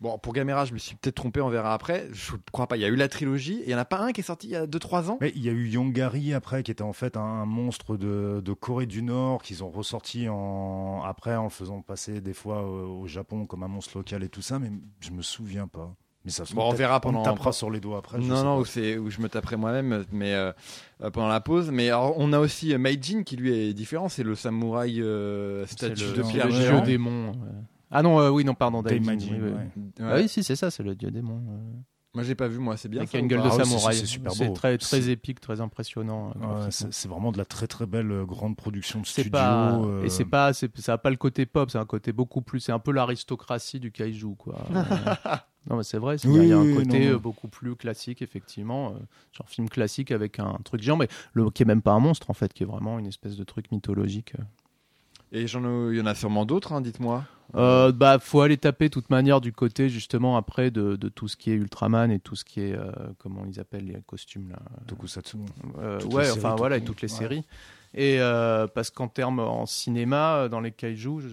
Bon, 0.01 0.17
pour 0.17 0.31
Gamera, 0.31 0.63
je 0.63 0.71
me 0.73 0.77
suis 0.79 0.95
peut-être 0.95 1.15
trompé, 1.15 1.41
on 1.41 1.49
verra 1.49 1.73
après. 1.73 2.07
Je 2.13 2.31
crois 2.53 2.67
pas. 2.67 2.77
Il 2.77 2.79
y 2.79 2.85
a 2.85 2.87
eu 2.87 2.95
la 2.95 3.09
trilogie 3.09 3.59
et 3.59 3.65
il 3.65 3.69
y 3.71 3.75
en 3.75 3.79
a 3.79 3.83
pas 3.85 3.99
un 3.99 4.13
qui 4.13 4.21
est 4.21 4.23
sorti 4.23 4.47
il 4.47 4.51
y 4.51 4.55
a 4.55 4.65
2-3 4.65 5.09
ans? 5.09 5.17
Mais 5.19 5.33
il 5.35 5.43
y 5.43 5.49
a 5.49 5.51
eu 5.51 5.67
Yongari 5.67 6.33
après, 6.33 6.63
qui 6.63 6.71
était 6.71 6.83
en 6.83 6.93
fait 6.93 7.17
un 7.17 7.45
monstre 7.45 7.97
de, 7.97 8.41
de 8.43 8.53
Corée 8.53 8.85
du 8.85 9.03
Nord, 9.03 9.41
qu'ils 9.43 9.61
ont 9.61 9.69
ressorti 9.69 10.29
en, 10.29 11.01
après 11.03 11.35
en 11.35 11.43
le 11.43 11.49
faisant 11.49 11.81
passer 11.81 12.21
des 12.21 12.33
fois 12.33 12.61
au, 12.63 13.01
au 13.01 13.07
Japon 13.07 13.45
comme 13.45 13.61
un 13.63 13.67
monstre 13.67 13.97
local 13.97 14.23
et 14.23 14.29
tout 14.29 14.41
ça, 14.41 14.57
mais 14.57 14.71
je 15.01 15.11
me 15.11 15.21
souviens 15.21 15.67
pas. 15.67 15.93
Mais 16.25 16.31
ça 16.31 16.45
se 16.45 16.53
Bon, 16.53 16.69
on 16.69 16.73
verra 16.73 16.99
pendant- 16.99 17.23
tapera 17.23 17.53
sur 17.53 17.71
les 17.71 17.79
doigts 17.79 17.99
après. 17.99 18.21
je 18.21 18.27
non, 18.27 18.43
non, 18.43 18.57
où, 18.59 18.65
c'est, 18.65 18.97
où 18.97 19.09
je 19.09 19.21
me 19.21 19.29
taperai 19.29 19.55
moi-même, 19.55 20.03
mais 20.11 20.33
euh, 20.33 20.51
euh, 21.01 21.09
pendant 21.11 21.29
la 21.29 21.39
pause. 21.39 21.71
Mais 21.71 21.87
alors, 21.89 22.13
on 22.17 22.33
a 22.33 22.39
aussi 22.39 22.73
euh, 22.73 22.77
Meijin 22.77 23.23
qui 23.23 23.37
lui 23.37 23.53
est 23.57 23.73
différent, 23.73 24.09
c'est 24.09 24.23
le 24.23 24.35
samouraï 24.35 25.01
euh, 25.01 25.65
C'est 25.67 25.73
statue 25.73 26.03
le, 26.03 26.13
de 26.17 26.23
c'est 26.23 26.29
pierre 26.31 26.47
le 26.47 26.53
dieu 26.53 26.81
démon. 26.81 27.29
ouais. 27.31 27.35
Ah 27.91 28.03
non, 28.03 28.19
euh, 28.19 28.29
oui, 28.29 28.43
non, 28.43 28.53
pardon, 28.53 28.83
Daimajin, 28.83 29.29
oui, 29.31 29.37
oui. 29.41 29.49
ouais. 29.49 30.05
Ouais. 30.05 30.11
Ah 30.11 30.15
oui, 30.17 30.27
si, 30.27 30.43
c'est 30.43 30.55
ça, 30.57 30.69
c'est 30.69 30.83
le 30.83 30.93
dieu 30.93 31.09
démon. 31.09 31.41
Moi, 32.15 32.23
j'ai 32.23 32.33
pas 32.35 32.47
vu, 32.47 32.57
moi, 32.57 32.75
c'est 32.75 32.89
bien. 32.89 33.01
Qui 33.05 33.11
ça 33.11 33.17
a 33.17 33.21
une 33.21 33.27
gueule 33.27 33.41
de 33.43 33.47
Ah 33.47 33.51
c'est- 33.51 33.63
samouraï. 33.63 33.95
c'est 33.95 34.05
super 34.07 34.31
C'est 34.31 34.47
beau. 34.47 34.53
très, 34.53 34.77
très 34.79 35.01
C'est- 35.01 35.11
épique, 35.11 35.39
très 35.39 35.61
impressionnant. 35.61 36.29
Ouais, 36.31 36.67
c'est 36.71 36.91
c'est 36.91 37.07
vraiment 37.07 37.31
de 37.31 37.37
la 37.37 37.45
très 37.45 37.67
très 37.67 37.85
belle 37.85 38.23
grande 38.25 38.57
production 38.57 38.99
de 38.99 39.05
c'est 39.05 39.21
studio. 39.21 39.31
pas 39.31 39.73
euh, 39.79 40.03
et 40.03 40.09
c'est 40.09 40.25
pas 40.25 40.51
c'est 40.53 40.75
ça 40.79 40.93
a 40.93 40.97
pas 40.97 41.11
le 41.11 41.17
côté 41.17 41.45
pop 41.45 41.69
c'est 41.69 41.77
un 41.77 41.85
côté 41.85 42.11
beaucoup 42.11 42.41
plus 42.41 42.59
c'est 42.61 42.71
un 42.71 42.79
peu 42.79 42.91
l'aristocratie 42.91 43.79
du 43.79 43.91
kaiju 43.91 44.35
quoi 44.37 44.57
non 45.69 45.77
mais 45.77 45.83
c'est 45.83 45.97
vrai 45.99 46.15
il 46.23 46.33
y 46.33 46.39
a- 46.39 46.43
il 46.43 46.49
y 46.49 46.53
a 46.53 46.57
un 46.59 46.73
côté 46.73 46.99
non, 46.99 47.05
non. 47.11 47.15
euh, 47.15 47.19
beaucoup 47.19 47.47
plus 47.47 47.75
classique 47.75 48.21
effectivement 48.21 48.89
euh, 48.89 48.99
genre 49.33 49.47
film 49.49 49.69
classique 49.69 50.11
avec 50.11 50.39
un 50.39 50.57
truc 50.63 50.81
géant 50.81 50.97
mais 50.97 51.07
le 51.33 51.49
qui 51.51 51.63
est 51.63 51.65
même 51.65 51.81
pas 51.81 51.91
un 51.91 51.99
monstre 51.99 52.29
en 52.29 52.33
fait 52.33 52.51
qui 52.53 52.63
est 52.63 52.65
vraiment 52.65 52.99
une 52.99 53.07
espèce 53.07 53.35
de 53.37 53.43
truc 53.43 53.71
mythologique 53.71 54.33
Et 55.31 55.45
j'en 55.47 55.63
ai- 55.63 55.93
il 55.93 55.97
y 55.99 56.01
en 56.01 56.05
a 56.07 56.15
sûrement 56.15 56.43
d'autres, 56.45 56.73
hein, 56.73 56.81
dites-moi. 56.81 57.23
euh, 57.55 57.91
bah 57.91 58.17
faut 58.19 58.41
aller 58.41 58.57
taper 58.57 58.85
de 58.89 58.93
toute 58.93 59.09
manière 59.11 59.41
du 59.41 59.51
côté 59.53 59.89
justement 59.89 60.37
après 60.37 60.71
de, 60.71 60.95
de 60.95 61.09
tout 61.09 61.27
ce 61.27 61.35
qui 61.35 61.51
est 61.51 61.55
Ultraman 61.55 62.09
et 62.11 62.19
tout 62.19 62.35
ce 62.35 62.43
qui 62.45 62.61
est 62.61 62.73
euh, 62.75 62.91
comment 63.19 63.45
ils 63.45 63.59
appellent 63.59 63.85
les 63.85 64.01
costumes 64.07 64.49
là 64.49 64.59
Tokusatsu. 64.87 65.37
Euh, 65.77 65.99
ouais, 66.05 66.25
séries, 66.25 66.39
enfin 66.39 66.55
voilà, 66.55 66.77
et 66.77 66.83
toutes 66.83 67.01
les 67.01 67.11
ouais. 67.11 67.15
séries. 67.17 67.43
Et 67.95 68.17
euh, 68.19 68.67
parce 68.67 68.91
qu'en 68.91 69.07
termes 69.07 69.39
en 69.39 69.65
cinéma, 69.65 70.35
euh, 70.35 70.49
dans 70.49 70.59
les 70.59 70.71
kaiju, 70.71 71.21
je... 71.21 71.27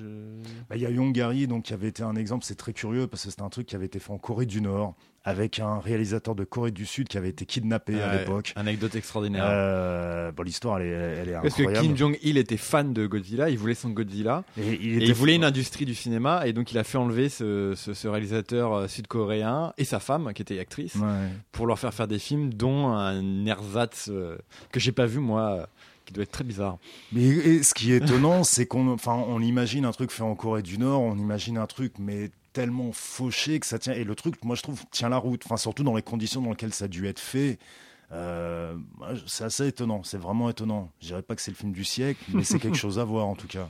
Bah, 0.71 0.77
Il 0.77 0.83
y 0.83 0.87
a 0.87 0.90
Yongari, 0.90 1.47
donc, 1.47 1.64
qui 1.64 1.75
avait 1.75 1.88
été 1.88 2.03
un 2.03 2.16
exemple, 2.16 2.45
c'est 2.45 2.55
très 2.55 2.73
curieux 2.73 3.07
parce 3.07 3.25
que 3.25 3.31
c'était 3.31 3.42
un 3.42 3.51
truc 3.51 3.66
qui 3.66 3.77
avait 3.77 3.87
été 3.87 3.99
fait 3.99 4.11
en 4.12 4.19
Corée 4.19 4.47
du 4.47 4.61
Nord 4.62 4.95
avec 5.23 5.59
un 5.59 5.81
réalisateur 5.81 6.37
de 6.37 6.45
Corée 6.45 6.71
du 6.71 6.87
Sud 6.87 7.09
qui 7.09 7.19
avait 7.19 7.31
été 7.31 7.47
kidnappé 7.47 8.01
à 8.01 8.16
l'époque. 8.16 8.53
Anecdote 8.55 8.95
extraordinaire. 8.95 9.42
Euh, 9.45 10.31
bon, 10.31 10.45
l'histoire, 10.45 10.79
elle 10.79 10.87
est, 10.87 10.90
elle 10.92 11.29
est 11.31 11.33
Parce 11.33 11.55
que 11.55 11.62
incroyable. 11.62 11.87
Kim 11.88 11.97
Jong-il 11.97 12.38
était 12.38 12.57
fan 12.57 12.92
de 12.92 13.07
Godzilla, 13.09 13.51
il 13.51 13.59
voulait 13.59 13.75
son 13.75 13.90
Godzilla, 13.90 14.45
et 14.57 14.75
il, 14.81 15.03
et 15.03 15.07
il 15.07 15.12
voulait 15.14 15.35
une 15.35 15.42
industrie 15.42 15.85
du 15.85 15.97
cinéma, 15.97 16.47
et 16.47 16.53
donc 16.53 16.71
il 16.71 16.79
a 16.79 16.85
fait 16.85 16.97
enlever 16.97 17.29
ce, 17.29 17.75
ce- 17.75 17.92
ce 17.92 18.07
réalisateur 18.07 18.88
sud-coréen 18.88 19.73
et 19.79 19.85
sa 19.85 19.99
femme, 19.99 20.33
qui 20.33 20.42
était 20.42 20.61
actrice, 20.61 20.95
Ouais. 20.95 21.29
pour 21.51 21.66
leur 21.66 21.79
faire 21.81 21.92
faire 21.92 22.07
des 22.07 22.21
films, 22.21 22.55
dont 22.55 22.87
un 22.92 23.47
ersatz 23.47 24.09
euh, 24.09 24.37
que 24.71 24.79
j'ai 24.79 24.92
pas 24.92 25.07
vu 25.07 25.19
moi, 25.19 25.40
euh, 25.51 25.66
qui 26.07 26.14
doit 26.14 26.23
être 26.23 26.33
très 26.33 26.45
bizarre. 26.45 26.79
Mais 27.12 27.23
et 27.23 27.62
ce 27.62 27.75
qui 27.75 27.92
est 27.92 27.97
étonnant, 27.97 28.45
c'est 28.45 28.66
qu'on 28.66 28.88
enfin, 28.88 29.12
on 29.14 29.40
imagine 29.42 29.85
un 29.85 29.92
truc 29.92 30.11
fait 30.11 30.23
en 30.23 30.35
Corée 30.35 30.62
du 30.62 30.79
Nord, 30.79 31.03
on 31.03 31.16
imagine 31.16 31.59
un 31.59 31.66
truc, 31.66 31.95
mais 31.99 32.31
tellement 32.55 32.90
fauché 32.92 33.61
que 33.61 33.66
ça 33.66 33.79
tient. 33.79 33.92
Et 33.92 34.05
le 34.05 34.14
truc, 34.14 34.42
moi, 34.42 34.57
je 34.57 34.62
trouve, 34.62 34.83
tient 34.90 35.11
la 35.11 35.19
route. 35.19 35.42
Enfin, 35.45 35.59
surtout 35.59 35.83
dans 35.83 35.95
les 35.95 36.03
conditions 36.03 36.40
dans 36.40 36.51
lesquelles 36.51 36.73
ça 36.73 36.87
a 36.87 36.88
dû 36.88 37.07
être 37.07 37.21
fait. 37.21 37.59
Euh, 38.12 38.77
c'est 39.27 39.45
assez 39.45 39.66
étonnant. 39.66 40.03
C'est 40.05 40.16
vraiment 40.16 40.49
étonnant. 40.49 40.90
Je 41.03 41.09
dirais 41.09 41.23
pas 41.23 41.35
que 41.35 41.42
c'est 41.42 41.51
le 41.51 41.57
film 41.57 41.73
du 41.73 41.85
siècle, 41.85 42.25
mais 42.33 42.45
c'est 42.45 42.59
quelque 42.59 42.77
chose 42.79 42.99
à 42.99 43.05
voir 43.05 43.27
en 43.27 43.35
tout 43.35 43.49
cas. 43.49 43.69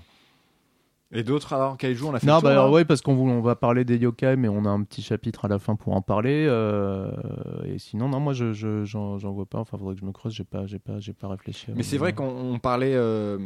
Et 1.12 1.23
d'autres 1.23 1.53
alors, 1.53 1.77
Kaiju, 1.77 2.03
on 2.05 2.14
a 2.14 2.19
fait 2.19 2.27
Non, 2.27 2.35
le 2.35 2.40
tour, 2.40 2.49
bah 2.49 2.51
alors, 2.53 2.73
ouais, 2.73 2.85
parce 2.85 3.01
qu'on 3.01 3.12
on 3.16 3.40
va 3.40 3.55
parler 3.55 3.85
des 3.85 3.97
yokai, 3.97 4.35
mais 4.37 4.49
on 4.49 4.64
a 4.64 4.69
un 4.71 4.83
petit 4.83 5.03
chapitre 5.03 5.45
à 5.45 5.49
la 5.49 5.61
fin 5.61 5.77
pour 5.77 5.95
en 5.95 6.03
parler. 6.03 6.47
euh, 6.49 7.12
et 7.64 7.79
sinon, 7.79 8.09
non, 8.09 8.19
moi, 8.19 8.33
je, 8.33 8.53
je- 8.53 8.85
j'en, 8.85 9.16
j'en 9.16 9.31
vois 9.33 9.47
pas. 9.47 9.59
Enfin, 9.61 9.79
faudrait 9.79 9.95
que 9.95 10.01
je 10.01 10.05
me 10.07 10.11
creuse. 10.12 10.33
J'ai 10.35 10.42
pas, 10.45 10.66
j'ai 10.66 10.81
pas, 10.81 10.99
j'ai 10.99 11.12
pas 11.12 11.29
réfléchi. 11.29 11.66
Mais 11.77 11.85
c'est 11.85 11.97
vrai 11.97 12.12
qu'on 12.12 12.27
on 12.29 12.59
parlait, 12.59 12.95
euh, 12.95 13.38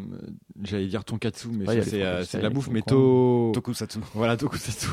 j'allais 0.62 0.86
dire 0.86 1.04
tonkatsu, 1.04 1.48
mais 1.52 1.66
Ouais, 1.68 1.74
il 1.74 1.78
y 1.78 1.80
a 1.80 1.84
ça, 1.84 1.90
les 1.90 1.90
c'est 1.90 2.02
euh, 2.02 2.24
c'est 2.24 2.38
de 2.38 2.42
la 2.44 2.50
bouffe, 2.50 2.70
mais 2.70 2.80
to... 2.82 3.52
Tokusatsu. 3.54 3.98
Voilà, 4.14 4.38
tokusatsu. 4.38 4.88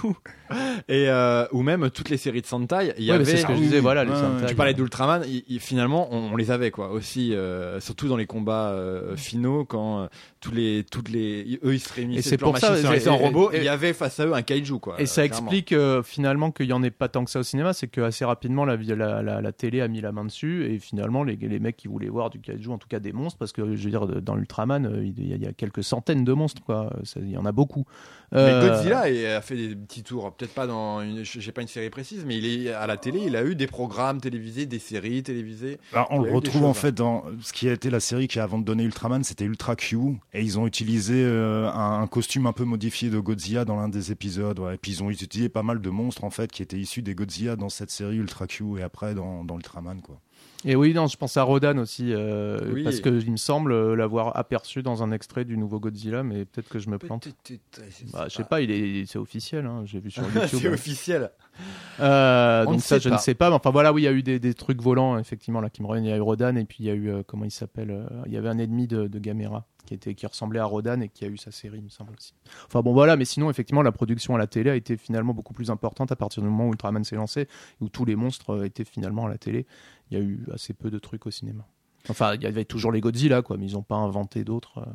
Et, 0.90 1.06
euh, 1.10 1.46
ou 1.54 1.62
même 1.62 1.90
toutes 1.90 2.10
les 2.10 2.18
séries 2.18 2.42
de 2.42 2.48
Sentai. 2.48 2.94
Il 2.98 3.06
y 3.06 3.12
Ouais, 3.12 3.18
mais 3.18 3.24
avait... 3.24 3.26
c'est 3.26 3.38
ce 3.38 3.46
que 3.48 3.54
je 3.56 3.60
disais. 3.60 3.80
Voilà, 3.80 4.04
les 4.04 4.12
Ouais, 4.12 4.18
Sentai, 4.18 4.46
Tu 4.48 4.56
parlais 4.56 4.74
d'Ultraman, 4.74 5.22
il- 5.26 5.44
il- 5.48 5.60
finalement, 5.62 6.10
on, 6.12 6.34
on 6.34 6.36
les 6.36 6.52
avait 6.52 6.72
quoi 6.72 6.92
aussi, 6.92 7.34
euh, 7.34 7.80
surtout 7.80 8.10
dans 8.10 8.18
les 8.18 8.26
combats 8.28 8.72
euh, 8.72 9.16
finaux 9.16 9.64
quand 9.66 10.02
euh, 10.02 10.08
tous 10.42 10.52
les, 10.52 10.84
toutes 10.90 11.10
les, 11.10 11.60
eux 11.64 11.74
ils 11.74 11.80
se 11.80 11.94
réunissaient, 11.94 12.20
Et 12.20 12.22
c'est 12.22 12.30
toutes 12.32 12.42
leurs 12.42 12.52
pour 12.52 12.60
ça, 12.60 12.67
réunissaient 12.70 13.10
en 13.10 13.20
et- 13.20 13.24
robot, 13.26 13.52
et- 13.52 13.58
il 13.58 13.64
y 13.64 13.68
avait 13.70 13.94
face 13.94 14.20
à 14.20 14.26
eux 14.26 14.34
un 14.34 14.42
kaiju 14.42 14.80
quoi. 14.80 15.00
Et 15.00 15.06
ça 15.06 15.28
clairement. 15.28 15.48
explique 15.48 15.72
euh, 15.74 16.04
finalement 16.04 16.52
qu'il 16.52 16.68
y 16.68 16.74
en 16.74 16.84
ait 16.84 16.92
pas 16.92 17.08
tant 17.10 17.24
que 17.26 17.32
ça 17.32 17.40
au 17.40 17.44
cinéma, 17.44 17.74
c'est 17.74 17.88
que 17.88 18.02
assez 18.02 18.26
rapidement 18.26 18.66
la, 18.66 18.76
la, 18.78 19.22
la, 19.22 19.42
la 19.42 19.52
télé 19.52 19.82
a 19.82 19.88
mis 19.88 20.02
la 20.02 20.12
main 20.12 20.26
dessus 20.26 20.66
et 20.72 20.80
finalement 20.80 21.24
les, 21.24 21.36
les 21.36 21.60
mecs 21.60 21.78
qui 21.78 21.88
voulaient 21.88 22.10
voir 22.10 22.30
du 22.30 22.40
kaiju, 22.40 22.70
en 22.72 22.78
tout 22.78 22.88
cas 22.88 23.00
des 23.00 23.14
monstres, 23.14 23.38
parce 23.40 23.52
que 23.52 23.76
je 23.76 23.84
veux 23.84 23.90
dire 23.90 24.08
dans 24.22 24.38
Ultraman, 24.38 24.86
euh, 24.86 25.04
il 25.06 25.28
y, 25.28 25.34
a- 25.34 25.36
il 25.36 25.44
y 25.44 25.48
a 25.48 25.54
quelques 25.54 25.84
centaines 25.84 26.24
de 26.24 26.34
monstres, 26.34 26.62
quoi. 26.64 26.92
Ça, 27.04 27.20
Il 27.22 27.30
y 27.32 27.38
en 27.38 27.46
a 27.46 27.52
beaucoup. 27.52 27.86
Mais 28.32 28.40
Euh, 28.40 28.70
Godzilla 28.70 29.10
il 29.10 29.26
a 29.26 29.42
fait 29.42 29.56
des 29.56 29.76
petits 29.76 30.04
tours, 30.04 30.34
peut-être 30.34 30.54
pas 30.54 30.68
dans 30.68 31.02
une, 31.02 31.24
j'ai 31.24 31.52
pas 31.54 31.62
une 31.62 31.68
série 31.70 31.90
précise, 31.90 32.26
mais 32.26 32.36
il 32.38 32.46
est 32.68 32.74
à 32.74 32.86
la 32.88 32.98
télé, 32.98 33.22
il 33.26 33.36
a 33.38 33.44
eu 33.44 33.56
des 33.56 33.68
programmes 33.68 34.20
télévisés, 34.20 34.66
des 34.66 34.80
séries 34.80 35.24
télévisées. 35.24 35.78
Alors, 35.94 36.08
on 36.10 36.24
a 36.24 36.28
le 36.28 36.34
retrouve 36.34 36.66
en 36.66 36.74
fait 36.74 36.92
dans 36.94 37.24
ce 37.42 37.54
qui 37.54 37.70
a 37.70 37.74
été 37.74 37.90
la 37.90 38.00
série 38.02 38.28
qui 38.28 38.40
avant 38.40 38.58
de 38.60 38.66
donner 38.66 38.84
Ultraman, 38.84 39.24
c'était 39.24 39.46
Ultra 39.46 39.76
Q, 39.78 39.98
et 40.34 40.42
ils 40.42 40.60
ont 40.60 40.68
utilisé 40.68 41.14
euh, 41.24 41.70
un, 41.72 42.02
un 42.02 42.08
costume 42.08 42.47
un 42.48 42.54
peu 42.54 42.64
modifié 42.64 43.10
de 43.10 43.20
Godzilla 43.20 43.66
dans 43.66 43.76
l'un 43.76 43.90
des 43.90 44.12
épisodes. 44.12 44.60
Ouais. 44.60 44.76
Et 44.76 44.78
puis 44.78 44.92
ils 44.92 45.04
ont 45.04 45.10
utilisé 45.10 45.50
pas 45.50 45.64
mal 45.64 45.82
de 45.82 45.90
monstres 45.90 46.24
en 46.24 46.30
fait 46.30 46.52
qui 46.52 46.62
étaient 46.64 46.80
issus 46.80 47.02
des 47.02 47.16
Godzilla 47.16 47.56
dans 47.56 47.70
cette 47.70 47.92
série 47.92 48.18
Ultra 48.18 48.48
Q 48.48 48.80
et 48.80 48.84
après 48.84 49.14
dans, 49.14 49.44
dans 49.44 49.56
Ultraman 49.56 50.02
quoi. 50.02 50.20
Et 50.66 50.76
oui, 50.76 50.94
non, 50.94 51.06
je 51.06 51.18
pense 51.18 51.38
à 51.38 51.44
Rodan 51.44 51.78
aussi, 51.78 52.12
euh, 52.14 52.60
Oui. 52.74 52.84
parce 52.84 53.00
que 53.00 53.10
il 53.10 53.32
me 53.32 53.38
semble 53.38 53.72
euh, 53.72 53.96
l'avoir 53.96 54.36
aperçu 54.38 54.82
dans 54.82 55.04
un 55.04 55.12
extrait 55.12 55.46
du 55.46 55.56
nouveau 55.56 55.80
Godzilla, 55.80 56.24
mais 56.24 56.46
peut-être 56.46 56.68
que 56.68 56.80
je 56.80 56.90
me 56.90 56.98
plante. 56.98 57.28
Bah, 58.12 58.26
je 58.28 58.36
sais 58.36 58.44
pas, 58.44 58.62
il 58.62 58.72
est, 58.72 59.06
c'est 59.06 59.20
officiel, 59.20 59.68
hein, 59.68 59.84
j'ai 59.86 60.00
vu 60.00 60.10
sur 60.10 60.24
YouTube. 60.36 60.60
C'est 60.62 60.68
officiel. 60.68 61.30
Euh, 62.00 62.66
On 62.68 62.72
donc 62.72 62.82
ça, 62.82 62.98
je 63.00 63.10
pas. 63.10 63.16
ne 63.16 63.20
sais 63.22 63.36
pas. 63.36 63.50
Mais 63.50 63.56
enfin 63.56 63.70
voilà, 63.70 63.94
oui, 63.94 64.02
il 64.02 64.06
y 64.06 64.08
a 64.08 64.12
eu 64.12 64.24
des, 64.24 64.40
des 64.40 64.54
trucs 64.56 64.82
volants 64.82 65.18
effectivement 65.20 65.62
là 65.62 65.70
qui 65.70 65.82
me 65.84 65.88
reviennent. 65.88 66.06
Il 66.06 66.10
y 66.10 66.14
a 66.14 66.18
eu 66.18 66.22
Rodan 66.22 66.56
et 66.56 66.66
puis 66.66 66.78
il 66.80 66.86
y 66.86 66.90
a 66.90 66.94
eu 66.94 67.10
euh, 67.10 67.24
comment 67.26 67.46
il 67.46 67.52
s'appelle 67.52 67.92
euh, 67.92 68.08
Il 68.26 68.34
y 68.34 68.38
avait 68.38 68.50
un 68.50 68.58
ennemi 68.58 68.88
de, 68.88 69.08
de 69.08 69.20
Gamera 69.20 69.66
qui 69.88 69.96
était 69.96 70.14
qui 70.14 70.28
ressemblait 70.28 70.60
à 70.60 70.66
Rodan 70.66 71.02
et 71.02 71.10
qui 71.10 71.26
a 71.26 71.28
eu 71.28 71.38
sa 71.38 71.50
série, 71.52 71.80
il 71.80 71.84
me 71.86 71.90
semble 71.90 72.14
aussi. 72.16 72.34
Enfin 72.68 72.82
bon 72.82 72.94
voilà, 72.94 73.16
mais 73.18 73.26
sinon 73.26 73.50
effectivement 73.50 73.82
la 73.82 73.92
production 73.92 74.36
à 74.36 74.38
la 74.38 74.46
télé 74.46 74.70
a 74.70 74.76
été 74.76 74.98
finalement 74.98 75.34
beaucoup 75.34 75.54
plus 75.54 75.72
importante 75.72 76.12
à 76.12 76.16
partir 76.16 76.44
du 76.44 76.50
moment 76.50 76.68
où 76.68 76.72
Ultraman 76.72 77.04
s'est 77.04 77.16
lancé, 77.16 77.48
où 77.82 77.90
tous 77.90 78.06
les 78.06 78.16
monstres 78.16 78.52
euh, 78.52 78.66
étaient 78.66 78.86
finalement 78.86 79.26
à 79.26 79.30
la 79.30 79.38
télé. 79.40 79.66
Il 80.12 80.18
y 80.18 80.22
a 80.22 80.24
eu 80.24 80.46
assez 80.54 80.74
peu 80.74 80.92
de 80.92 81.00
trucs 81.00 81.26
au 81.26 81.32
cinéma. 81.32 81.66
Enfin, 82.10 82.36
il 82.36 82.44
y 82.44 82.46
avait 82.46 82.64
toujours 82.66 82.92
les 82.92 83.02
Godzilla, 83.02 83.42
quoi, 83.42 83.58
mais 83.58 83.66
ils 83.66 83.74
n'ont 83.74 83.82
pas 83.84 83.96
inventé 83.96 84.44
d'autres. 84.46 84.78
euh. 84.78 84.86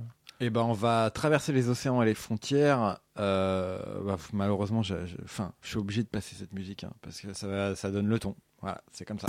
Eh 0.40 0.48
ben, 0.50 0.62
on 0.62 0.72
va 0.72 1.10
traverser 1.10 1.52
les 1.52 1.68
océans 1.68 2.00
et 2.02 2.06
les 2.06 2.14
frontières. 2.14 2.98
Euh, 3.18 3.78
bah, 4.04 4.16
malheureusement, 4.32 4.82
je, 4.82 4.94
je- 5.04 5.16
suis 5.62 5.78
obligé 5.78 6.02
de 6.02 6.08
passer 6.08 6.34
cette 6.34 6.52
musique 6.54 6.84
hein, 6.84 6.92
parce 7.02 7.20
que 7.20 7.32
ça, 7.34 7.76
ça 7.76 7.90
donne 7.90 8.06
le 8.08 8.18
ton. 8.18 8.34
Voilà, 8.62 8.80
c'est 8.92 9.04
comme 9.04 9.18
ça. 9.18 9.28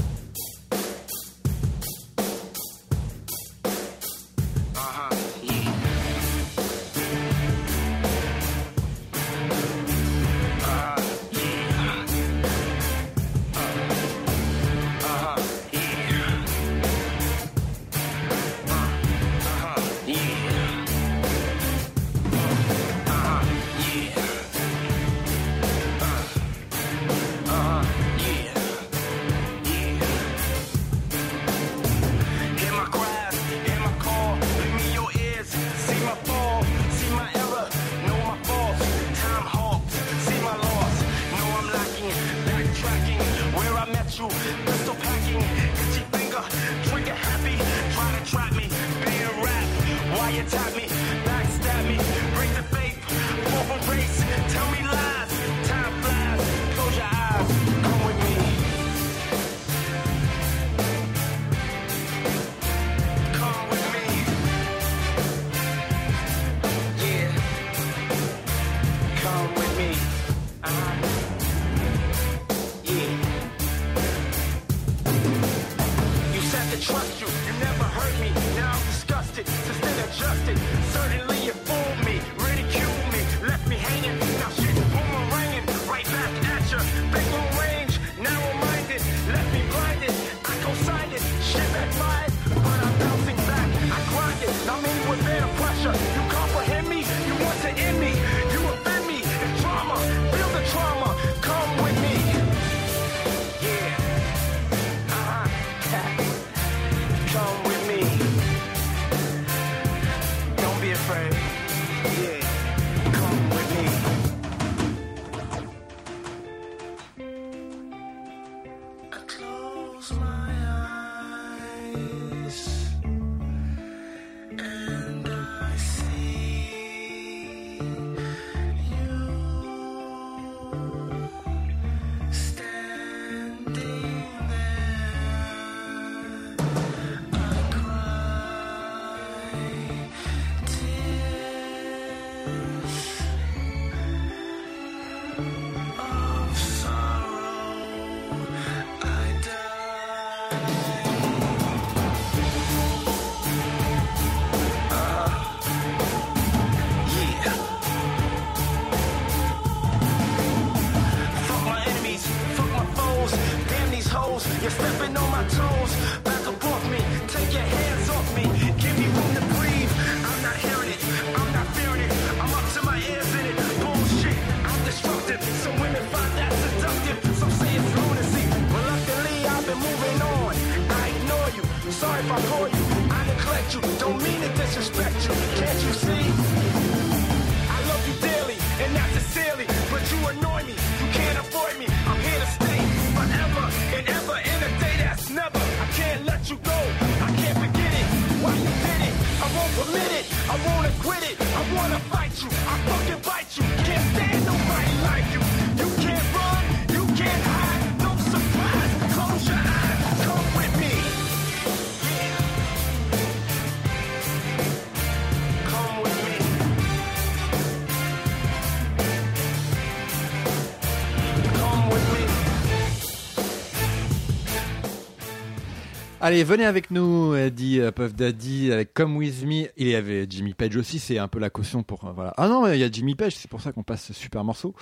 Allez, 226.26 226.46
venez 226.46 226.63
avec 226.63 226.90
nous, 226.90 227.34
euh, 227.34 227.50
dit 227.50 227.82
euh, 227.82 227.92
Puff 227.92 228.15
Daddy, 228.15 228.71
avec 228.71 228.94
Come 228.94 229.17
With 229.17 229.44
Me. 229.46 229.67
Il 229.76 229.88
y 229.88 229.94
avait 229.96 230.26
Jimmy 230.30 230.54
Page 230.54 230.78
aussi, 230.78 230.98
c'est 230.98 231.17
un 231.17 231.28
peu 231.28 231.38
la 231.38 231.50
caution 231.50 231.84
pour. 231.84 232.06
euh, 232.06 232.13
voilà. 232.13 232.34
Ah 232.38 232.48
non, 232.48 232.65
il 232.71 232.80
y 232.80 232.84
a 232.86 232.90
Jimmy 232.90 233.13
Page, 233.13 233.36
c'est 233.36 233.50
pour 233.50 233.60
ça 233.60 233.74
qu'on 233.74 233.84
passe 233.84 234.06
ce 234.06 234.13
super 234.13 234.42
morceau. 234.46 234.74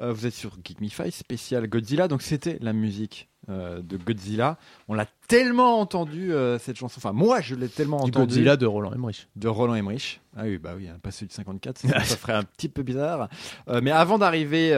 Euh, 0.00 0.12
vous 0.12 0.26
êtes 0.26 0.34
sur 0.34 0.56
Geek 0.64 0.80
Me 0.80 0.88
Five, 0.88 1.12
spécial 1.12 1.68
Godzilla, 1.68 2.08
donc 2.08 2.22
c'était 2.22 2.58
la 2.60 2.72
musique 2.72 3.28
euh, 3.50 3.82
de 3.82 3.96
Godzilla. 3.96 4.56
On 4.88 4.94
l'a 4.94 5.06
tellement 5.28 5.80
entendu, 5.80 6.32
euh, 6.32 6.58
cette 6.58 6.76
chanson. 6.76 6.98
Enfin, 6.98 7.12
moi, 7.12 7.40
je 7.40 7.54
l'ai 7.54 7.68
tellement 7.68 7.98
Du 7.98 8.10
entendu. 8.10 8.26
Godzilla 8.26 8.56
de 8.56 8.66
Roland 8.66 8.92
Emmerich. 8.92 9.28
de 9.36 9.48
Roland 9.48 9.74
Emmerich. 9.74 10.20
Ah 10.36 10.42
oui, 10.44 10.58
bah 10.58 10.74
oui, 10.76 10.88
hein, 10.88 10.96
pas 11.02 11.10
celui 11.10 11.26
de 11.26 11.32
54, 11.32 11.78
ça, 11.78 11.88
ça 12.04 12.16
ferait 12.16 12.32
un 12.34 12.44
petit 12.44 12.68
peu 12.68 12.82
bizarre. 12.82 13.28
Euh, 13.68 13.80
mais 13.82 13.90
avant 13.90 14.18
d'arriver, 14.18 14.70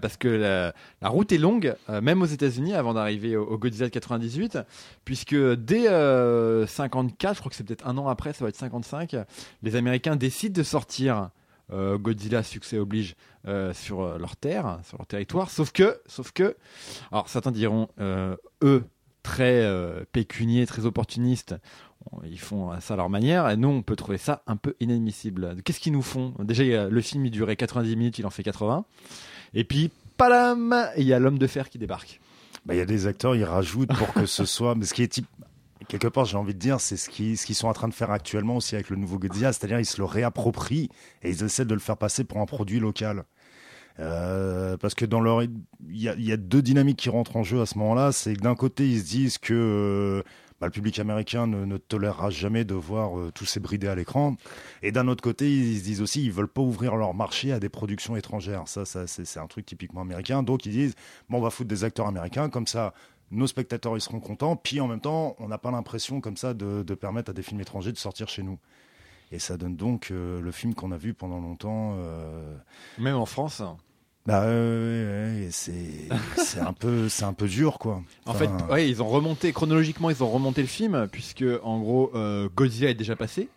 parce 0.00 0.16
que 0.16 0.28
la, 0.28 0.74
la 1.00 1.08
route 1.08 1.30
est 1.32 1.38
longue, 1.38 1.74
même 1.88 2.20
aux 2.22 2.26
États-Unis, 2.26 2.74
avant 2.74 2.94
d'arriver 2.94 3.36
au, 3.36 3.44
au 3.44 3.58
Godzilla 3.58 3.86
de 3.86 3.92
98, 3.92 4.58
puisque 5.04 5.36
dès 5.36 5.88
euh, 5.88 6.66
54, 6.66 7.34
je 7.34 7.40
crois 7.40 7.50
que 7.50 7.56
c'est 7.56 7.64
peut-être 7.64 7.86
un 7.86 7.96
an 7.98 8.08
après, 8.08 8.32
ça 8.32 8.44
va 8.44 8.48
être 8.48 8.56
55, 8.56 9.16
les 9.62 9.76
Américains 9.76 10.16
décident 10.16 10.56
de 10.58 10.62
sortir 10.64 11.30
euh, 11.72 11.98
Godzilla 11.98 12.42
succès 12.42 12.78
oblige 12.78 13.14
euh, 13.46 13.72
sur 13.72 14.02
euh, 14.02 14.18
leur 14.18 14.36
terre, 14.36 14.78
sur 14.84 14.98
leur 14.98 15.06
territoire. 15.06 15.50
Sauf 15.50 15.72
que, 15.72 16.00
sauf 16.06 16.32
que, 16.32 16.56
alors 17.12 17.28
certains 17.28 17.52
diront, 17.52 17.88
euh, 18.00 18.36
eux 18.62 18.84
très 19.22 19.62
pécuniers, 20.12 20.64
très 20.64 20.86
opportunistes, 20.86 21.54
ils 22.24 22.40
font 22.40 22.70
ça 22.80 22.94
à 22.94 22.96
leur 22.96 23.10
manière. 23.10 23.50
Et 23.50 23.58
nous, 23.58 23.68
on 23.68 23.82
peut 23.82 23.96
trouver 23.96 24.16
ça 24.16 24.42
un 24.46 24.56
peu 24.56 24.74
inadmissible. 24.80 25.56
Qu'est-ce 25.62 25.80
qu'ils 25.80 25.92
nous 25.92 26.02
font? 26.02 26.32
Déjà, 26.38 26.88
le 26.88 27.00
film 27.02 27.26
il 27.26 27.30
durait 27.30 27.56
90 27.56 27.94
minutes, 27.96 28.18
il 28.18 28.24
en 28.24 28.30
fait 28.30 28.42
80. 28.42 28.86
Et 29.52 29.64
puis, 29.64 29.90
palam, 30.16 30.74
il 30.96 31.04
y 31.04 31.12
a 31.12 31.18
l'homme 31.18 31.38
de 31.38 31.46
fer 31.46 31.68
qui 31.68 31.76
débarque. 31.76 32.20
Bah, 32.64 32.74
il 32.74 32.78
y 32.78 32.80
a 32.80 32.86
des 32.86 33.06
acteurs, 33.06 33.36
ils 33.36 33.44
rajoutent 33.44 33.94
pour 33.94 34.14
que 34.14 34.24
ce 34.24 34.44
soit. 34.46 34.74
Mais 34.74 34.86
ce 34.86 34.94
qui 34.94 35.02
est 35.02 35.08
type. 35.08 35.26
Quelque 35.88 36.08
part, 36.08 36.26
j'ai 36.26 36.36
envie 36.36 36.54
de 36.54 36.58
dire, 36.58 36.80
c'est 36.80 36.98
ce 36.98 37.08
qu'ils 37.08 37.38
ce 37.38 37.46
qu'ils 37.46 37.54
sont 37.54 37.68
en 37.68 37.72
train 37.72 37.88
de 37.88 37.94
faire 37.94 38.10
actuellement 38.10 38.56
aussi 38.56 38.74
avec 38.74 38.90
le 38.90 38.96
nouveau 38.96 39.18
Godzilla, 39.18 39.52
c'est-à-dire 39.52 39.80
ils 39.80 39.86
se 39.86 39.98
le 39.98 40.04
réapproprient 40.04 40.90
et 41.22 41.30
ils 41.30 41.42
essaient 41.42 41.64
de 41.64 41.74
le 41.74 41.80
faire 41.80 41.96
passer 41.96 42.24
pour 42.24 42.38
un 42.38 42.46
produit 42.46 42.78
local. 42.78 43.24
Euh, 44.00 44.76
parce 44.76 44.94
que 44.94 45.04
dans 45.04 45.20
leur, 45.20 45.42
il 45.42 45.50
y 45.88 46.08
a, 46.08 46.14
y 46.16 46.30
a 46.30 46.36
deux 46.36 46.62
dynamiques 46.62 46.98
qui 46.98 47.10
rentrent 47.10 47.36
en 47.36 47.42
jeu 47.42 47.60
à 47.60 47.66
ce 47.66 47.78
moment-là. 47.78 48.12
C'est 48.12 48.34
que 48.34 48.40
d'un 48.40 48.54
côté, 48.54 48.88
ils 48.88 49.00
se 49.00 49.06
disent 49.06 49.38
que 49.38 49.54
euh, 49.54 50.22
bah, 50.60 50.66
le 50.66 50.72
public 50.72 50.98
américain 50.98 51.46
ne, 51.46 51.64
ne 51.64 51.76
tolérera 51.78 52.30
jamais 52.30 52.64
de 52.64 52.74
voir 52.74 53.18
euh, 53.18 53.32
tous 53.34 53.44
ces 53.44 53.58
bridés 53.58 53.88
à 53.88 53.94
l'écran. 53.94 54.36
Et 54.82 54.92
d'un 54.92 55.08
autre 55.08 55.22
côté, 55.22 55.50
ils 55.50 55.78
se 55.78 55.84
disent 55.84 56.00
aussi, 56.02 56.24
ils 56.24 56.32
veulent 56.32 56.48
pas 56.48 56.62
ouvrir 56.62 56.96
leur 56.96 57.14
marché 57.14 57.52
à 57.52 57.58
des 57.58 57.68
productions 57.68 58.14
étrangères. 58.14 58.64
Ça, 58.66 58.84
ça 58.84 59.06
c'est 59.06 59.40
un 59.40 59.46
truc 59.46 59.66
typiquement 59.66 60.02
américain. 60.02 60.42
Donc 60.42 60.66
ils 60.66 60.72
disent, 60.72 60.94
bon, 61.28 61.38
on 61.38 61.40
va 61.40 61.50
foutre 61.50 61.68
des 61.68 61.82
acteurs 61.82 62.06
américains 62.06 62.50
comme 62.50 62.66
ça. 62.66 62.94
Nos 63.30 63.46
spectateurs 63.46 63.96
ils 63.96 64.00
seront 64.00 64.20
contents, 64.20 64.56
puis 64.56 64.80
en 64.80 64.86
même 64.88 65.00
temps 65.00 65.36
on 65.38 65.48
n'a 65.48 65.58
pas 65.58 65.70
l'impression 65.70 66.20
comme 66.20 66.36
ça 66.36 66.54
de, 66.54 66.82
de 66.82 66.94
permettre 66.94 67.30
à 67.30 67.34
des 67.34 67.42
films 67.42 67.60
étrangers 67.60 67.92
de 67.92 67.98
sortir 67.98 68.28
chez 68.28 68.42
nous. 68.42 68.58
Et 69.30 69.38
ça 69.38 69.56
donne 69.58 69.76
donc 69.76 70.08
euh, 70.10 70.40
le 70.40 70.50
film 70.52 70.74
qu'on 70.74 70.90
a 70.92 70.96
vu 70.96 71.12
pendant 71.12 71.38
longtemps. 71.40 71.96
euh, 71.98 72.56
Même 72.98 73.16
en 73.16 73.26
France. 73.26 73.62
bah 74.24 74.46
ouais, 74.46 75.44
et 75.46 75.50
c'est 75.50 76.60
un 76.60 76.72
peu 76.72 77.08
c'est 77.10 77.24
un 77.24 77.34
peu 77.34 77.46
dur 77.48 77.78
quoi. 77.78 78.02
En 78.26 78.32
fait, 78.34 78.48
ouais, 78.70 78.88
ils 78.88 79.02
ont 79.02 79.08
remonté 79.08 79.52
chronologiquement, 79.52 80.08
ils 80.10 80.22
ont 80.24 80.30
remonté 80.30 80.62
le 80.62 80.66
film 80.68 81.06
puisque 81.12 81.44
en 81.62 81.78
gros, 81.80 82.10
euh, 82.14 82.48
Godzilla 82.54 82.90
est 82.90 82.94
déjà 82.94 83.16
passé 83.16 83.48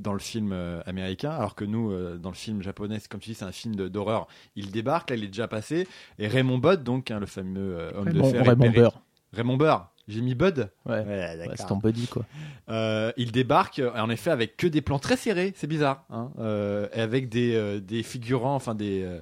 dans 0.00 0.14
le 0.14 0.18
film 0.18 0.54
américain, 0.86 1.30
alors 1.30 1.54
que 1.54 1.64
nous, 1.66 1.90
euh, 1.92 2.16
dans 2.16 2.30
le 2.30 2.34
film 2.34 2.62
japonais, 2.62 2.98
c'est 3.00 3.06
comme 3.08 3.20
tu 3.20 3.28
dis, 3.30 3.34
c'est 3.34 3.44
un 3.44 3.52
film 3.52 3.74
d'horreur. 3.76 4.28
Il 4.56 4.70
débarque, 4.70 5.10
là, 5.10 5.16
il 5.16 5.24
est 5.24 5.28
déjà 5.28 5.46
passé, 5.46 5.86
et 6.18 6.26
Raymond 6.26 6.56
Bud, 6.56 6.82
donc 6.84 7.10
hein, 7.10 7.20
le 7.20 7.26
fameux 7.26 7.76
euh, 7.78 7.92
homme 7.94 8.08
Raymond, 8.08 8.26
de 8.28 8.32
fer, 8.32 8.46
Raymond 8.46 8.70
Burr. 8.70 9.02
Raymond 9.32 9.56
Burr. 9.56 9.86
J'ai 10.08 10.22
mis 10.22 10.34
Bud. 10.34 10.70
Ouais. 10.86 11.04
Ouais, 11.04 11.04
Ouais, 11.06 11.54
c'est 11.54 11.66
ton 11.68 11.76
buddy 11.76 12.08
quoi. 12.08 12.24
Euh, 12.68 13.12
il 13.16 13.30
débarque, 13.30 13.78
euh, 13.78 13.92
en 13.94 14.10
effet, 14.10 14.30
avec 14.32 14.56
que 14.56 14.66
des 14.66 14.80
plans 14.80 14.98
très 14.98 15.16
serrés, 15.16 15.52
c'est 15.54 15.68
bizarre, 15.68 16.04
hein, 16.10 16.32
euh, 16.40 16.88
et 16.92 17.00
avec 17.00 17.28
des, 17.28 17.54
euh, 17.54 17.78
des 17.78 18.02
figurants, 18.02 18.56
enfin 18.56 18.74
des, 18.74 19.04
euh, 19.04 19.20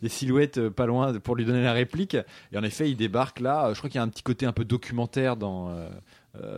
des 0.00 0.08
silhouettes 0.08 0.58
euh, 0.58 0.70
pas 0.70 0.86
loin 0.86 1.12
pour 1.18 1.34
lui 1.34 1.44
donner 1.44 1.62
la 1.62 1.72
réplique. 1.72 2.16
Et 2.52 2.58
en 2.58 2.62
effet, 2.62 2.88
il 2.88 2.96
débarque 2.96 3.40
là. 3.40 3.72
Je 3.72 3.78
crois 3.78 3.90
qu'il 3.90 3.98
y 3.98 4.00
a 4.00 4.04
un 4.04 4.08
petit 4.08 4.22
côté 4.22 4.46
un 4.46 4.52
peu 4.52 4.64
documentaire 4.64 5.36
dans, 5.36 5.70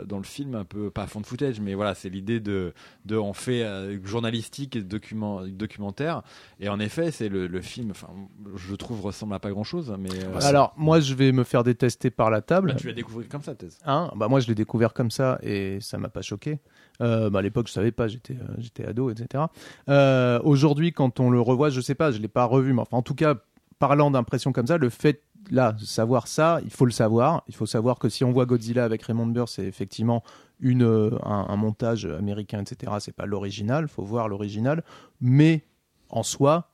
dans 0.07 0.19
le 0.19 0.25
film, 0.25 0.55
un 0.55 0.65
peu 0.65 0.91
pas 0.91 1.07
fond 1.07 1.21
de 1.21 1.27
footage, 1.27 1.61
mais 1.61 1.75
voilà, 1.75 1.95
c'est 1.95 2.09
l'idée 2.11 2.39
de, 2.41 2.75
de 3.07 3.17
en 3.17 3.33
fait 3.33 3.63
euh, 3.63 3.99
journalistique 4.05 4.77
et 4.77 4.83
document, 4.83 5.43
documentaire. 5.47 6.23
Et 6.59 6.69
en 6.69 6.79
effet, 6.81 7.11
c'est 7.11 7.29
le, 7.29 7.47
le 7.47 7.61
film, 7.63 7.91
enfin, 7.93 8.09
je 8.57 8.75
trouve 8.75 9.01
ressemble 9.01 9.35
à 9.35 9.39
pas 9.39 9.51
grand 9.51 9.65
chose, 9.65 9.95
mais 9.99 10.11
euh, 10.13 10.39
Alors, 10.43 10.75
moi, 10.77 11.01
je 11.01 11.15
vais 11.15 11.33
me 11.33 11.45
faire 11.45 11.65
détester 11.65 12.11
par 12.11 12.31
la 12.31 12.43
table. 12.43 12.73
bah, 12.73 12.75
tu 12.75 12.87
l'as 12.89 12.93
découvert 12.93 13.29
comme 13.29 13.43
ça, 13.43 13.55
thèse. 13.55 13.79
Hein? 13.87 14.11
Bah 14.17 14.29
moi 14.29 14.41
je 14.41 14.49
l'ai 14.49 14.55
découvert 14.55 14.93
comme 14.93 15.11
ça 15.11 15.39
et 15.43 15.79
ça 15.81 15.97
m'a 15.99 16.09
pas 16.09 16.23
choqué. 16.23 16.59
Euh, 17.01 17.31
bah 17.31 17.39
à 17.39 17.43
l'époque 17.43 17.69
je 17.69 17.73
savais 17.73 17.93
pas, 17.93 18.09
j'étais 18.09 18.35
euh, 18.35 18.55
j'étais 18.59 18.85
ado, 18.85 19.09
etc. 19.11 19.45
Euh, 19.89 20.39
Aujourd'hui 20.45 20.93
quand 20.93 21.21
on 21.21 21.31
le 21.31 21.41
revoit, 21.41 21.71
je 21.71 21.81
sais 21.81 21.95
pas, 21.95 22.11
je 22.11 22.19
l'ai 22.19 22.29
pas 22.29 22.45
revu, 22.45 22.73
mais 22.75 22.83
enfin 22.83 22.99
en 22.99 23.03
tout 23.03 23.15
cas 23.15 23.37
parlant 23.81 24.13
d'impression 24.13 24.53
comme 24.53 24.69
ça, 24.69 24.79
le 24.79 24.91
fait 24.91 25.25
là 25.51 25.73
de 25.73 25.85
savoir 25.85 26.29
ça, 26.29 26.61
il 26.63 26.71
faut 26.71 26.85
le 26.85 26.93
savoir. 26.93 27.43
Il 27.49 27.57
faut 27.57 27.67
savoir 27.67 27.99
que 27.99 28.09
si 28.09 28.23
on 28.23 28.31
voit 28.31 28.47
Godzilla 28.47 28.85
avec 28.85 29.03
Raymond 29.03 29.27
Burr, 29.27 29.49
c'est 29.49 29.65
effectivement 29.65 30.23
une 30.61 30.85
euh, 30.85 31.11
un, 31.25 31.47
un 31.49 31.57
montage 31.57 32.05
américain, 32.05 32.61
etc. 32.61 32.93
C'est 33.01 33.17
pas 33.17 33.27
l'original, 33.27 33.89
faut 33.89 34.05
voir 34.05 34.29
l'original, 34.29 34.85
mais 35.21 35.65
en 36.11 36.23
soi 36.23 36.71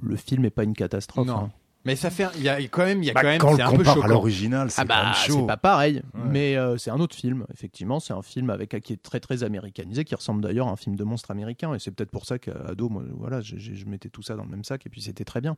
le 0.00 0.16
film 0.16 0.44
est 0.44 0.50
pas 0.50 0.64
une 0.64 0.74
catastrophe. 0.74 1.26
Non. 1.26 1.36
hein. 1.36 1.50
Mais 1.86 1.96
ça 1.96 2.10
fait, 2.10 2.26
il 2.36 2.42
y 2.42 2.48
a 2.48 2.60
quand 2.62 2.84
même, 2.84 3.02
il 3.02 3.06
y 3.06 3.10
a 3.10 3.14
bah, 3.14 3.22
quand 3.22 3.28
même, 3.28 3.38
quand 3.38 3.52
on 3.52 3.56
c'est 3.56 3.62
le 3.62 3.68
un 3.68 3.70
peu 3.70 3.76
compare 3.78 3.92
à 3.92 3.94
choquant. 3.96 4.08
l'original, 4.08 4.70
c'est 4.70 4.80
Ah 4.82 4.84
bah 4.84 5.12
c'est 5.14 5.46
pas 5.46 5.56
pareil, 5.56 6.02
Ouais. 6.14 6.20
mais 6.28 6.56
euh, 6.56 6.76
c'est 6.76 6.90
un 6.90 6.98
autre 7.00 7.14
film. 7.14 7.46
Effectivement, 7.54 8.00
c'est 8.00 8.12
un 8.12 8.22
film 8.22 8.50
avec 8.50 8.78
qui 8.82 8.92
est 8.92 9.02
très 9.02 9.20
très 9.20 9.44
américanisé, 9.44 10.04
qui 10.04 10.14
ressemble 10.14 10.42
d'ailleurs 10.42 10.68
à 10.68 10.72
un 10.72 10.76
film 10.76 10.96
de 10.96 11.04
monstre 11.04 11.30
américain, 11.30 11.72
et 11.74 11.78
c'est 11.78 11.92
peut-être 11.92 12.10
pour 12.10 12.26
ça 12.26 12.38
qu'ado, 12.38 12.88
moi, 12.88 13.04
voilà, 13.16 13.40
je, 13.40 13.56
je- 13.56 13.74
je 13.74 13.86
mettais 13.86 14.08
tout 14.08 14.22
ça 14.22 14.34
dans 14.34 14.42
le 14.44 14.50
même 14.50 14.64
sac, 14.64 14.84
et 14.84 14.88
puis 14.90 15.00
c'était 15.00 15.24
très 15.24 15.40
bien. 15.40 15.56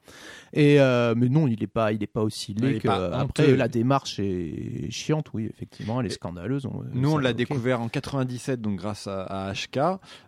Et 0.52 0.80
euh, 0.80 1.14
mais 1.16 1.28
non, 1.30 1.48
il 1.48 1.62
est 1.62 1.66
pas, 1.66 1.92
il 1.92 2.02
est 2.02 2.06
pas 2.06 2.22
aussi 2.22 2.52
laid 2.54 2.78
que. 2.80 2.88
pas 2.88 3.18
Après, 3.18 3.56
la 3.56 3.68
démarche 3.68 4.18
est 4.20 4.90
chiante, 4.90 5.32
oui, 5.32 5.46
effectivement, 5.50 6.00
elle 6.00 6.06
est 6.06 6.10
scandaleuse. 6.10 6.66
on- 6.66 6.82
Nous, 6.92 7.10
on 7.10 7.16
l'a 7.18 7.32
découvert 7.32 7.80
en 7.80 7.88
97, 7.88 8.60
donc 8.60 8.76
grâce 8.76 9.06
à, 9.06 9.22
à 9.22 9.52
HK. 9.54 9.78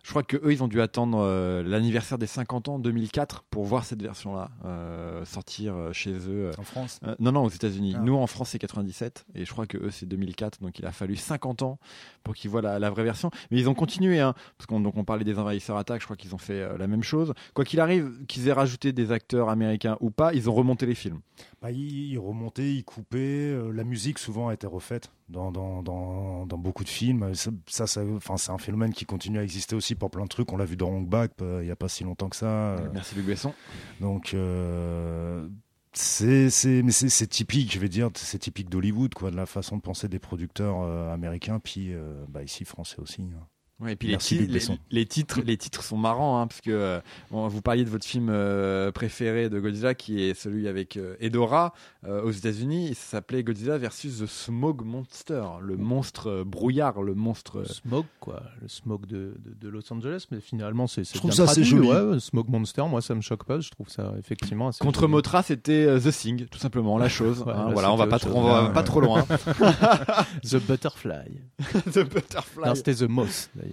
Je 0.03 0.09
crois 0.09 0.23
que 0.23 0.37
eux, 0.37 0.51
ils 0.51 0.63
ont 0.63 0.67
dû 0.67 0.81
attendre 0.81 1.19
euh, 1.21 1.61
l'anniversaire 1.63 2.17
des 2.17 2.25
50 2.27 2.69
ans 2.69 2.79
2004 2.79 3.43
pour 3.51 3.65
voir 3.65 3.85
cette 3.85 4.01
version-là 4.01 4.49
euh, 4.65 5.23
sortir 5.25 5.75
euh, 5.75 5.90
chez 5.93 6.13
eux. 6.29 6.51
En 6.57 6.63
France. 6.63 6.99
Euh, 7.05 7.15
non, 7.19 7.31
non, 7.31 7.43
aux 7.43 7.49
États-Unis. 7.49 7.93
Ah. 7.97 8.01
Nous, 8.01 8.15
en 8.15 8.27
France, 8.27 8.49
c'est 8.49 8.59
97, 8.59 9.25
et 9.35 9.45
je 9.45 9.51
crois 9.51 9.65
que 9.65 9.77
eux, 9.77 9.91
c'est 9.91 10.05
2004. 10.05 10.59
Donc, 10.61 10.79
il 10.79 10.85
a 10.85 10.91
fallu 10.91 11.15
50 11.15 11.61
ans 11.61 11.79
pour 12.23 12.35
qu'ils 12.35 12.49
voient 12.51 12.61
la, 12.61 12.79
la 12.79 12.89
vraie 12.89 13.03
version. 13.03 13.31
Mais 13.49 13.59
ils 13.59 13.69
ont 13.69 13.73
continué, 13.73 14.19
hein, 14.19 14.33
parce 14.57 14.67
qu'on 14.67 14.79
donc 14.79 14.97
on 14.97 15.03
parlait 15.03 15.23
des 15.25 15.37
envahisseurs 15.39 15.77
attaques. 15.77 16.01
Je 16.01 16.05
crois 16.07 16.17
qu'ils 16.17 16.33
ont 16.35 16.39
fait 16.39 16.61
euh, 16.61 16.77
la 16.77 16.87
même 16.87 17.03
chose. 17.03 17.33
Quoi 17.53 17.65
qu'il 17.65 17.79
arrive, 17.79 18.25
qu'ils 18.27 18.47
aient 18.47 18.53
rajouté 18.53 18.93
des 18.93 19.11
acteurs 19.11 19.49
américains 19.49 19.97
ou 19.99 20.11
pas, 20.11 20.33
ils 20.33 20.49
ont 20.49 20.53
remonté 20.53 20.85
les 20.85 20.95
films. 20.95 21.19
Bah, 21.61 21.71
il, 21.71 22.11
il 22.11 22.17
remontait, 22.19 22.73
il 22.73 22.83
coupait. 22.83 23.17
euh, 23.19 23.71
la 23.71 23.83
musique 23.83 24.19
souvent 24.19 24.49
a 24.49 24.53
été 24.53 24.67
refaite 24.67 25.11
dans, 25.29 25.51
dans, 25.51 25.81
dans, 25.83 26.45
dans 26.45 26.57
beaucoup 26.57 26.83
de 26.83 26.89
films. 26.89 27.33
Ça, 27.35 27.51
ça, 27.67 27.87
ça- 27.87 28.01
enfin, 28.15 28.37
c'est 28.37 28.51
un 28.51 28.57
phénomène 28.57 28.93
qui 28.93 29.05
continue 29.05 29.39
à 29.39 29.43
exister 29.43 29.75
aussi 29.75 29.95
pour 29.95 30.09
plein 30.11 30.23
de 30.23 30.29
trucs. 30.29 30.51
On 30.51 30.57
l'a 30.57 30.65
vu 30.65 30.75
dans 30.77 30.89
Hong 30.89 31.07
euh, 31.41 31.59
il 31.61 31.65
n'y 31.65 31.71
a 31.71 31.75
pas 31.75 31.87
si 31.87 32.03
longtemps 32.03 32.29
que 32.29 32.35
ça. 32.35 32.45
euh, 32.47 32.89
Merci 32.93 33.15
Luc 33.15 33.25
Besson. 33.25 33.53
donc 33.99 34.33
euh, 34.33 35.47
c'est 35.93 36.49
c'est 36.49 36.83
mais 36.83 36.91
c'est 36.91 37.09
c'est 37.09 37.27
typique, 37.27 37.73
je 37.73 37.79
vais 37.79 37.89
dire, 37.89 38.09
c'est 38.15 38.39
typique 38.39 38.69
d'Hollywood 38.69 39.13
quoi, 39.13 39.31
de 39.31 39.35
la 39.35 39.45
façon 39.45 39.77
de 39.77 39.81
penser 39.81 40.07
des 40.07 40.19
producteurs 40.19 40.81
euh, 40.81 41.13
américains, 41.13 41.59
puis 41.59 41.93
euh, 41.93 42.25
bah, 42.29 42.43
ici 42.43 42.65
français 42.65 42.99
aussi. 42.99 43.23
hein. 43.23 43.47
Ouais, 43.81 43.93
et 43.93 43.95
puis 43.95 44.09
Merci, 44.09 44.35
les, 44.35 44.41
Luc 44.41 44.47
ti- 44.49 44.53
les, 44.53 44.59
Besson. 44.59 44.77
les 44.91 45.05
titres, 45.07 45.41
les 45.43 45.57
titres 45.57 45.83
sont 45.83 45.97
marrants, 45.97 46.39
hein, 46.39 46.45
parce 46.47 46.61
que 46.61 46.69
euh, 46.71 46.99
bon, 47.31 47.47
vous 47.47 47.61
parliez 47.61 47.83
de 47.83 47.89
votre 47.89 48.05
film 48.05 48.27
euh, 48.29 48.91
préféré 48.91 49.49
de 49.49 49.59
Godzilla, 49.59 49.95
qui 49.95 50.21
est 50.21 50.33
celui 50.35 50.67
avec 50.67 50.97
euh, 50.97 51.15
Edora 51.19 51.73
euh, 52.05 52.21
aux 52.21 52.29
États-Unis. 52.31 52.89
Il 52.89 52.95
s'appelait 52.95 53.43
Godzilla 53.43 53.77
versus 53.79 54.19
the 54.19 54.27
Smog 54.27 54.83
Monster, 54.85 55.43
le 55.61 55.77
monstre 55.77 56.27
euh, 56.29 56.43
brouillard, 56.43 57.01
le 57.01 57.15
monstre. 57.15 57.57
euh, 57.57 57.63
Le 57.63 57.73
Smog, 57.73 58.05
quoi, 58.19 58.43
le 58.61 58.67
smog 58.67 59.05
de, 59.07 59.33
de, 59.43 59.53
de 59.59 59.69
Los 59.69 59.91
Angeles, 59.91 60.25
mais 60.29 60.41
finalement 60.41 60.85
c'est 60.85 61.03
Je 61.03 61.13
trouve 61.17 61.31
bien 61.31 61.45
ça 61.45 61.51
assez 61.51 61.63
joli. 61.63 61.87
ouais, 61.89 62.19
Smog 62.19 62.49
Monster, 62.49 62.83
moi 62.87 63.01
ça 63.01 63.15
me 63.15 63.21
choque 63.21 63.45
pas, 63.45 63.59
je 63.61 63.71
trouve 63.71 63.89
ça 63.89 64.13
effectivement 64.19 64.67
assez 64.67 64.79
Contre 64.85 65.01
joli. 65.01 65.11
Motra, 65.13 65.41
c'était 65.41 65.85
euh, 65.85 65.99
The 65.99 66.11
Thing, 66.11 66.45
tout 66.45 66.59
simplement, 66.59 66.97
la 66.99 67.09
chose. 67.09 67.39
Ouais, 67.41 67.51
hein, 67.51 67.65
là, 67.67 67.73
voilà, 67.73 67.91
on 67.91 67.95
va 67.95 68.05
pas 68.07 68.19
trop, 68.19 68.37
on 68.37 68.43
va 68.43 68.67
Ouais, 68.67 68.73
pas 68.73 68.83
trop 68.83 69.01
loin. 69.01 69.23
The 70.43 70.57
Butterfly. 70.57 71.41
the 71.93 71.99
Butterfly. 72.07 72.65
Non, 72.67 72.75
c'était 72.75 72.93
The 72.95 73.03
Moss 73.03 73.49
d'ailleurs. 73.55 73.70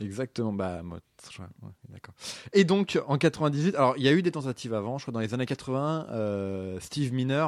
Exactement, 0.00 0.52
bah, 0.52 0.82
moi, 0.82 0.98
je- 1.32 1.40
ouais, 1.40 1.46
d'accord. 1.88 2.14
Et 2.52 2.64
donc, 2.64 3.00
en 3.06 3.16
98, 3.16 3.74
alors 3.76 3.94
il 3.96 4.02
y 4.02 4.08
a 4.08 4.12
eu 4.12 4.20
des 4.22 4.30
tentatives 4.30 4.74
avant, 4.74 4.98
je 4.98 5.04
crois 5.04 5.12
dans 5.12 5.20
les 5.20 5.32
années 5.32 5.46
80, 5.46 6.06
euh, 6.10 6.78
Steve 6.80 7.14
Miner, 7.14 7.46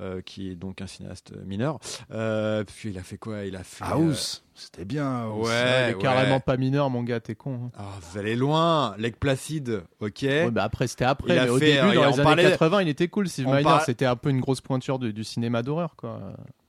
euh, 0.00 0.22
qui 0.22 0.50
est 0.50 0.54
donc 0.54 0.80
un 0.80 0.86
cinéaste 0.86 1.32
mineur, 1.44 1.78
euh, 2.12 2.64
puis 2.64 2.88
il 2.90 2.98
a 2.98 3.02
fait 3.02 3.18
quoi? 3.18 3.44
Il 3.44 3.56
a 3.56 3.62
fait. 3.62 3.84
House, 3.84 4.42
c'était 4.54 4.86
bien. 4.86 5.24
House. 5.24 5.48
ouais, 5.48 5.88
il 5.88 5.90
est 5.90 5.94
ouais. 5.96 6.00
carrément 6.00 6.40
pas 6.40 6.56
mineur, 6.56 6.88
mon 6.88 7.02
gars, 7.02 7.20
t'es 7.20 7.34
con. 7.34 7.60
hein. 7.66 7.70
Ah, 7.76 7.84
vous 8.00 8.18
allez 8.18 8.36
loin, 8.36 8.94
Lake 8.96 9.16
Placide, 9.18 9.82
ok. 10.00 10.22
Ouais, 10.22 10.50
bah 10.50 10.64
après, 10.64 10.86
c'était 10.86 11.04
après. 11.04 11.34
Il 11.34 11.38
a 11.38 11.44
mais 11.44 11.50
au 11.50 11.58
fait, 11.58 11.74
début, 11.74 11.78
euh, 11.88 11.94
dans 11.94 12.00
les 12.06 12.14
années 12.14 12.22
parlait- 12.22 12.42
80, 12.52 12.82
il 12.82 12.88
était 12.88 13.08
cool. 13.08 13.28
Steve 13.28 13.48
on 13.48 13.52
Miner, 13.52 13.62
par- 13.64 13.84
c'était 13.84 14.06
un 14.06 14.16
peu 14.16 14.30
une 14.30 14.40
grosse 14.40 14.62
pointure 14.62 14.98
du, 14.98 15.12
du 15.12 15.24
cinéma 15.24 15.62
d'horreur, 15.62 15.94
quoi. 15.96 16.20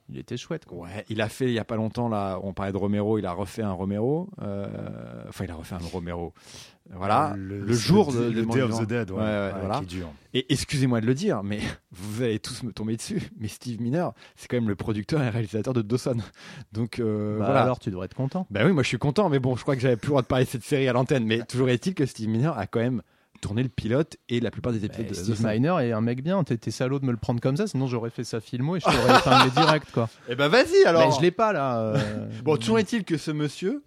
Il 0.10 0.18
était 0.18 0.38
chouette. 0.38 0.66
Quoi. 0.66 0.80
Ouais, 0.86 1.06
il 1.10 1.22
a 1.22 1.30
fait 1.30 1.46
il 1.46 1.54
y 1.54 1.60
a 1.60 1.66
pas 1.66 1.76
longtemps 1.76 2.10
là, 2.10 2.40
on 2.44 2.54
parlait 2.54 2.72
de 2.72 2.78
Romero, 2.78 3.18
il 3.18 3.26
a 3.26 3.32
refait 3.34 3.62
un 3.64 3.72
Romero. 3.74 4.30
euh, 4.42 4.68
enfin, 5.28 5.46
il 5.46 5.52
a 5.52 5.56
refait 5.56 5.76
un 5.76 5.80
Romero. 5.80 6.34
Voilà, 6.90 7.34
le, 7.36 7.74
jour 7.74 8.14
de, 8.14 8.30
le 8.30 8.46
Day 8.46 8.62
of 8.62 8.80
the. 8.80 8.88
Dead, 8.88 9.12
ouais, 9.12 9.18
Ouais, 9.18 9.24
ouais, 9.24 9.28
ouais, 9.28 9.60
voilà. 9.60 9.80
qui 9.80 9.84
est 9.84 9.88
dur. 9.88 10.08
Et 10.34 10.46
excusez-moi 10.54 11.02
de 11.02 11.06
le 11.06 11.14
dire, 11.14 11.44
mais 11.44 11.60
vous 11.92 12.24
allez 12.24 12.40
tous 12.40 12.64
me 12.64 12.72
tomber 12.72 12.96
dessus. 12.96 13.22
Mais 13.40 13.50
Steve 13.50 13.82
Miner, 13.82 14.08
c'est 14.38 14.48
quand 14.48 14.56
même 14.56 14.70
le 14.70 14.76
producteur 14.78 15.22
et 15.22 15.30
réalisateur 15.30 15.74
de 15.74 15.82
Dawson. 15.82 16.18
Donc 16.72 17.00
euh, 17.00 17.40
Bah, 17.40 17.46
voilà. 17.46 17.64
Alors 17.64 17.80
tu 17.80 17.90
devrais 17.92 18.06
être 18.06 18.14
content. 18.16 18.48
Bah 18.52 18.62
oui, 18.64 18.72
moi 18.72 18.84
je 18.84 18.88
suis 18.88 18.98
content, 19.00 19.28
mais 19.28 19.40
bon, 19.40 19.58
je 19.58 19.64
crois 19.64 19.76
que 19.76 19.82
j'avais 19.82 19.98
plus 19.98 20.08
le 20.08 20.12
droit 20.12 20.22
de 20.22 20.28
parler 20.28 20.46
de 20.46 20.50
cette 20.50 20.64
série 20.64 20.88
à 20.88 20.94
l'antenne. 20.94 21.26
Mais 21.26 21.44
toujours 21.44 21.68
est-il 21.68 21.94
que 21.94 22.06
Steve 22.06 22.30
Miner 22.30 22.52
a 22.56 22.68
quand 22.68 22.80
même 22.80 23.02
tourné 23.42 23.64
le 23.64 23.70
pilote 23.70 24.18
et 24.30 24.40
la 24.40 24.52
plupart 24.52 24.74
des 24.74 24.84
épisodes 24.86 25.06
Eh, 25.08 25.10
de 25.10 25.14
Steve. 25.16 25.46
Miner 25.46 25.76
est 25.82 25.92
un 25.92 26.02
mec 26.02 26.24
bien. 26.24 26.44
T'es 26.44 26.58
t'es 26.58 26.72
salaud 26.72 27.00
de 27.00 27.06
me 27.06 27.12
le 27.12 27.18
prendre 27.18 27.40
comme 27.42 27.58
ça, 27.58 27.68
sinon 27.68 27.88
j'aurais 27.88 28.10
fait 28.10 28.24
sa 28.24 28.40
filmo 28.42 28.76
et 28.76 28.80
je 28.80 28.86
t'aurais 28.86 29.20
épinglé 29.20 29.52
direct 29.52 29.92
quoi. 29.92 30.10
Eh 30.30 30.36
ben 30.36 30.48
vas-y 30.48 30.84
alors. 30.86 31.08
Mais 31.10 31.16
je 31.16 31.22
l'ai 31.22 31.32
pas 31.32 31.54
là. 31.54 31.80
euh, 31.80 32.28
Bon, 32.44 32.58
toujours 32.58 32.80
est-il 32.80 33.04
que 33.04 33.18
ce 33.18 33.32
monsieur, 33.32 33.82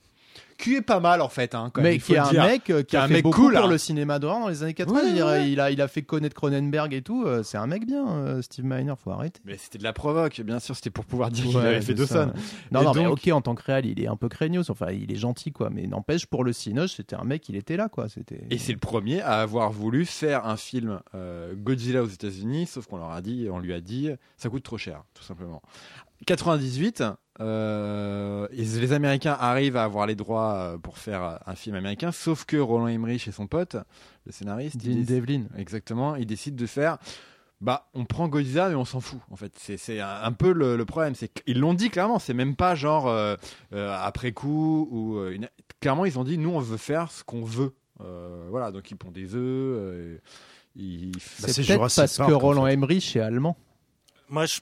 qui 0.61 0.77
est 0.77 0.83
pas 0.83 1.01
mal 1.01 1.21
en 1.21 1.29
fait, 1.29 1.55
hein, 1.55 1.71
quand 1.73 1.83
mais 1.83 1.95
il 1.97 2.01
faut 2.01 2.09
qui 2.13 2.15
est 2.15 2.19
un 2.19 2.31
dire. 2.31 2.45
mec 2.45 2.73
qui 2.87 2.97
a 2.97 3.03
un 3.05 3.09
fait 3.09 3.15
mec 3.15 3.23
beaucoup 3.25 3.43
cool, 3.43 3.55
pour 3.55 3.65
hein. 3.65 3.69
le 3.69 3.79
cinéma 3.79 4.19
d'horreur 4.19 4.41
dans 4.41 4.49
les 4.49 4.63
années 4.63 4.75
80. 4.75 4.95
Ouais, 4.97 5.03
je 5.05 5.09
veux 5.09 5.15
dire, 5.15 5.27
ouais. 5.27 5.51
Il, 5.51 5.61
a, 5.61 5.71
il 5.71 5.81
a 5.81 5.89
fait 5.89 6.03
connaître 6.03 6.35
Cronenberg 6.35 6.93
et 6.95 7.03
tout. 7.03 7.25
euh, 7.27 7.43
C'est 7.43 7.59
un 7.59 7.67
mec 7.67 7.87
bien, 7.87 8.07
euh, 8.09 8.43
Steve 8.43 8.65
Miner. 8.65 8.95
Faut 9.03 9.11
arrêter. 9.11 9.41
Mais 9.45 9.57
c'était 9.57 9.79
de 9.79 9.85
la 9.85 9.93
provoque, 9.93 10.41
bien 10.43 10.61
sûr, 10.61 10.77
c'était 10.77 10.91
pour 10.91 11.05
pouvoir 11.05 11.31
dire 11.31 11.47
qu'il 11.47 11.57
avait 11.59 11.81
fait. 11.81 11.95
Dawson. 11.95 12.33
Non, 12.71 12.83
Et 12.83 12.85
non, 12.85 12.93
mais 12.95 13.07
ok, 13.07 13.29
en 13.33 13.41
tant 13.41 13.55
que 13.55 13.63
réal, 13.63 13.87
il 13.87 14.01
est 14.03 14.07
un 14.09 14.17
peu 14.17 14.29
craignos. 14.29 14.71
Enfin, 14.71 14.91
il 14.93 15.11
est 15.11 15.17
gentil, 15.17 15.53
quoi. 15.53 15.71
Mais 15.71 15.87
n'empêche, 15.87 16.27
pour 16.27 16.45
le 16.45 16.53
Cinoche, 16.53 16.95
c'était 16.97 17.17
un 17.17 17.25
mec, 17.25 17.49
il 17.49 17.57
était 17.57 17.77
là, 17.77 17.89
quoi. 17.89 18.09
C'était. 18.09 18.41
Et 18.51 18.59
c'est 18.59 18.73
le 18.73 18.79
premier 18.79 19.21
à 19.23 19.41
avoir 19.41 19.71
voulu 19.73 20.05
faire 20.07 20.47
un 20.47 20.57
film 20.57 21.01
euh, 21.15 21.55
Godzilla 21.57 22.03
aux 22.03 22.09
États-Unis, 22.09 22.67
sauf 22.67 22.87
qu'on 22.87 22.99
leur 22.99 23.11
a 23.11 23.21
dit, 23.23 23.49
on 23.51 23.59
lui 23.59 23.73
a 23.73 23.81
dit, 23.81 24.11
ça 24.37 24.49
coûte 24.49 24.63
trop 24.63 24.79
cher, 24.79 25.03
tout 25.15 25.23
simplement. 25.23 25.63
98, 26.27 27.03
euh, 27.41 28.47
et 28.53 28.65
les 28.65 28.93
Américains 28.93 29.37
arrivent 29.41 29.77
à 29.77 29.85
avoir 29.85 30.07
les 30.07 30.15
droits 30.15 30.55
euh, 30.55 30.79
pour 30.79 30.99
faire 30.99 31.41
un 31.47 31.55
film 31.55 31.75
américain, 31.77 32.13
sauf 32.13 32.45
que 32.45 32.57
Roland 32.57 32.89
Emmerich 32.89 33.27
et 33.29 33.33
son 33.33 33.47
pote, 33.47 33.77
le 34.27 34.33
scénariste, 34.33 34.77
Dean 34.77 35.03
Devlin. 35.07 35.45
exactement, 35.57 36.17
ils 36.17 36.27
décident 36.27 36.57
de 36.61 36.67
faire. 36.67 36.99
Bah, 37.61 37.89
on 37.93 38.07
prend 38.07 38.27
Godzilla, 38.29 38.71
mais 38.71 38.75
on 38.75 38.87
s'en 38.87 39.01
fout. 39.01 39.21
En 39.31 39.37
fait, 39.37 39.53
c'est 39.59 39.77
c'est 39.77 40.01
un, 40.01 40.23
un 40.23 40.33
peu 40.33 40.53
le, 40.53 40.77
le 40.79 40.85
problème. 40.87 41.15
C'est 41.15 41.29
qu'ils 41.29 41.59
l'ont 41.61 41.75
dit 41.75 41.91
clairement. 41.91 42.19
C'est 42.19 42.33
même 42.33 42.57
pas 42.57 42.75
genre 42.75 43.07
euh, 43.07 43.37
euh, 43.75 43.95
après 44.03 44.33
coup 44.33 44.89
ou 44.91 45.17
euh, 45.19 45.33
une- 45.33 45.49
clairement 45.79 46.07
ils 46.07 46.19
ont 46.19 46.25
dit 46.25 46.39
nous 46.39 46.51
on 46.51 46.61
veut 46.61 46.79
faire 46.79 47.11
ce 47.13 47.23
qu'on 47.23 47.45
veut. 47.45 47.75
Euh, 48.01 48.47
voilà, 48.49 48.71
donc 48.73 48.91
ils 48.91 48.97
pondent 48.97 49.13
des 49.13 49.35
œufs. 49.35 49.41
euh, 49.43 50.17
ils... 50.75 51.11
Bah, 51.13 51.19
c'est 51.21 51.53
c'est 51.53 51.67
peut-être 51.67 51.95
parce 51.95 52.17
Park, 52.17 52.31
que 52.31 52.35
en 52.35 52.39
Roland 52.39 52.65
fait. 52.65 52.73
Emmerich 52.73 53.15
est 53.17 53.21
allemand. 53.21 53.59
Moi, 54.31 54.47
je- 54.47 54.61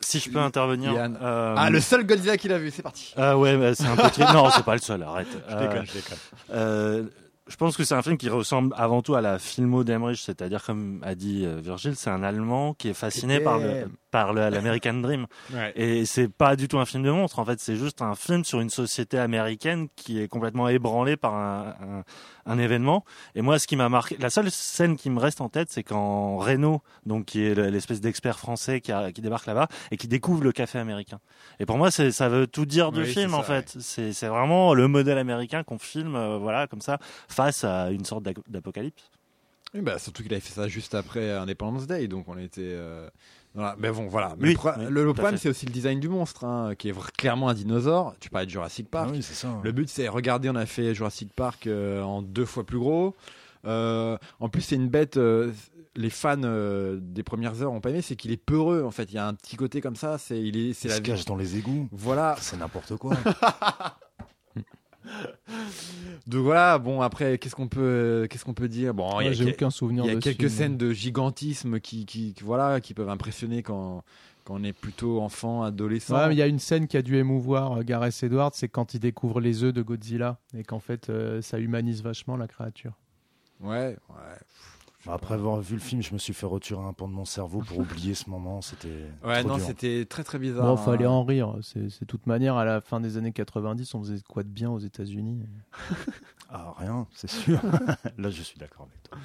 si 0.00 0.18
je 0.20 0.30
peux 0.30 0.38
intervenir. 0.38 0.92
Yann. 0.92 1.18
euh, 1.22 1.54
Ah, 1.58 1.70
le 1.70 1.80
seul 1.80 2.04
Godzilla 2.06 2.36
qu'il 2.36 2.52
a 2.52 2.58
vu, 2.58 2.70
c'est 2.70 2.82
parti. 2.82 3.12
Ah 3.16 3.36
ouais, 3.38 3.56
bah, 3.56 3.74
c'est 3.74 3.86
un 3.86 3.96
peu 3.96 4.08
triste. 4.10 4.32
Non, 4.32 4.48
c'est 4.50 4.64
pas 4.64 4.74
le 4.74 4.80
seul, 4.80 5.02
arrête. 5.02 5.26
Je 5.48 5.54
Euh, 5.54 5.68
déconne, 5.68 5.86
je 5.86 5.92
déconne. 5.92 7.08
Je 7.48 7.56
pense 7.56 7.76
que 7.76 7.82
c'est 7.82 7.94
un 7.96 8.02
film 8.02 8.16
qui 8.16 8.28
ressemble 8.28 8.72
avant 8.78 9.02
tout 9.02 9.16
à 9.16 9.20
la 9.20 9.38
filmo 9.40 9.82
d'Emmerich, 9.82 10.20
c'est-à-dire 10.24 10.62
comme 10.62 11.00
a 11.02 11.16
dit 11.16 11.42
euh, 11.44 11.60
Virgile, 11.60 11.96
c'est 11.96 12.08
un 12.10 12.22
Allemand 12.22 12.72
qui 12.74 12.88
est 12.88 12.94
fasciné 12.94 13.40
par 13.40 13.58
le 13.58 13.90
par 14.12 14.34
l'American 14.34 14.92
Dream. 14.94 15.26
Ouais. 15.54 15.72
Et 15.74 16.04
c'est 16.04 16.28
pas 16.28 16.54
du 16.54 16.68
tout 16.68 16.78
un 16.78 16.84
film 16.84 17.02
de 17.02 17.10
monstre, 17.10 17.38
en 17.38 17.44
fait, 17.46 17.58
c'est 17.60 17.76
juste 17.76 18.02
un 18.02 18.14
film 18.14 18.44
sur 18.44 18.60
une 18.60 18.68
société 18.68 19.18
américaine 19.18 19.88
qui 19.96 20.20
est 20.20 20.28
complètement 20.28 20.68
ébranlée 20.68 21.16
par 21.16 21.34
un, 21.34 21.74
un, 21.80 22.04
un 22.52 22.58
événement. 22.58 23.04
Et 23.34 23.40
moi, 23.40 23.58
ce 23.58 23.66
qui 23.66 23.74
m'a 23.74 23.88
marqué, 23.88 24.18
la 24.20 24.28
seule 24.28 24.50
scène 24.50 24.96
qui 24.96 25.08
me 25.08 25.18
reste 25.18 25.40
en 25.40 25.48
tête, 25.48 25.68
c'est 25.70 25.82
quand 25.82 26.36
Reno, 26.36 26.82
donc 27.06 27.24
qui 27.24 27.42
est 27.42 27.54
le- 27.54 27.70
l'espèce 27.70 28.02
d'expert 28.02 28.38
français 28.38 28.82
qui, 28.82 28.92
a- 28.92 29.12
qui 29.12 29.22
débarque 29.22 29.46
là-bas 29.46 29.66
et 29.90 29.96
qui 29.96 30.08
découvre 30.08 30.44
le 30.44 30.52
café 30.52 30.78
américain. 30.78 31.18
Et 31.58 31.64
pour 31.64 31.78
moi, 31.78 31.90
ça 31.90 32.28
veut 32.28 32.46
tout 32.46 32.66
dire 32.66 32.92
du 32.92 33.00
Oui, 33.00 33.06
film, 33.06 33.32
en 33.32 33.42
fait. 33.42 33.74
C'est 33.80 34.12
c'est 34.12 34.28
vraiment 34.28 34.74
le 34.74 34.88
modèle 34.88 35.16
américain 35.18 35.62
qu'on 35.64 35.78
filme, 35.78 36.16
euh, 36.16 36.36
voilà, 36.36 36.66
comme 36.66 36.82
ça, 36.82 36.98
face 37.32 37.64
à 37.64 37.90
une 37.90 38.04
sorte 38.04 38.24
d'apocalypse. 38.48 39.02
Oui, 39.74 39.80
bah, 39.80 39.98
surtout 39.98 40.22
qu'il 40.22 40.32
avait 40.32 40.40
fait 40.40 40.52
ça 40.52 40.68
juste 40.68 40.94
après 40.94 41.32
Independence 41.32 41.86
Day, 41.86 42.06
donc 42.06 42.28
on 42.28 42.36
était. 42.36 42.60
euh, 42.62 43.08
voilà. 43.54 43.74
Mais 43.78 43.90
bon, 43.90 44.06
voilà. 44.06 44.34
Mais 44.38 44.48
Oui, 44.48 44.50
le, 44.50 44.56
pro- 44.56 44.70
oui, 44.78 44.84
le- 44.88 45.12
problème, 45.14 45.38
c'est 45.38 45.48
aussi 45.48 45.64
le 45.66 45.72
design 45.72 45.98
du 45.98 46.08
monstre, 46.10 46.44
hein, 46.44 46.74
qui 46.76 46.90
est 46.90 47.12
clairement 47.16 47.48
un 47.48 47.54
dinosaure. 47.54 48.14
Tu 48.20 48.28
parlais 48.28 48.44
de 48.46 48.50
Jurassic 48.50 48.90
Park. 48.90 49.08
Ah 49.10 49.14
oui, 49.14 49.22
c'est 49.22 49.32
ça. 49.34 49.48
Le 49.62 49.72
but, 49.72 49.88
c'est 49.88 50.08
regardez, 50.08 50.50
on 50.50 50.56
a 50.56 50.66
fait 50.66 50.94
Jurassic 50.94 51.32
Park 51.34 51.66
euh, 51.66 52.02
en 52.02 52.20
deux 52.20 52.44
fois 52.44 52.64
plus 52.64 52.78
gros. 52.78 53.14
Euh, 53.64 54.18
en 54.40 54.48
plus, 54.50 54.60
c'est 54.60 54.74
une 54.76 54.88
bête. 54.88 55.16
euh, 55.16 55.52
les 55.94 56.08
fans 56.10 56.36
euh, 56.42 56.98
des 57.02 57.22
premières 57.22 57.62
heures 57.62 57.72
ont 57.72 57.80
pas 57.82 57.90
aimé, 57.90 58.00
c'est 58.02 58.16
qu'il 58.16 58.30
est 58.32 58.36
peureux. 58.38 58.82
En 58.82 58.90
fait, 58.90 59.04
il 59.04 59.14
y 59.14 59.18
a 59.18 59.26
un 59.26 59.34
petit 59.34 59.56
côté 59.56 59.80
comme 59.82 59.96
ça. 59.96 60.16
C'est 60.18 60.40
il 60.40 60.56
est, 60.56 60.72
c'est 60.74 60.88
Il 60.88 60.90
la 60.90 60.96
se 60.96 61.00
cache 61.02 61.24
dans 61.26 61.36
les 61.36 61.56
égouts. 61.58 61.86
Voilà. 61.92 62.36
C'est 62.40 62.56
n'importe 62.58 62.96
quoi. 62.96 63.14
Donc 66.26 66.44
voilà. 66.44 66.78
Bon, 66.78 67.00
après, 67.00 67.38
qu'est-ce 67.38 67.54
qu'on 67.54 67.68
peut, 67.68 68.26
qu'est-ce 68.30 68.44
qu'on 68.44 68.54
peut 68.54 68.68
dire? 68.68 68.94
Bon, 68.94 69.20
il 69.20 69.34
y 69.34 69.42
a, 69.42 69.48
aucun 69.48 69.70
souvenir 69.70 70.04
il 70.04 70.12
y 70.12 70.16
a 70.16 70.20
quelques 70.20 70.38
film. 70.38 70.48
scènes 70.50 70.76
de 70.76 70.92
gigantisme 70.92 71.80
qui, 71.80 72.06
qui, 72.06 72.34
qui- 72.34 72.44
voilà, 72.44 72.80
qui 72.80 72.94
peuvent 72.94 73.08
impressionner 73.08 73.62
quand, 73.62 74.04
quand 74.44 74.54
on 74.54 74.64
est 74.64 74.72
plutôt 74.72 75.20
enfant, 75.20 75.62
adolescent. 75.62 76.14
Ouais, 76.14 76.34
il 76.34 76.38
y 76.38 76.42
a 76.42 76.46
une 76.46 76.58
scène 76.58 76.86
qui 76.86 76.96
a 76.96 77.02
dû 77.02 77.16
émouvoir 77.16 77.78
euh, 77.78 77.82
Gareth 77.82 78.22
Edwards, 78.22 78.52
c'est 78.54 78.68
quand 78.68 78.94
il 78.94 79.00
découvre 79.00 79.40
les 79.40 79.64
œufs 79.64 79.72
de 79.72 79.82
Godzilla 79.82 80.38
et 80.56 80.62
qu'en 80.64 80.80
fait 80.80 81.10
euh, 81.10 81.42
ça 81.42 81.58
humanise 81.58 82.02
vachement 82.02 82.36
la 82.36 82.48
créature. 82.48 82.92
Ouais, 83.60 83.96
ouais. 84.10 84.38
Après 85.08 85.34
avoir 85.34 85.60
vu 85.60 85.74
le 85.74 85.80
film, 85.80 86.00
je 86.00 86.12
me 86.12 86.18
suis 86.18 86.32
fait 86.32 86.46
retirer 86.46 86.80
un 86.80 86.92
pan 86.92 87.08
de 87.08 87.12
mon 87.12 87.24
cerveau 87.24 87.60
pour 87.60 87.78
oublier 87.80 88.14
ce 88.14 88.30
moment. 88.30 88.62
C'était. 88.62 88.88
Ouais, 89.24 89.42
non, 89.42 89.58
c'était 89.58 90.04
très 90.04 90.22
très 90.22 90.38
bizarre. 90.38 90.64
Bon, 90.64 90.76
fallait 90.76 91.06
hein. 91.06 91.10
en 91.10 91.24
rire. 91.24 91.56
C'est 91.62 92.06
toute 92.06 92.26
manière 92.26 92.56
à 92.56 92.64
la 92.64 92.80
fin 92.80 93.00
des 93.00 93.16
années 93.16 93.32
90, 93.32 93.94
on 93.94 94.00
faisait 94.00 94.20
quoi 94.28 94.42
de 94.44 94.48
bien 94.48 94.70
aux 94.70 94.78
États-Unis? 94.78 95.40
Ah, 96.48 96.74
rien, 96.78 97.06
c'est 97.14 97.30
sûr. 97.30 97.60
Là, 98.18 98.30
je 98.30 98.42
suis 98.42 98.58
d'accord 98.58 98.86
avec 98.88 99.02
toi. 99.02 99.18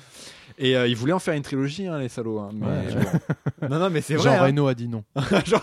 Et 0.58 0.76
euh, 0.78 0.88
ils 0.88 0.96
voulaient 0.96 1.14
en 1.14 1.20
faire 1.20 1.34
une 1.36 1.44
trilogie, 1.44 1.86
hein, 1.86 2.00
les 2.00 2.08
salauds. 2.10 2.40
hein, 2.40 2.50
mais 2.54 2.66
Ouais. 2.66 3.70
non, 3.70 3.80
non, 3.80 3.90
mais 3.90 4.02
c'est 4.02 4.16
Jean 4.16 4.22
vrai. 4.24 4.36
hein. 4.38 4.44
Reno 4.46 4.68
a 4.68 4.74
dit 4.74 4.88
non. 4.88 5.04
Jean... 5.46 5.60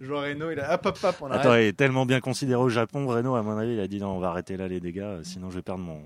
Jean 0.00 0.20
Reno, 0.20 0.50
il 0.50 0.58
a 0.58 0.74
hop 0.74 0.86
hop 0.86 0.98
hop, 1.04 1.16
on. 1.20 1.30
Attends, 1.30 1.54
il 1.54 1.64
est 1.66 1.72
tellement 1.76 2.06
bien 2.06 2.20
considéré 2.20 2.60
au 2.60 2.68
Japon, 2.70 3.06
Reno, 3.06 3.34
à 3.36 3.42
mon 3.42 3.56
avis, 3.56 3.74
il 3.74 3.80
a 3.80 3.86
dit 3.86 4.00
non, 4.00 4.16
on 4.16 4.18
va 4.18 4.30
arrêter 4.30 4.56
là 4.56 4.66
les 4.66 4.80
dégâts, 4.80 5.00
euh, 5.00 5.22
sinon 5.22 5.50
je 5.50 5.56
vais 5.56 5.62
perdre 5.62 5.84
mon, 5.84 6.00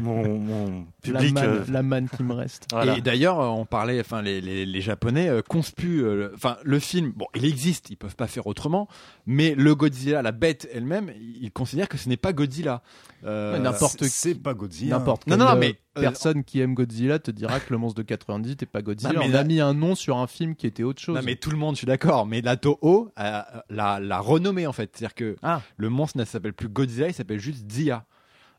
mon, 0.00 0.38
mon 0.38 0.86
La 1.06 1.18
public. 1.20 1.34
manne, 1.34 1.44
euh, 1.48 1.64
la 1.68 1.82
manne 1.82 2.08
qui 2.08 2.22
me 2.22 2.32
reste. 2.34 2.66
voilà. 2.70 2.96
Et 2.96 3.00
d'ailleurs, 3.00 3.40
euh, 3.40 3.46
on 3.48 3.64
parlait, 3.64 4.00
enfin, 4.00 4.22
les, 4.22 4.40
les, 4.40 4.66
les 4.66 4.80
Japonais 4.80 5.28
euh, 5.28 5.42
conspuent, 5.42 6.02
euh, 6.04 6.14
le- 6.16 6.32
enfin, 6.34 6.56
le 6.64 6.78
film. 6.78 7.12
Bon, 7.16 7.26
il 7.34 7.44
existe, 7.44 7.90
ils 7.90 7.96
peuvent 7.96 8.16
pas 8.16 8.26
faire 8.26 8.46
autrement, 8.46 8.88
mais 9.26 9.54
le 9.56 9.74
Godzilla, 9.74 10.22
la 10.22 10.32
bête 10.32 10.68
elle-même, 10.72 11.10
ils 11.40 11.50
considèrent 11.52 11.88
que 11.88 11.98
ce 11.98 12.08
n'est 12.08 12.16
pas 12.16 12.32
Godzilla. 12.32 12.82
Euh, 13.24 13.58
n'importe 13.58 13.98
C'est- 14.04 14.06
qui. 14.06 14.10
C'est 14.10 14.34
pas 14.36 14.54
Godzilla. 14.54 14.98
N'importe 14.98 15.26
Non, 15.26 15.36
non, 15.36 15.56
mais, 15.56 15.78
personne 15.94 16.44
qui 16.44 16.60
aime 16.60 16.74
Godzilla 16.74 17.18
te 17.18 17.32
dira 17.32 17.58
que 17.58 17.72
le 17.72 17.78
monstre 17.78 17.96
de 17.98 18.02
90 18.06 18.56
n'est 18.60 18.66
pas 18.68 18.82
Godzilla. 18.82 19.12
Non, 19.12 19.20
mais 19.20 19.26
On 19.26 19.32
là- 19.32 19.40
a 19.40 19.44
mis 19.44 19.60
un 19.60 19.74
nom 19.74 19.96
sur 19.96 20.18
un 20.18 20.28
film 20.28 20.54
qui 20.54 20.68
était 20.68 20.84
autre 20.84 21.00
chose. 21.02 21.16
Non, 21.16 21.22
mais 21.24 21.34
tout 21.34 21.50
le 21.50 21.56
monde, 21.56 21.74
je 21.74 21.78
suis 21.78 21.86
d'accord. 21.86 22.26
Mais 22.26 22.40
la 22.40 22.56
Toho 22.56 23.10
l'a 23.16 24.00
l'a 24.00 24.18
renommé 24.20 24.66
en 24.68 24.72
fait. 24.72 24.90
C'est-à-dire 24.94 25.14
que 25.14 25.36
Ah. 25.42 25.60
le 25.76 25.88
monstre 25.88 26.18
ne 26.18 26.24
s'appelle 26.24 26.52
plus 26.52 26.68
Godzilla, 26.68 27.08
il 27.08 27.14
s'appelle 27.14 27.40
juste 27.40 27.70
Zia. 27.70 28.04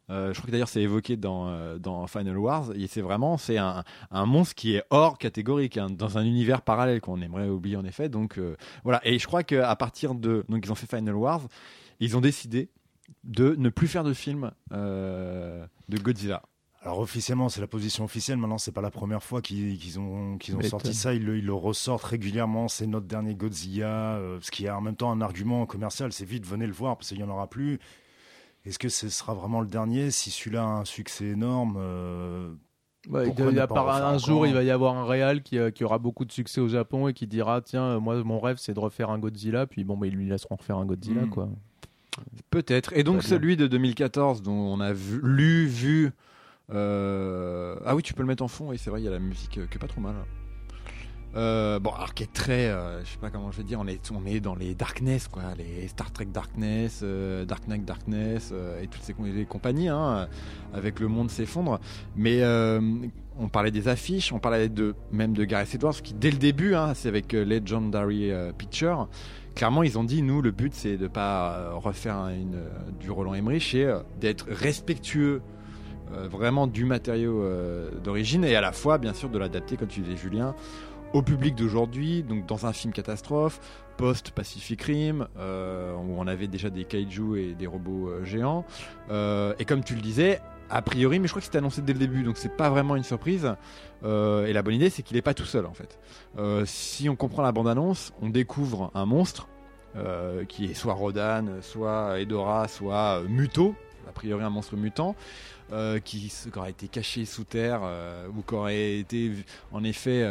Euh, 0.10 0.34
je 0.34 0.40
crois 0.40 0.48
que 0.48 0.52
d'ailleurs 0.52 0.68
c'est 0.70 0.82
évoqué 0.82 1.18
dans, 1.18 1.48
euh, 1.50 1.78
dans 1.78 2.06
Final 2.08 2.38
Wars. 2.38 2.72
Et 2.76 2.88
c'est 2.88 3.02
vraiment 3.02 3.38
c'est 3.38 3.58
un, 3.58 3.84
un 4.12 4.26
monstre 4.26 4.56
qui 4.56 4.76
est 4.76 4.84
hors 4.90 5.18
catégorique, 5.18 5.78
hein, 5.78 5.88
dans 5.90 6.18
un 6.18 6.24
univers 6.26 6.62
parallèle 6.62 7.02
qu'on 7.02 7.22
aimerait 7.22 7.48
oublier 7.50 7.76
en 7.76 7.86
effet. 7.86 8.10
Donc 8.10 8.38
euh, 8.38 8.56
voilà. 8.84 9.02
Et 9.04 9.20
je 9.20 9.28
crois 9.28 9.44
qu'à 9.44 9.76
partir 9.76 10.16
de 10.16 10.46
donc 10.50 10.66
ils 10.66 10.72
ont 10.72 10.76
fait 10.76 10.88
Final 10.88 11.16
Wars, 11.16 11.42
ils 12.00 12.16
ont 12.18 12.22
décidé 12.22 12.70
de 13.24 13.56
ne 13.58 13.70
plus 13.70 13.88
faire 13.88 14.04
de 14.04 14.14
film 14.14 14.52
euh, 14.72 15.66
de 15.90 15.98
Godzilla. 15.98 16.42
Alors 16.82 17.00
officiellement, 17.00 17.50
c'est 17.50 17.60
la 17.60 17.68
position 17.68 18.06
officielle. 18.06 18.38
Maintenant, 18.38 18.58
c'est 18.58 18.72
pas 18.72 18.80
la 18.82 18.90
première 18.90 19.22
fois 19.22 19.42
qu'ils 19.42 20.00
ont, 20.00 20.38
qu'ils 20.38 20.54
ont 20.56 20.60
M'étonne. 20.60 20.70
sorti 20.70 20.94
ça. 20.94 21.14
Ils 21.14 21.26
le, 21.26 21.38
ils 21.38 21.46
le 21.46 21.54
ressortent 21.54 22.06
régulièrement. 22.06 22.70
C'est 22.70 22.88
notre 22.88 23.06
dernier 23.06 23.36
Godzilla. 23.36 24.16
euh, 24.16 24.40
ce 24.42 24.50
qui 24.50 24.66
est 24.66 24.70
en 24.70 24.80
même 24.80 24.96
temps 24.96 25.12
un 25.12 25.20
argument 25.20 25.66
commercial. 25.66 26.14
C'est 26.14 26.24
vite, 26.24 26.46
venez 26.46 26.66
le 26.68 26.72
voir 26.72 26.96
parce 26.96 27.10
qu'il 27.10 27.20
y 27.20 27.24
en 27.24 27.30
aura 27.30 27.48
plus. 27.50 27.80
Est-ce 28.70 28.80
que 28.80 28.90
ce 28.90 29.10
sera 29.10 29.34
vraiment 29.34 29.62
le 29.62 29.68
dernier 29.68 30.12
Si 30.12 30.30
celui-là 30.32 30.64
a 30.64 30.68
un 30.68 30.86
succès 30.86 31.26
énorme, 31.26 31.76
euh, 31.78 32.52
Ouais, 33.10 33.30
il 33.30 33.56
y 33.56 33.60
a 33.60 33.68
par- 33.68 33.90
un 33.90 34.18
jour, 34.18 34.46
il 34.46 34.54
va 34.54 34.62
y 34.62 34.70
avoir 34.72 34.96
un 34.96 35.06
réal 35.06 35.42
qui, 35.42 35.58
euh, 35.58 35.72
qui 35.72 35.84
aura 35.86 35.98
beaucoup 36.00 36.26
de 36.26 36.32
succès 36.32 36.60
au 36.62 36.68
Japon 36.68 37.08
et 37.08 37.14
qui 37.14 37.28
dira 37.28 37.62
Tiens, 37.62 37.84
euh, 37.84 38.00
moi, 38.00 38.22
mon 38.24 38.40
rêve, 38.40 38.58
c'est 38.60 38.74
de 38.74 38.80
refaire 38.80 39.10
un 39.10 39.18
Godzilla. 39.20 39.66
Puis 39.66 39.84
bon, 39.86 39.98
bah, 39.98 40.06
ils 40.08 40.14
lui 40.14 40.28
laisseront 40.28 40.56
refaire 40.58 40.78
un 40.78 40.86
Godzilla. 40.86 41.22
Mm. 41.22 41.30
quoi. 41.30 41.50
Peut-être. 42.50 42.92
Et 42.94 43.04
donc 43.04 43.24
celui 43.30 43.56
de 43.58 43.68
2014 43.68 44.42
dont 44.42 44.52
on 44.52 44.80
a 44.82 44.92
vu, 44.94 45.20
lu, 45.24 45.66
vu. 45.68 46.12
euh, 46.72 47.76
Ah 47.86 47.96
oui, 47.96 48.04
tu 48.04 48.14
peux 48.14 48.22
le 48.22 48.28
mettre 48.28 48.44
en 48.44 48.48
fond. 48.50 48.72
Et 48.74 48.78
c'est 48.78 48.90
vrai, 48.90 49.02
il 49.02 49.06
y 49.06 49.08
a 49.08 49.12
la 49.12 49.20
musique 49.20 49.52
qui 49.52 49.60
est 49.60 49.80
pas 49.80 49.88
trop 49.88 50.02
mal. 50.02 50.16
Euh, 51.36 51.80
bon, 51.80 51.92
alors 51.92 52.14
qui 52.16 52.24
est 52.24 52.34
très, 52.34 52.70
euh, 52.70 53.04
je 53.04 53.12
sais 53.12 53.18
pas 53.20 53.30
comment 53.30 53.52
je 53.52 53.58
vais 53.58 53.64
dire, 53.64 53.80
on 53.80 53.88
est, 53.88 54.12
on 54.12 54.26
est 54.26 54.40
dans 54.40 54.56
les 54.56 54.74
Darkness, 54.74 55.28
quoi, 55.28 55.44
les 55.58 55.88
Star 55.88 56.12
Trek 56.12 56.26
Darkness, 56.26 57.02
euh, 57.04 57.46
Dark 57.46 57.68
Knight 57.68 57.86
Darkness 57.86 58.50
euh, 58.52 58.82
et 58.82 58.88
toutes 58.88 59.04
ces 59.04 59.14
compagnies, 59.46 59.90
hein, 59.90 60.28
avec 60.74 61.00
le 61.00 61.08
monde 61.08 61.30
s'effondre. 61.30 61.80
Mais 62.16 62.42
on 63.42 63.48
parlait 63.48 63.72
des 63.72 63.88
affiches, 63.88 64.34
on 64.34 64.40
parlait 64.40 64.70
de 64.70 64.96
même 65.12 65.34
de 65.34 65.46
Gareth 65.46 65.76
Edwards 65.76 66.02
qui 66.02 66.14
dès 66.14 66.32
le 66.32 66.38
début, 66.38 66.74
hein, 66.74 66.94
c'est 66.94 67.08
avec 67.08 67.32
Legendary 67.32 68.32
Picture, 68.58 69.08
clairement 69.56 69.84
ils 69.84 69.98
ont 69.98 70.04
dit 70.04 70.22
nous 70.22 70.42
le 70.42 70.52
but 70.52 70.74
c'est 70.74 70.98
de 70.98 71.08
pas 71.08 71.72
refaire 71.76 72.30
du 73.00 73.12
Roland 73.12 73.34
Emmerich 73.34 73.76
et 73.76 73.94
d'être 74.20 74.46
respectueux 74.50 75.42
vraiment 76.30 76.68
du 76.68 76.86
matériau 76.86 77.46
d'origine 78.04 78.44
et 78.44 78.56
à 78.56 78.62
la 78.62 78.74
fois 78.74 78.98
bien 78.98 79.14
sûr 79.14 79.30
de 79.30 79.38
l'adapter 79.38 79.78
comme 79.78 79.88
tu 79.88 80.02
disais 80.02 80.18
Julien 80.18 80.54
au 81.14 81.22
public 81.22 81.56
d'aujourd'hui, 81.56 82.24
donc 82.24 82.46
dans 82.46 82.66
un 82.66 82.74
film 82.74 82.94
catastrophe, 82.94 83.60
post-Pacific 83.98 84.82
Rim, 84.84 85.28
euh, 85.38 85.94
où 85.96 86.16
on 86.18 86.28
avait 86.28 86.48
déjà 86.48 86.70
des 86.70 86.86
kaiju 86.86 87.38
et 87.38 87.54
des 87.54 87.68
robots 87.68 88.10
euh, 88.10 88.24
géants. 88.24 88.66
Euh, 89.10 89.54
et 89.60 89.66
comme 89.66 89.84
tu 89.84 89.96
le 89.96 90.02
disais, 90.02 90.40
a 90.70 90.82
priori, 90.82 91.20
mais 91.20 91.28
je 91.28 91.34
crois 91.34 91.42
que 91.42 91.46
c'était 91.46 91.58
annoncé 91.58 91.82
dès 91.82 91.94
le 91.94 92.00
début, 92.00 92.24
donc 92.24 92.38
c'est 92.38 92.56
pas 92.56 92.70
vraiment 92.70 92.96
une 92.96 93.04
surprise. 93.04 93.56
Et 94.06 94.54
la 94.54 94.62
bonne 94.62 94.76
idée, 94.76 94.90
c'est 94.90 95.02
qu'il 95.02 95.18
est 95.18 95.22
pas 95.22 95.34
tout 95.34 95.46
seul 95.46 95.66
en 95.66 95.74
fait. 95.74 96.00
Si 96.66 97.10
on 97.10 97.16
comprend 97.16 97.42
la 97.42 97.52
bande-annonce, 97.52 98.14
on 98.22 98.30
découvre 98.30 98.92
un 98.94 99.06
monstre 99.06 99.50
qui 100.48 100.66
est 100.66 100.74
soit 100.76 100.94
Rodan, 100.94 101.46
soit 101.62 102.20
Edora, 102.20 102.68
soit 102.68 103.24
Muto, 103.28 103.74
a 104.10 104.12
priori 104.12 104.44
un 104.44 104.50
monstre 104.50 104.76
mutant. 104.76 105.16
euh, 105.72 106.00
qui, 106.00 106.34
qui 106.52 106.58
aurait 106.58 106.72
été 106.72 106.88
caché 106.88 107.26
sous 107.26 107.44
terre 107.44 107.82
euh, 107.84 108.28
ou 108.36 108.42
qui 108.42 108.56
aurait 108.56 108.98
été 108.98 109.32
en 109.72 109.84
effet 109.84 110.24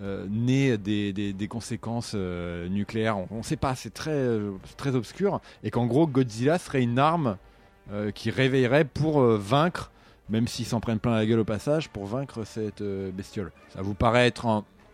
euh, 0.00 0.26
né 0.28 0.76
des, 0.76 1.14
des- 1.14 1.48
conséquences 1.48 2.14
nucléaires. 2.14 3.16
On 3.30 3.38
ne 3.38 3.42
sait 3.42 3.56
pas, 3.56 3.74
c'est 3.74 3.92
très, 3.94 4.38
très 4.76 4.94
obscur. 4.94 5.40
Et 5.64 5.70
qu'en 5.70 5.86
gros, 5.86 6.06
Godzilla 6.06 6.58
serait 6.58 6.82
une 6.82 6.98
arme 6.98 7.36
qui 8.14 8.30
réveillerait 8.30 8.84
pour 8.84 9.20
vaincre, 9.22 9.90
même 10.30 10.46
s'ils 10.46 10.66
s'en 10.66 10.80
prennent 10.80 11.00
plein 11.00 11.14
la 11.14 11.26
gueule 11.26 11.40
au 11.40 11.44
passage, 11.44 11.88
pour 11.88 12.06
vaincre 12.06 12.44
cette 12.44 12.82
bestiole. 12.82 13.50
Ça 13.70 13.82
vous 13.82 13.94
paraît 13.94 14.26
être 14.26 14.46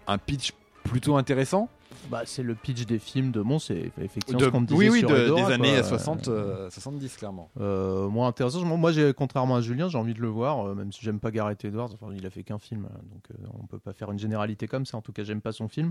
un 0.06 0.18
pitch 0.18 0.52
plutôt 0.84 1.16
intéressant? 1.16 1.68
Bah, 2.10 2.22
c'est 2.24 2.42
le 2.42 2.54
pitch 2.54 2.86
des 2.86 2.98
films 2.98 3.32
de 3.32 3.40
Mons, 3.40 3.58
c'est 3.58 3.90
effectivement 4.00 4.38
De- 4.40 4.44
ce 4.46 4.50
qu'on 4.50 4.60
me 4.60 4.66
disait 4.66 4.78
Oui, 4.78 4.88
oui, 4.88 4.98
sur 5.00 5.10
de- 5.10 5.16
Edora, 5.16 5.40
des 5.40 5.44
quoi. 5.46 5.54
années 5.54 5.78
Euh, 5.78 5.82
60, 5.82 6.28
euh, 6.28 6.70
70, 6.70 7.16
clairement. 7.16 7.50
Euh, 7.60 8.08
moi 8.08 8.26
intéressant 8.28 8.64
moi 8.64 8.76
moi, 8.76 8.92
j'ai 8.92 9.12
contrairement 9.12 9.56
à 9.56 9.60
Julien 9.60 9.88
j'ai 9.88 9.98
envie 9.98 10.14
de 10.14 10.20
le 10.20 10.28
voir 10.28 10.66
euh, 10.68 10.74
même 10.74 10.92
si 10.92 11.02
j'aime 11.04 11.20
pas 11.20 11.30
Gareth 11.30 11.64
Edwards 11.64 11.90
enfin, 11.92 12.12
il 12.16 12.24
a 12.26 12.30
fait 12.30 12.42
qu'un 12.44 12.58
film 12.58 12.86
hein, 12.90 12.98
donc 13.12 13.22
euh, 13.30 13.46
on 13.60 13.66
peut 13.66 13.78
pas 13.78 13.92
faire 13.92 14.10
une 14.10 14.18
généralité 14.18 14.66
comme 14.68 14.86
ça 14.86 14.96
en 14.96 15.02
tout 15.02 15.12
cas 15.12 15.22
j'aime 15.24 15.40
pas 15.40 15.52
son 15.52 15.68
film 15.68 15.90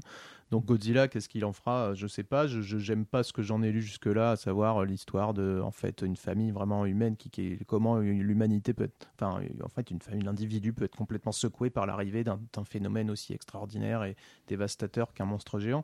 donc 0.51 0.66
Godzilla 0.66 1.08
qu'est-ce 1.08 1.30
qu'il 1.30 1.45
en 1.45 1.53
fera 1.53 1.93
je 1.93 2.08
sais 2.08 2.24
pas 2.24 2.47
je 2.47 2.62
j'aime 2.62 3.05
pas 3.05 3.24
ce 3.24 3.34
que 3.34 3.41
j'en 3.43 3.62
ai 3.62 3.72
lu 3.72 3.82
jusque 3.82 4.05
là 4.08 4.32
à 4.32 4.36
savoir 4.36 4.86
l'histoire 4.86 5.34
de 5.34 5.62
en 5.64 5.72
fait 5.72 6.01
une 6.01 6.16
famille 6.16 6.51
vraiment 6.51 6.86
humaine 6.86 7.16
qui, 7.18 7.30
qui 7.30 7.58
comment 7.68 7.97
l'humanité 7.97 8.74
peut 8.74 8.86
être 8.86 9.08
enfin 9.20 9.39
en 9.64 9.70
fait 9.70 9.91
une 9.91 10.01
famille 10.01 10.24
l'individu 10.24 10.74
peut 10.74 10.86
être 10.86 10.95
complètement 10.95 11.32
secoué 11.32 11.70
par 11.70 11.86
l'arrivée 11.86 12.24
d'un 12.24 12.39
phénomène 12.66 13.10
aussi 13.12 13.34
extraordinaire 13.34 14.03
et 14.03 14.16
dévastateur 14.47 15.14
qu'un 15.14 15.26
monstre 15.26 15.60
géant 15.60 15.84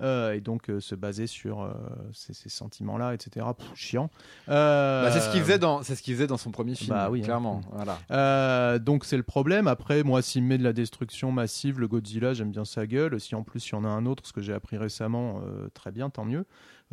Euh, 0.00 0.32
et 0.34 0.40
donc 0.40 0.70
euh, 0.70 0.78
se 0.78 0.94
baser 0.94 1.26
sur 1.26 1.60
euh, 1.62 1.72
ces, 2.12 2.32
ces 2.32 2.48
sentiments 2.48 2.98
là 2.98 3.14
etc 3.14 3.44
Pff, 3.58 3.66
chiant 3.74 4.10
Bah, 4.46 5.10
c'est 5.10 5.18
ce 5.20 5.32
qu'il 5.32 5.40
faisait 5.40 5.58
dans, 5.58 5.82
c'est 5.82 5.96
ce 5.96 6.02
qu'il 6.02 6.14
faisait 6.14 6.28
dans 6.28 6.36
son 6.36 6.52
premier 6.52 6.76
film, 6.76 6.90
Bah 6.90 7.10
oui, 7.10 7.20
hein. 7.20 7.24
clairement. 7.24 7.60
Voilà. 7.72 7.98
euh, 8.12 8.78
donc 8.78 9.04
c'est 9.04 9.16
le 9.16 9.22
problème. 9.24 9.66
Après, 9.66 10.04
moi, 10.04 10.22
s'il 10.22 10.44
me 10.44 10.48
met 10.50 10.58
de 10.58 10.62
la 10.64 10.72
destruction 10.72 11.32
massive, 11.32 11.80
le 11.80 11.88
Godzilla, 11.88 12.32
j'aime 12.32 12.52
bien 12.52 12.64
sa 12.64 12.86
gueule. 12.86 13.18
Si 13.20 13.34
en 13.34 13.42
plus 13.42 13.66
il 13.68 13.72
y 13.72 13.74
en 13.74 13.84
a 13.84 13.88
un 13.88 14.06
autre, 14.06 14.24
ce 14.26 14.32
que 14.32 14.40
j'ai 14.40 14.52
appris 14.54 14.76
récemment, 14.76 15.40
très 15.74 15.90
bien, 15.90 16.10
tant 16.10 16.24
mieux. 16.24 16.44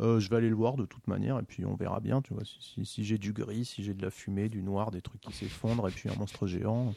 Euh, 0.02 0.20
je 0.20 0.28
vais 0.28 0.36
aller 0.36 0.50
le 0.50 0.54
voir 0.54 0.74
de 0.76 0.84
toute 0.84 1.06
manière 1.06 1.38
et 1.38 1.42
puis 1.42 1.64
on 1.64 1.74
verra 1.74 2.00
bien. 2.00 2.20
Tu 2.20 2.34
vois, 2.34 2.42
si, 2.44 2.58
si- 2.60 2.84
si 2.84 3.02
j'ai 3.04 3.16
du 3.16 3.32
gris, 3.32 3.64
si 3.64 3.82
j'ai 3.82 3.94
de 3.94 4.02
la 4.02 4.10
fumée, 4.10 4.50
du 4.50 4.62
noir, 4.62 4.90
des 4.90 5.00
trucs 5.00 5.22
qui 5.22 5.32
s'effondrent 5.32 5.88
et 5.88 5.90
puis 5.90 6.10
un 6.10 6.14
monstre 6.18 6.46
géant 6.46 6.92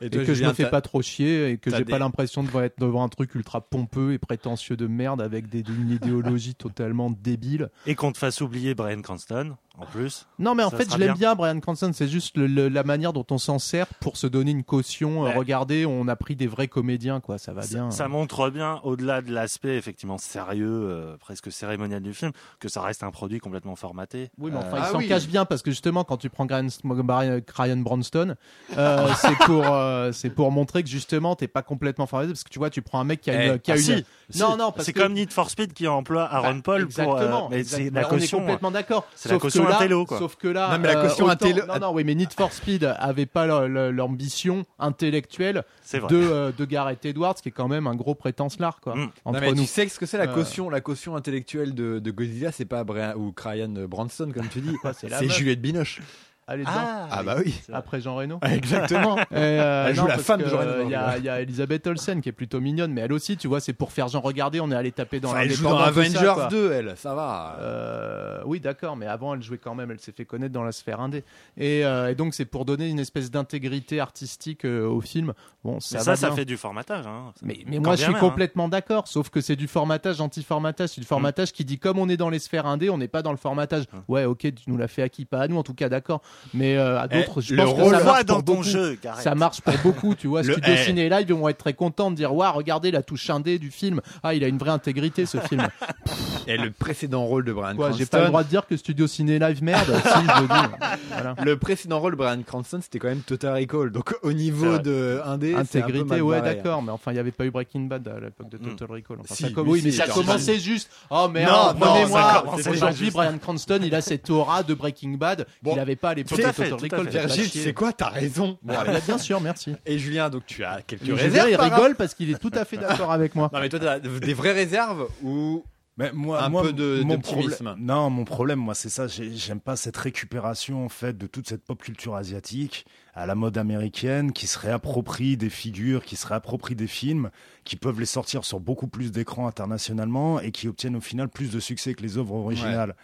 et, 0.00 0.08
toi, 0.08 0.20
que 0.20 0.26
je 0.28 0.34
Julien, 0.34 0.50
me 0.50 0.54
fais 0.54 0.70
pas 0.70 0.80
trop 0.80 1.02
chier 1.02 1.50
et 1.50 1.58
que 1.58 1.70
j'ai 1.72 1.78
des- 1.78 1.90
pas 1.90 1.98
l'impression 1.98 2.44
de 2.44 2.50
être 2.62 2.78
devant 2.78 3.02
un 3.02 3.08
truc 3.08 3.34
ultra 3.34 3.60
pompeux 3.60 4.12
et 4.12 4.18
prétentieux 4.18 4.76
de 4.76 4.86
merde 4.86 5.20
avec 5.20 5.48
des, 5.62 5.72
une 5.72 5.90
idéologie 5.90 6.54
totalement 6.54 7.10
débile. 7.10 7.70
Et 7.86 7.94
qu'on 7.94 8.12
te 8.12 8.18
fasse 8.18 8.40
oublier 8.40 8.74
Brian 8.74 9.02
Cranston, 9.02 9.56
en 9.78 9.86
plus. 9.86 10.26
Non, 10.38 10.54
mais 10.54 10.62
en 10.62 10.70
fait, 10.70 10.84
je 10.92 10.96
l'aime 10.98 11.14
bien. 11.14 11.30
bien, 11.30 11.34
Brian 11.34 11.58
Cranston. 11.60 11.90
C'est 11.92 12.06
juste 12.08 12.36
le- 12.36 12.46
le- 12.46 12.68
la 12.68 12.84
manière 12.84 13.12
dont 13.12 13.26
on 13.30 13.38
s'en 13.38 13.58
sert 13.58 13.86
pour 14.00 14.16
se 14.16 14.26
donner 14.26 14.52
une 14.52 14.62
caution. 14.64 15.24
Euh, 15.24 15.28
Ouais. 15.28 15.34
regardez, 15.34 15.84
on 15.86 16.06
a 16.08 16.14
pris 16.16 16.36
des 16.36 16.46
vrais 16.46 16.68
comédiens, 16.68 17.20
quoi. 17.20 17.38
Ça 17.38 17.52
va 17.52 17.62
Ça, 17.62 17.74
bien. 17.74 17.90
ça 17.90 18.06
montre 18.08 18.50
bien, 18.50 18.80
au-delà 18.84 19.20
de 19.20 19.32
l'aspect 19.32 19.76
effectivement 19.76 20.18
sérieux, 20.18 20.68
euh, 20.70 21.16
presque 21.18 21.50
cérémonial 21.50 22.02
du 22.02 22.14
film, 22.14 22.30
que 22.60 22.68
ça 22.68 22.82
reste 22.82 23.02
un 23.02 23.10
produit 23.10 23.40
complètement 23.40 23.74
formaté. 23.76 24.30
Oui, 24.38 24.50
mais 24.52 24.58
enfin, 24.58 24.68
Euh, 24.68 24.78
il 24.78 24.82
Ah 24.84 24.90
s'en 24.92 24.98
oui. 24.98 25.08
cache 25.08 25.26
bien 25.26 25.44
parce 25.44 25.62
que 25.62 25.70
justement, 25.70 26.04
quand 26.04 26.16
tu 26.18 26.30
prends 26.30 26.46
Brian, 26.46 26.68
Brian- 26.84 27.40
Ryan 27.56 27.76
Bronston, 27.78 28.36
euh, 28.78 29.08
c'est 29.20 29.36
pour, 29.46 29.64
euh, 29.66 30.12
c'est 30.12 30.30
pour 30.30 30.50
montrer 30.52 30.82
que 30.82 30.88
justement, 30.88 31.34
t'es 31.36 31.48
pas 31.48 31.62
complètement 31.62 32.06
formaté 32.06 32.30
parce 32.32 32.44
que 32.44 32.50
tu 32.50 32.58
vois, 32.58 32.70
tu 32.70 32.82
prends 32.82 33.00
un 33.00 33.04
mec 33.04 33.20
qui 33.20 33.30
a 33.30 33.44
Eh, 33.44 33.48
une, 33.54 33.58
qui 33.58 33.70
a 33.70 33.74
ah, 33.74 33.76
une- 33.78 33.82
si, 33.82 34.04
si. 34.30 34.38
Non, 34.40 34.56
non, 34.56 34.70
parce 34.72 34.86
c'est 34.86 34.92
que- 34.92 35.00
comme 35.00 35.14
Need 35.14 35.32
for 35.32 35.50
Speed 35.50 35.72
qui 35.72 35.88
emploie 35.88 36.24
Aaron 36.32 36.56
Bah, 36.56 36.60
Paul 36.64 36.88
pour. 36.88 36.98
euh, 37.00 37.04
exactement, 37.04 37.48
mais 37.50 37.58
exact- 37.58 37.78
c'est 37.84 37.90
la 37.90 38.06
on 38.06 38.10
caution. 38.10 38.38
est 38.38 38.40
complètement 38.40 38.70
d'accord. 38.70 39.06
C'est 39.16 39.28
la 39.28 39.34
Sauf 39.38 39.42
caution 39.64 39.66
que 39.66 39.70
là- 39.72 39.76
intello, 39.78 40.04
quoi. 40.06 40.18
Sauf 40.18 40.36
que 40.36 40.48
là, 40.48 40.70
Non, 40.72 40.78
mais 40.78 40.92
la 40.92 40.98
euh, 41.00 41.08
caution 41.08 41.24
autant- 41.26 41.46
intello- 41.46 41.66
Non, 41.66 41.78
non, 41.80 41.92
oui, 41.94 42.04
mais 42.04 42.14
Need 42.14 42.32
for 42.32 42.52
Speed 42.52 42.84
avait 42.98 43.26
pas 43.26 43.46
l'ambition 43.68 44.64
intellectuelle 44.78 45.64
C'est 45.82 45.98
vrai. 45.98 46.10
de, 46.12 46.16
euh, 46.16 46.52
de 46.56 46.64
Gareth 46.64 47.04
Edwards, 47.04 47.34
qui 47.34 47.48
est 47.48 47.52
quand 47.52 47.68
même 47.68 47.86
un 47.86 47.94
gros 47.94 48.14
prétence-lard, 48.14 48.80
quoi. 48.80 48.94
Mm. 48.94 49.00
Non, 49.00 49.10
Entre 49.26 49.40
mais 49.40 49.50
nous. 49.52 49.62
tu 49.62 49.66
sais 49.66 49.88
ce 49.88 49.98
que 49.98 50.06
c'est 50.06 50.18
la 50.18 50.24
Euh. 50.30 50.34
caution, 50.34 50.70
la 50.70 50.80
caution 50.80 51.16
intellectuelle 51.16 51.74
de, 51.74 51.98
de 51.98 52.10
Godzilla, 52.10 52.52
c'est 52.52 52.64
pas 52.64 52.84
Brian 52.84 53.14
ou 53.16 53.32
Ryan 53.36 53.72
Branson 53.88 54.30
comme 54.34 54.48
tu 54.48 54.60
dis, 54.60 54.74
c'est. 54.98 55.28
Juliette 55.30 55.60
Binoche. 55.60 56.00
Dedans. 56.48 56.70
Ah 57.10 57.22
bah 57.24 57.36
oui. 57.44 57.58
Après 57.72 58.00
Jean 58.00 58.16
Reno. 58.16 58.38
Exactement. 58.42 59.18
Et, 59.18 59.24
euh, 59.32 59.86
Elle 59.88 59.94
joue 59.94 60.02
non, 60.02 60.08
la 60.08 60.18
femme 60.18 60.42
de 60.42 60.48
Jean 60.48 60.58
Reno, 60.58 60.70
euh, 60.70 60.82
Il 60.84 60.90
y, 60.90 60.94
a- 60.94 61.02
voilà. 61.02 61.18
il 61.18 61.24
y 61.24 61.28
a 61.28 61.40
Elisabeth 61.40 61.86
Olsen 61.86 62.20
qui 62.20 62.28
est 62.28 62.32
plutôt 62.32 62.60
mignonne, 62.60 62.92
mais 62.92 63.00
elle 63.00 63.12
aussi, 63.12 63.36
tu 63.36 63.48
vois, 63.48 63.60
c'est 63.60 63.72
pour 63.72 63.92
faire 63.92 64.08
genre 64.08 64.22
regardez, 64.22 64.60
on 64.60 64.70
est 64.70 64.74
allé 64.74 64.92
taper 64.92 65.20
dans 65.20 65.30
Enfin, 65.30 65.40
elle 65.40 65.52
joue 65.52 65.64
dans 65.64 65.78
ça, 65.78 65.84
Avengers 65.86 66.32
quoi. 66.34 66.48
2, 66.48 66.72
elle, 66.72 66.94
ça 66.96 67.14
va. 67.14 67.56
Euh, 67.60 68.42
oui, 68.44 68.60
d'accord, 68.60 68.96
mais 68.96 69.06
avant 69.06 69.34
elle 69.34 69.42
jouait 69.42 69.58
quand 69.58 69.74
même, 69.74 69.90
elle 69.90 70.00
s'est 70.00 70.12
fait 70.12 70.24
connaître 70.24 70.52
dans 70.52 70.64
la 70.64 70.72
sphère 70.72 71.00
indé. 71.00 71.24
Et, 71.56 71.84
euh, 71.84 72.10
et 72.10 72.14
donc 72.14 72.34
c'est 72.34 72.44
pour 72.44 72.64
donner 72.64 72.88
une 72.88 72.98
espèce 73.00 73.30
d'intégrité 73.30 74.00
artistique 74.00 74.64
euh, 74.64 74.86
au 74.86 75.00
film. 75.00 75.32
Bon, 75.64 75.80
ça, 75.80 75.98
Mais 75.98 76.04
ça, 76.04 76.16
ça 76.16 76.30
fait 76.32 76.44
du 76.44 76.58
formatage. 76.58 77.06
Hein. 77.06 77.32
Mais, 77.42 77.58
mais 77.66 77.78
moi, 77.78 77.92
je 77.96 78.02
suis 78.02 78.08
même, 78.12 78.16
hein. 78.16 78.20
complètement 78.20 78.68
d'accord. 78.68 79.08
Sauf 79.08 79.30
que 79.30 79.40
c'est 79.40 79.56
du 79.56 79.66
formatage 79.66 80.20
anti-formatage. 80.20 80.90
C'est 80.90 81.00
du 81.00 81.06
formatage 81.06 81.52
qui 81.52 81.64
dit 81.64 81.78
comme 81.78 81.98
on 81.98 82.08
est 82.10 82.18
dans 82.18 82.28
les 82.28 82.38
sphères 82.38 82.66
indé, 82.66 82.90
on 82.90 82.98
n'est 82.98 83.08
pas 83.08 83.22
dans 83.22 83.30
le 83.30 83.38
formatage. 83.38 83.84
Ouais, 84.08 84.24
ok, 84.26 84.40
tu 84.40 84.64
nous 84.70 84.76
l'as 84.76 84.88
fait 84.88 85.00
à 85.02 85.08
qui? 85.08 85.24
Pas 85.24 85.40
à 85.40 85.48
nous, 85.48 85.56
en 85.56 85.62
tout 85.62 85.72
cas, 85.72 85.88
d'accord. 85.88 86.20
Mais 86.52 86.76
euh, 86.76 87.00
à 87.00 87.08
d'autres, 87.08 87.40
je 87.40 87.54
pense 87.56 87.74
que 87.74 87.90
ça 87.90 88.04
marche 88.04 88.24
dans 88.26 88.34
pour 88.36 88.44
ton 88.44 88.52
beaucoup. 88.52 88.62
jeu. 88.62 88.98
Ça 89.18 89.34
marche 89.34 89.60
pour 89.60 89.74
beaucoup, 89.82 90.14
tu 90.14 90.28
vois. 90.28 90.42
Le- 90.42 90.52
Studio 90.52 90.72
eh. 90.72 90.84
Ciné 90.84 91.08
Live, 91.08 91.26
ils 91.28 91.34
vont 91.34 91.48
être 91.48 91.58
très 91.58 91.74
contents 91.74 92.10
de 92.10 92.16
dire 92.16 92.32
Waouh, 92.34 92.52
regardez 92.56 92.90
la 92.90 93.02
touche 93.02 93.28
indé 93.30 93.58
du 93.58 93.70
film. 93.70 94.00
Ah, 94.22 94.34
il 94.34 94.44
a 94.44 94.48
une 94.48 94.58
vraie 94.58 94.70
intégrité 94.70 95.26
ce 95.26 95.38
film. 95.38 95.66
Et 96.46 96.56
le 96.56 96.70
précédent 96.70 97.24
rôle 97.24 97.44
de 97.44 97.52
Brian 97.52 97.74
Quoi, 97.76 97.86
Cranston. 97.86 97.98
j'ai 97.98 98.06
pas 98.06 98.20
le 98.20 98.26
droit 98.28 98.44
de 98.44 98.48
dire 98.48 98.66
que 98.66 98.76
Studio 98.76 99.06
Ciné 99.06 99.38
Live 99.38 99.62
merde. 99.62 99.86
si, 100.02 100.08
je 100.08 100.42
le 100.42 100.48
dis. 100.48 100.98
Voilà. 101.10 101.34
Le 101.42 101.56
précédent 101.58 102.00
rôle 102.00 102.12
de 102.12 102.16
Brian 102.16 102.42
Cranston, 102.42 102.80
c'était 102.82 102.98
quand 102.98 103.08
même 103.08 103.20
Total 103.20 103.54
Recall. 103.54 103.90
Donc 103.90 104.14
au 104.22 104.28
C'est 104.28 104.34
niveau 104.34 104.78
de 104.78 105.20
indé, 105.24 105.52
c'est 105.70 105.82
Intégrité, 105.82 106.20
ouais, 106.20 106.38
hein. 106.38 106.42
d'accord, 106.42 106.82
mais 106.82 106.90
enfin, 106.92 107.10
il 107.12 107.14
n'y 107.14 107.20
avait 107.20 107.32
pas 107.32 107.44
eu 107.44 107.50
Breaking 107.50 107.82
Bad 107.82 108.06
à 108.08 108.20
l'époque 108.20 108.48
de 108.50 108.58
Total 108.58 108.88
Recall. 108.90 109.16
Enfin, 109.20 109.34
Si, 109.34 109.42
ça 109.54 109.60
oui, 109.62 109.80
si, 109.80 109.86
mais 109.86 109.92
ça 109.92 110.06
commençait 110.08 110.58
juste. 110.58 110.90
Oh 111.10 111.28
merde, 111.28 111.76
non, 111.78 111.86
prenez-moi. 111.86 112.44
Aujourd'hui. 112.70 113.10
Brian 113.10 113.38
Cranston, 113.38 113.80
il 113.82 113.94
a 113.94 114.00
cette 114.00 114.28
aura 114.30 114.62
de 114.62 114.74
Breaking 114.74 115.12
Bad 115.16 115.46
Bon, 115.62 115.70
qu'il 115.70 115.78
n'avait 115.78 115.96
pas 115.96 116.10
à 116.10 116.14
l'époque 116.14 116.38
de 116.38 116.42
Total 116.44 116.72
Recall. 116.74 117.08
Virgile, 117.08 117.48
sais 117.48 117.72
quoi 117.72 117.92
T'as 117.92 118.08
raison. 118.08 118.58
Bon, 118.62 118.74
allez. 118.74 119.00
bien 119.06 119.18
sûr, 119.18 119.40
merci. 119.40 119.74
Et 119.86 119.98
Julien, 119.98 120.30
donc 120.30 120.44
tu 120.46 120.64
as 120.64 120.80
quelques 120.82 121.02
réserves. 121.16 121.48
il 121.50 121.56
rigole 121.56 121.94
parce 121.96 122.14
qu'il 122.14 122.30
est 122.30 122.38
tout 122.38 122.50
à 122.54 122.64
fait 122.64 122.76
d'accord 122.76 123.12
avec 123.12 123.34
moi. 123.34 123.50
Non 123.52 123.60
mais 123.60 123.68
toi 123.68 123.78
t'as 123.78 123.98
des 123.98 124.34
vraies 124.34 124.52
réserves 124.52 125.06
ou 125.22 125.64
Mais 125.96 126.10
moi, 126.12 126.42
Un 126.42 126.48
moi, 126.48 126.62
peu 126.62 126.72
de- 126.72 127.02
mon 127.04 127.14
problème- 127.20 127.76
Non, 127.78 128.10
mon 128.10 128.24
problème, 128.24 128.58
moi, 128.58 128.74
c'est 128.74 128.88
ça. 128.88 129.06
j'ai- 129.06 129.32
J'aime 129.36 129.60
pas 129.60 129.76
cette 129.76 129.96
récupération, 129.96 130.84
en 130.84 130.88
fait, 130.88 131.16
de 131.16 131.28
toute 131.28 131.48
cette 131.48 131.64
pop 131.64 131.80
culture 131.80 132.16
asiatique 132.16 132.84
à 133.14 133.26
la 133.26 133.36
mode 133.36 133.56
américaine 133.58 134.32
qui 134.32 134.48
se 134.48 134.58
réapproprie 134.58 135.36
des 135.36 135.50
figures, 135.50 136.04
qui 136.04 136.16
se 136.16 136.26
réapproprie 136.26 136.74
des 136.74 136.88
films, 136.88 137.30
qui 137.62 137.76
peuvent 137.76 138.00
les 138.00 138.06
sortir 138.06 138.44
sur 138.44 138.58
beaucoup 138.58 138.88
plus 138.88 139.12
d'écrans 139.12 139.46
internationalement 139.46 140.40
et 140.40 140.50
qui 140.50 140.66
obtiennent 140.66 140.96
au 140.96 141.00
final 141.00 141.28
plus 141.28 141.52
de 141.52 141.60
succès 141.60 141.94
que 141.94 142.02
les 142.02 142.18
œuvres 142.18 142.34
originales. 142.34 142.96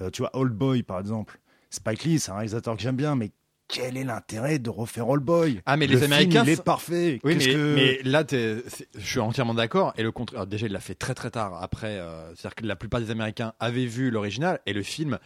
Euh, 0.00 0.08
tu 0.08 0.22
vois, 0.22 0.30
Old 0.34 0.54
Boy, 0.54 0.82
par 0.82 1.00
exemple. 1.00 1.40
Spike 1.70 2.04
Lee, 2.04 2.18
c'est 2.18 2.30
un 2.30 2.34
réalisateur 2.36 2.76
que 2.76 2.82
j'aime 2.82 2.96
bien, 2.96 3.14
mais 3.14 3.30
quel 3.68 3.96
est 3.96 4.04
l'intérêt 4.04 4.58
de 4.58 4.70
refaire 4.70 5.08
Old 5.08 5.22
Boy? 5.22 5.60
Ah, 5.66 5.76
mais 5.76 5.86
Le 5.86 5.92
les 5.92 5.98
film, 6.00 6.12
Américains, 6.12 6.42
il 6.44 6.48
est 6.50 6.62
parfait. 6.62 7.20
Oui, 7.22 7.36
mais, 7.36 7.46
que- 7.52 7.74
mais 7.74 8.00
là, 8.02 8.24
je 8.30 8.62
suis 8.98 9.20
entièrement 9.20 9.54
d'accord. 9.54 9.92
Et 9.96 10.02
le 10.02 10.10
contraire, 10.10 10.46
déjà, 10.46 10.66
il 10.66 10.72
l'a 10.72 10.80
fait 10.80 10.94
très 10.94 11.14
très 11.14 11.30
tard. 11.30 11.62
Après, 11.62 11.98
euh, 11.98 12.34
c'est-à-dire 12.34 12.54
que 12.56 12.64
la 12.66 12.76
plupart 12.76 13.00
des 13.00 13.10
Américains 13.10 13.52
avaient 13.60 13.86
vu 13.86 14.10
l'original 14.10 14.60
et 14.66 14.72
le 14.72 14.82
film 14.82 15.18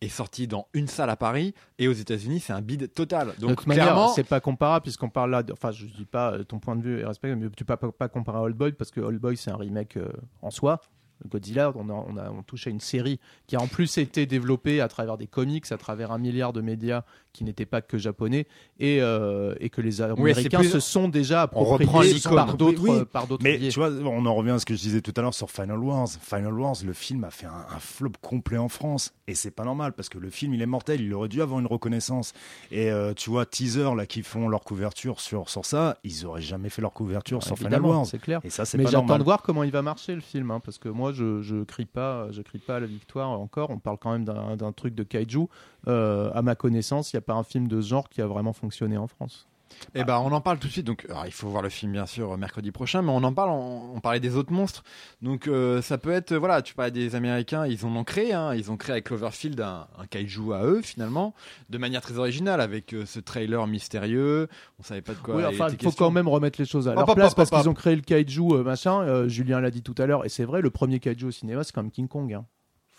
est 0.00 0.08
sorti 0.08 0.48
dans 0.48 0.66
une 0.74 0.88
salle 0.88 1.10
à 1.10 1.16
Paris 1.16 1.54
et 1.78 1.86
aux 1.86 1.92
États-Unis, 1.92 2.40
c'est 2.40 2.52
un 2.52 2.60
bide 2.60 2.92
total. 2.92 3.34
De 3.38 3.46
Donc 3.46 3.58
toute 3.58 3.66
manière, 3.68 3.84
clairement, 3.84 4.08
c'est 4.14 4.24
pas 4.24 4.40
comparable 4.40 4.82
puisqu'on 4.82 5.10
parle 5.10 5.30
là. 5.30 5.42
de- 5.44 5.52
Enfin, 5.52 5.70
je 5.70 5.86
dis 5.86 6.06
pas 6.06 6.32
euh, 6.32 6.42
ton 6.42 6.58
point 6.58 6.74
de 6.74 6.82
vue 6.82 7.00
est 7.00 7.04
respecté, 7.04 7.36
mais 7.36 7.48
tu 7.56 7.64
peux 7.64 7.76
pas, 7.76 7.92
pas 7.92 8.08
comparer 8.08 8.38
à 8.38 8.42
Old 8.42 8.56
Boy 8.56 8.72
parce 8.72 8.90
que 8.90 9.00
Old 9.00 9.20
Boy 9.20 9.36
c'est 9.36 9.50
un 9.52 9.56
remake 9.56 9.96
euh, 9.98 10.08
en 10.40 10.50
soi. 10.50 10.80
Godzilla, 11.28 11.72
on, 11.74 11.88
a, 11.88 11.92
on, 11.92 12.16
a, 12.16 12.30
on 12.30 12.42
touche 12.42 12.66
à 12.66 12.70
une 12.70 12.80
série 12.80 13.18
qui 13.46 13.56
a 13.56 13.60
en 13.60 13.66
plus 13.66 13.98
été 13.98 14.26
développée 14.26 14.80
à 14.80 14.88
travers 14.88 15.16
des 15.18 15.26
comics, 15.26 15.70
à 15.70 15.76
travers 15.78 16.12
un 16.12 16.18
milliard 16.18 16.52
de 16.52 16.60
médias 16.60 17.02
qui 17.32 17.44
n'étaient 17.44 17.64
pas 17.66 17.80
que 17.80 17.96
japonais, 17.96 18.46
et, 18.78 18.98
euh, 19.00 19.54
et 19.58 19.70
que 19.70 19.80
les 19.80 20.02
Américains 20.02 20.58
plus- 20.58 20.68
se 20.68 20.80
sont 20.80 21.08
déjà 21.08 21.42
appropriés 21.42 22.12
l'icône. 22.12 22.34
par 22.34 22.56
d'autres 22.58 22.82
Oui, 22.82 22.90
euh, 22.90 23.04
par 23.06 23.26
d'autres 23.26 23.42
Mais 23.42 23.58
tu 23.58 23.78
vois, 23.78 23.88
on 23.90 24.26
en 24.26 24.34
revient 24.34 24.50
à 24.50 24.58
ce 24.58 24.66
que 24.66 24.74
je 24.74 24.80
disais 24.80 25.00
tout 25.00 25.14
à 25.16 25.22
l'heure 25.22 25.32
sur 25.32 25.50
Final 25.50 25.78
Wars. 25.78 26.08
Final 26.08 26.52
Wars, 26.58 26.76
le 26.84 26.92
film 26.92 27.24
a 27.24 27.30
fait 27.30 27.46
un, 27.46 27.66
un 27.74 27.78
flop 27.78 28.12
complet 28.20 28.58
en 28.58 28.68
France. 28.68 29.14
Et 29.28 29.34
c'est 29.34 29.50
pas 29.50 29.64
normal 29.64 29.94
parce 29.94 30.10
que 30.10 30.18
le 30.18 30.28
film, 30.28 30.52
il 30.52 30.60
est 30.60 30.66
mortel. 30.66 31.00
Il 31.00 31.14
aurait 31.14 31.28
dû 31.28 31.40
avoir 31.40 31.58
une 31.58 31.66
reconnaissance. 31.66 32.34
Et 32.70 32.90
euh, 32.90 33.14
tu 33.14 33.30
vois, 33.30 33.46
teaser, 33.46 33.94
là, 33.96 34.04
qui 34.04 34.22
font 34.22 34.48
leur 34.48 34.62
couverture 34.62 35.18
sur, 35.20 35.48
sur 35.48 35.64
ça, 35.64 35.96
ils 36.04 36.26
auraient 36.26 36.42
jamais 36.42 36.68
fait 36.68 36.82
leur 36.82 36.92
couverture 36.92 37.42
sur 37.42 37.56
Final 37.56 37.80
Wars. 37.80 38.04
c'est 38.04 38.20
clair. 38.20 38.40
Et 38.44 38.50
ça, 38.50 38.66
c'est 38.66 38.76
Mais 38.76 38.86
j'attends 38.86 39.18
de 39.18 39.24
voir 39.24 39.40
comment 39.40 39.62
il 39.62 39.70
va 39.70 39.80
marcher 39.80 40.14
le 40.14 40.20
film, 40.20 40.50
hein, 40.50 40.60
parce 40.62 40.76
que 40.78 40.90
moi 40.90 41.11
je 41.12 41.42
je 41.42 41.62
crie 41.64 41.86
pas, 41.86 42.30
je 42.30 42.42
crie 42.42 42.58
pas 42.58 42.76
à 42.76 42.80
la 42.80 42.86
victoire 42.86 43.30
encore. 43.30 43.70
On 43.70 43.78
parle 43.78 43.98
quand 43.98 44.12
même 44.12 44.24
d'un 44.24 44.72
truc 44.72 44.94
de 44.94 45.02
kaiju. 45.02 45.46
Euh, 45.88 46.30
à 46.34 46.42
ma 46.42 46.54
connaissance, 46.54 47.12
il 47.12 47.16
n'y 47.16 47.18
a 47.18 47.22
pas 47.22 47.34
un 47.34 47.42
film 47.42 47.68
de 47.68 47.80
ce 47.80 47.88
genre 47.88 48.08
qui 48.08 48.20
a 48.22 48.26
vraiment 48.26 48.52
fonctionné 48.52 48.96
en 48.96 49.06
France. 49.06 49.48
Eh 49.94 50.04
ben, 50.04 50.18
on 50.18 50.32
en 50.32 50.40
parle 50.40 50.58
tout 50.58 50.68
de 50.68 50.72
suite. 50.72 50.86
Donc, 50.86 51.04
alors, 51.08 51.26
il 51.26 51.32
faut 51.32 51.48
voir 51.48 51.62
le 51.62 51.68
film 51.68 51.92
bien 51.92 52.06
sûr 52.06 52.36
mercredi 52.38 52.70
prochain, 52.72 53.02
mais 53.02 53.10
on 53.10 53.22
en 53.22 53.32
parle. 53.32 53.50
On, 53.50 53.94
on 53.96 54.00
parlait 54.00 54.20
des 54.20 54.36
autres 54.36 54.52
monstres. 54.52 54.82
Donc, 55.20 55.46
euh, 55.48 55.82
ça 55.82 55.98
peut 55.98 56.10
être, 56.10 56.34
voilà, 56.34 56.62
tu 56.62 56.74
parlais 56.74 56.90
des 56.90 57.14
Américains, 57.14 57.66
ils 57.66 57.84
en 57.84 57.94
ont 57.94 58.04
créé. 58.04 58.32
Hein, 58.32 58.54
ils 58.54 58.70
ont 58.70 58.76
créé 58.76 58.92
avec 58.92 59.04
Cloverfield 59.04 59.60
un, 59.60 59.86
un 59.98 60.06
kaiju 60.06 60.52
à 60.54 60.64
eux 60.64 60.80
finalement, 60.82 61.34
de 61.68 61.78
manière 61.78 62.00
très 62.00 62.18
originale, 62.18 62.60
avec 62.60 62.92
euh, 62.94 63.04
ce 63.06 63.20
trailer 63.20 63.66
mystérieux. 63.66 64.48
On 64.78 64.82
savait 64.82 65.02
pas 65.02 65.12
de 65.14 65.18
quoi. 65.18 65.36
oui, 65.36 65.42
il 65.42 65.46
enfin, 65.46 65.66
était 65.66 65.76
il 65.76 65.82
faut 65.82 65.88
question. 65.90 66.06
quand 66.06 66.10
même 66.10 66.28
remettre 66.28 66.60
les 66.60 66.66
choses 66.66 66.88
à 66.88 66.94
leur 66.94 67.14
place 67.14 67.34
parce 67.34 67.50
qu'ils 67.50 67.68
ont 67.68 67.74
créé 67.74 67.94
le 67.96 68.02
kaiju 68.02 68.40
euh, 68.54 68.62
machin. 68.62 69.00
euh, 69.02 69.28
Julien 69.28 69.60
l'a 69.60 69.70
dit 69.70 69.82
tout 69.82 69.94
à 69.98 70.06
l'heure, 70.06 70.24
et 70.24 70.28
c'est 70.28 70.44
vrai, 70.44 70.60
le 70.62 70.70
premier 70.70 71.00
kaiju 71.00 71.26
au 71.26 71.30
cinéma, 71.30 71.64
c'est 71.64 71.72
quand 71.72 71.82
même 71.82 71.90
King 71.90 72.08
Kong. 72.08 72.32
Hein. 72.32 72.44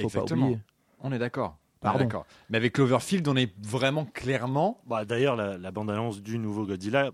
Faut 0.02 0.08
pas 0.10 0.20
Exactement. 0.20 0.46
oublier. 0.48 0.60
On 1.00 1.12
est 1.12 1.20
d'accord. 1.20 1.58
Pardon. 1.84 2.00
d'accord. 2.00 2.26
Mais 2.50 2.58
avec 2.58 2.74
Cloverfield, 2.74 3.28
on 3.28 3.36
est 3.36 3.54
vraiment 3.62 4.06
clairement. 4.06 4.82
Bah, 4.88 5.06
D'ailleurs, 5.06 5.36
la, 5.36 5.58
la 5.58 5.72
bande-annonce 5.72 6.22
du 6.22 6.40
nouveau 6.40 6.66
Godzilla 6.66 7.12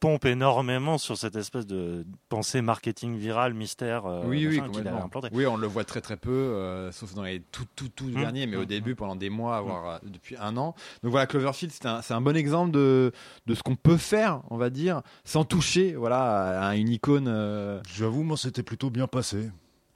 pompe 0.00 0.24
énormément 0.24 0.98
sur 0.98 1.16
cette 1.16 1.36
espèce 1.36 1.64
de 1.66 2.04
pensée 2.28 2.60
marketing 2.60 3.16
viral, 3.16 3.54
mystère 3.54 4.04
euh, 4.06 4.24
oui, 4.26 4.46
oui, 4.48 4.60
qu'il 4.72 4.88
a 4.88 4.96
implanté. 5.04 5.28
Oui, 5.32 5.46
on 5.46 5.56
le 5.56 5.66
voit 5.68 5.84
très 5.84 6.00
très 6.00 6.16
peu, 6.16 6.30
euh, 6.32 6.90
sauf 6.90 7.14
dans 7.14 7.22
les 7.22 7.40
tout 7.40 7.66
tout 7.76 7.88
tout 7.88 8.06
Mm. 8.06 8.14
derniers, 8.20 8.46
mais 8.48 8.56
au 8.56 8.62
Mm. 8.62 8.66
début 8.66 8.94
pendant 8.96 9.14
des 9.14 9.30
mois, 9.30 9.60
voire 9.60 9.88
euh, 9.88 9.98
depuis 10.02 10.34
un 10.40 10.56
an. 10.56 10.74
Donc 11.04 11.12
voilà, 11.12 11.26
Cloverfield, 11.26 11.72
c'est 11.72 11.86
un, 11.86 12.02
c'est 12.02 12.14
un 12.14 12.20
bon 12.20 12.36
exemple 12.36 12.72
de 12.72 13.12
de 13.46 13.54
ce 13.54 13.62
qu'on 13.62 13.76
peut 13.76 13.96
faire, 13.96 14.42
on 14.50 14.56
va 14.56 14.70
dire, 14.70 15.02
sans 15.24 15.44
toucher, 15.44 15.94
voilà, 15.94 16.66
à 16.68 16.74
une 16.74 16.88
icône. 16.88 17.26
euh, 17.28 17.80
J'avoue, 17.94 18.24
moi, 18.24 18.36
c'était 18.36 18.64
plutôt 18.64 18.90
bien 18.90 19.06
passé. 19.06 19.50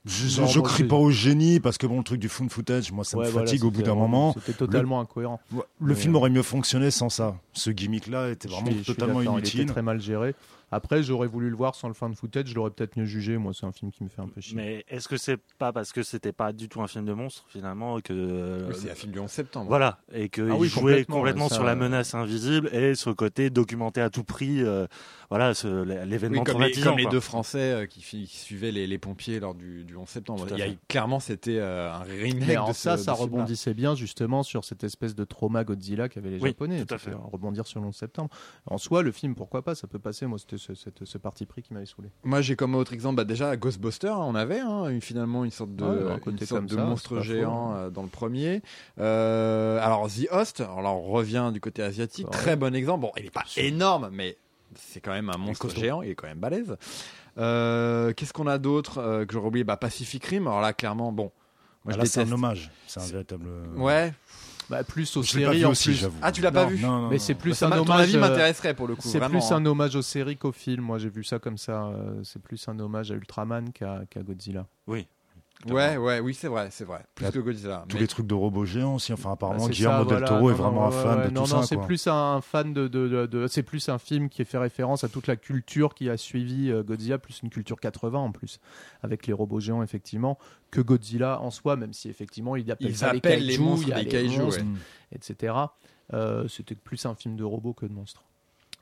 Je, 0.07 0.41
moi, 0.41 0.63
crie 0.63 0.85
pas 0.85 0.97
au 0.97 1.11
génie 1.11 1.59
parce 1.59 1.79
que 1.79 1.87
bon, 1.87 1.99
le 1.99 2.05
truc 2.05 2.21
du 2.21 2.29
found 2.29 2.51
footage, 2.51 2.93
moi, 2.93 3.05
ça 3.05 3.19
Ouais, 3.19 3.27
me 3.27 3.31
voilà, 3.31 3.47
fatigue 3.47 3.65
au 3.65 3.71
bout 3.73 3.83
d'un 3.83 3.97
moment. 3.97 4.33
C'était 4.35 4.53
totalement 4.53 5.01
incohérent. 5.01 5.41
Le 5.53 5.65
Mais, 5.81 5.95
film 5.97 6.15
euh, 6.15 6.19
aurait 6.19 6.31
mieux 6.31 6.43
fonctionné 6.45 6.93
sans 6.93 7.09
ça. 7.09 7.37
Ce 7.53 7.71
gimmick-là 7.71 8.31
était 8.31 8.49
Je 8.49 8.55
vraiment 8.55 8.69
suis- 8.71 8.79
je 8.79 8.85
suis 8.85 8.95
totalement 8.95 9.19
d'accord, 9.19 9.35
Il 9.39 9.39
était 9.41 9.49
inutile. 9.59 9.73
très 9.73 9.83
mal 9.83 10.01
géré. 10.01 10.35
Après, 10.73 11.03
j'aurais 11.03 11.29
voulu 11.29 11.49
le 11.49 11.57
voir 11.57 11.75
sans 11.77 11.89
le 11.89 11.95
fan 11.95 12.13
footage, 12.15 12.49
je 12.49 12.55
l'aurais 12.55 12.71
peut-être 12.71 12.97
mieux 12.97 13.05
jugé. 13.05 13.37
Moi, 13.39 13.53
c'est 13.55 13.67
un 13.67 13.73
film 13.73 13.93
qui 13.93 14.03
me 14.03 14.09
fait 14.09 14.21
un 14.21 14.27
peu 14.29 14.41
chier. 14.41 14.57
Mais 14.57 14.85
est-ce 14.89 15.07
que 15.09 15.17
c'est 15.17 15.39
pas 15.59 15.73
parce 15.73 15.93
que 15.93 16.03
c'était 16.03 16.33
pas 16.33 16.53
du 16.53 16.69
tout 16.69 16.83
un 16.83 16.89
film 16.89 17.05
de 17.05 17.13
monstre 17.13 17.45
finalement 17.49 18.01
que 18.01 18.13
euh, 18.13 18.73
c'est 18.73 18.91
un 18.91 18.95
film 18.97 19.13
du 19.13 19.19
11 19.21 19.31
septembre. 19.31 19.69
voilà 19.69 20.01
et 20.13 20.29
que 20.29 20.43
Ah 20.43 20.55
il 20.55 20.61
oui, 20.61 20.69
jouait 20.69 20.81
complètement, 20.83 21.17
complètement, 21.17 21.45
ouais, 21.45 21.49
ça, 21.51 21.55
sur 21.55 21.65
la 21.65 21.77
menace 21.77 22.15
invisible 22.15 22.69
et 22.75 22.95
sur 22.97 23.11
le 23.11 23.15
côté 23.15 23.49
documenté 23.51 24.01
à 24.01 24.11
tout 24.11 24.25
prix 24.25 24.63
euh, 24.63 24.87
voilà 25.31 25.55
ce- 25.55 25.85
Oui, 25.85 25.95
l'événement 26.09 26.43
comme 26.45 26.61
les, 26.63 26.73
comme 26.73 26.99
les 26.99 27.07
deux 27.07 27.21
Français 27.21 27.59
euh, 27.73 27.87
qui, 27.87 28.01
suivaient 28.27 28.73
les, 28.73 28.87
les 28.89 28.99
pompiers 28.99 29.39
lors 29.41 29.55
du, 29.55 29.85
du 29.85 29.97
11 29.97 30.09
septembre. 30.09 30.47
Il 30.51 30.59
y 30.59 30.63
a, 30.63 30.67
clairement, 30.89 31.21
c'était 31.21 31.59
euh, 31.59 31.93
un 31.93 32.01
remake 32.01 32.47
Mais 32.47 32.57
en 32.57 32.69
de 32.69 32.73
ça, 32.75 32.97
ce- 32.97 33.05
ça 33.05 33.13
de 33.13 33.17
ce 33.17 33.23
film-là. 33.23 33.41
rebondissait 33.43 33.75
bien 33.75 33.95
justement 33.95 34.43
sur 34.43 34.65
cette 34.65 34.83
espèce 34.85 35.15
de 35.15 35.25
trauma 35.25 35.63
Godzilla 35.65 36.09
qu'avaient 36.09 36.31
les 36.31 36.41
Oui, 36.41 36.51
Japonais. 36.51 36.85
tout 36.85 36.95
à 36.95 36.99
fait. 36.99 37.13
Rebondir 37.15 37.67
sur 37.67 37.81
le 37.81 37.87
11 37.87 37.95
septembre. 37.97 38.31
En 38.67 38.79
soi, 38.79 39.03
le 39.03 39.13
film, 39.13 39.35
pourquoi 39.37 39.63
pas, 39.63 39.75
ça 39.75 39.87
peut 39.87 39.99
passer. 40.01 40.27
Moi, 40.27 40.39
c'était 40.39 40.56
ce, 40.59 41.19
parti 41.19 41.47
pris 41.47 41.63
qui 41.63 41.73
m'avait 41.75 41.87
saoulé. 41.87 42.09
Moi, 42.25 42.41
j'ai 42.41 42.57
comme 42.57 42.75
autre 42.75 42.93
exemple, 42.93 43.17
bah, 43.17 43.25
déjà 43.25 43.57
Ghostbusters, 43.57 44.19
on 44.19 44.35
avait 44.35 44.61
hein, 44.61 44.89
une- 44.89 45.01
finalement 45.01 45.45
une 45.45 45.51
sorte 45.51 45.75
de, 45.77 45.85
Ouais, 45.85 46.13
un 46.13 46.19
côté 46.19 46.41
une 46.43 46.47
sorte 46.47 46.61
comme 46.63 46.67
de 46.69 46.77
ça, 46.77 46.85
monstre 46.85 47.21
géant 47.21 47.73
hein. 47.73 47.77
euh, 47.77 47.91
dans 47.91 48.03
le 48.03 48.09
premier. 48.09 48.63
Euh, 48.99 49.79
alors 49.81 50.09
The 50.09 50.29
Host, 50.33 50.61
alors 50.61 50.83
là 50.83 50.91
on 50.91 51.03
revient 51.03 51.51
du 51.53 51.61
côté 51.61 51.83
asiatique, 51.83 52.27
Ouais. 52.27 52.33
très 52.33 52.57
bon 52.57 52.75
exemple. 52.75 53.01
Bon, 53.03 53.13
il 53.17 53.27
est 53.27 53.31
pas 53.31 53.45
énorme, 53.57 54.11
mais 54.13 54.37
c'est 54.75 55.01
quand 55.01 55.13
même 55.13 55.31
un 55.31 55.39
monstre 55.39 55.69
géant, 55.69 56.03
il 56.03 56.11
est 56.11 56.15
quand 56.15 56.27
même 56.29 56.39
balèze. 56.39 56.77
Euh, 57.39 58.13
Qu'est-ce 58.15 58.33
qu'on 58.33 58.47
a 58.47 58.59
d'autre 58.59 58.99
euh, 58.99 59.25
que 59.27 59.33
j'aurais 59.35 59.49
oublié? 59.49 59.65
Bah, 59.65 59.77
Pacific 59.77 60.25
Rim, 60.25 60.47
alors 60.47 60.61
là 60.61 60.73
clairement, 60.73 61.13
bon. 61.13 61.31
Moi, 61.85 61.95
Ah, 61.95 61.99
là, 61.99 62.07
c'est 62.07 62.21
un 62.23 62.33
hommage. 62.33 62.71
C'est 62.89 63.01
un 63.01 63.07
véritable. 63.07 63.47
Ouais. 63.77 64.13
Bah, 64.69 64.83
plus 64.83 65.17
aux 65.17 65.23
Je 65.23 65.31
séries 65.31 65.59
vu 65.59 65.65
en 65.67 65.71
aussi, 65.71 65.91
plus. 65.91 65.95
j'avoue. 65.95 66.19
Ah, 66.23 66.33
tu 66.33 66.43
l'as 66.43 66.51
pas 66.51 66.65
vu 66.67 66.79
Non, 66.81 67.03
non, 67.03 67.09
Mais 67.09 67.17
non. 67.17 67.23
c'est 67.23 67.35
plus 67.35 67.63
un 67.63 67.69
m'a- 67.69 67.77
ton 67.77 67.83
hommage. 67.83 68.01
avis 68.01 68.17
m'intéresserait 68.19 68.75
pour 68.75 68.89
le 68.89 68.97
coup. 68.97 69.03
C'est 69.09 69.21
plus 69.21 69.53
hein. 69.53 69.57
un 69.57 69.67
hommage 69.67 69.95
aux 69.95 70.03
séries 70.03 70.37
qu'au 70.37 70.51
film. 70.53 70.83
Moi, 70.83 70.99
j'ai 70.99 71.09
vu 71.09 71.23
ça 71.23 71.39
comme 71.39 71.57
ça. 71.59 71.85
euh, 71.87 72.21
c'est 72.25 72.43
plus 72.43 72.67
un 72.69 72.79
hommage 72.81 73.13
à 73.13 73.15
Ultraman 73.15 73.73
qu'à 73.73 74.01
qu'à 74.11 74.23
Godzilla. 74.23 74.67
oui 74.89 75.07
Ouais, 75.69 75.97
ouais, 75.97 76.21
oui, 76.21 76.33
c'est 76.35 76.47
vrai, 76.49 76.69
c'est 76.71 76.85
vrai. 76.85 77.05
Plus 77.15 77.25
Là, 77.25 77.33
que 77.33 77.39
Godzilla. 77.41 77.85
Tous 77.89 77.97
Mais- 77.97 78.03
les 78.03 78.07
trucs 78.07 78.27
de 78.27 78.35
robots 78.35 78.65
géants 78.67 78.97
aussi. 78.97 79.13
Enfin, 79.13 79.33
apparemment, 79.33 79.61
Bah, 79.61 79.65
c'est 79.69 79.73
Guillermo 79.77 80.05
del 80.05 80.19
voilà. 80.19 80.29
Toro 80.29 80.51
est 80.51 80.53
Non, 80.53 80.59
vraiment 80.59 80.81
non, 80.83 80.87
un 80.87 80.91
fan 80.91 81.19
ouais, 81.19 81.25
de 81.29 81.31
non, 81.31 81.45
tout 81.45 81.55
non, 81.55 81.63
ça. 81.63 81.67
c'est 81.67 81.77
quoi. 81.77 81.87
plus 81.87 82.07
un 82.07 82.41
fan 82.41 82.73
de, 82.73 82.87
de, 82.89 83.09
de- 83.09 83.27
de- 83.27 83.47
c'est 83.49 83.63
plus 83.65 83.89
un 83.89 83.99
film 83.99 84.29
qui 84.29 84.45
fait 84.45 84.59
référence 84.59 85.03
à 85.03 85.09
toute 85.09 85.27
la 85.27 85.35
culture 85.37 85.95
qui 85.95 86.09
a 86.11 86.17
suivi 86.17 86.71
euh, 86.71 86.83
Godzilla, 86.85 87.19
plus 87.19 87.41
une 87.43 87.51
culture 87.51 87.81
80 87.81 88.19
en 88.19 88.31
plus, 88.33 88.61
avec 89.03 89.27
les 89.27 89.33
robots 89.33 89.59
géants 89.59 89.83
effectivement, 89.83 90.39
que 90.71 90.81
Godzilla 90.81 91.41
en 91.41 91.51
soi, 91.51 91.75
même 91.77 91.93
si 91.95 92.09
effectivement 92.11 92.55
il 92.55 92.71
appelle 92.71 92.89
Ils 92.91 92.97
ça 92.97 93.13
les 93.13 93.19
appellent 93.19 93.41
les 93.45 93.55
kaiju, 93.57 93.63
monstres 93.63 93.87
il 93.89 93.91
y 93.91 93.93
a 93.93 93.97
des 93.97 94.03
les 94.05 94.09
kaiju, 94.11 94.43
ouais. 94.43 94.65
Etc. 95.13 95.55
Euh, 96.13 96.47
C'était 96.49 96.75
plus 96.77 97.05
un 97.07 97.15
film 97.17 97.35
de 97.35 97.43
robots 97.45 97.73
que 97.73 97.87
de 97.87 97.93
monstres. 97.93 98.23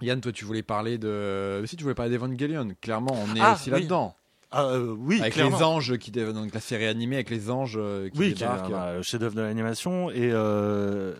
Yann, 0.02 0.20
toi, 0.20 0.32
tu 0.32 0.44
voulais 0.44 0.62
parler 0.64 0.98
de. 0.98 1.62
Si 1.66 1.76
tu 1.76 1.84
voulais 1.84 1.94
parler 1.94 2.10
d'Evangelion, 2.10 2.68
clairement, 2.82 3.12
on 3.14 3.34
est 3.36 3.40
Ah, 3.40 3.54
aussi 3.54 3.70
oui. 3.70 3.78
là-dedans. 3.78 4.14
Ah, 4.54 4.64
euh, 4.66 4.94
oui 4.98 5.20
avec 5.20 5.34
clairement. 5.34 5.56
les 5.58 5.62
anges 5.64 5.98
qui 5.98 6.10
donc 6.10 6.54
la 6.54 6.60
série 6.60 6.86
animée 6.86 7.16
avec 7.16 7.30
les 7.30 7.50
anges 7.50 7.74
euh, 7.76 8.08
qui 8.10 8.18
oui, 8.18 8.32
qui 8.34 8.40
débarquent. 8.40 8.72
un, 8.72 8.98
un 8.98 9.02
chef-d'œuvre 9.02 9.34
de 9.34 9.42
l'animation. 9.42 10.10
Et 10.10 10.30
euh, 10.32 11.14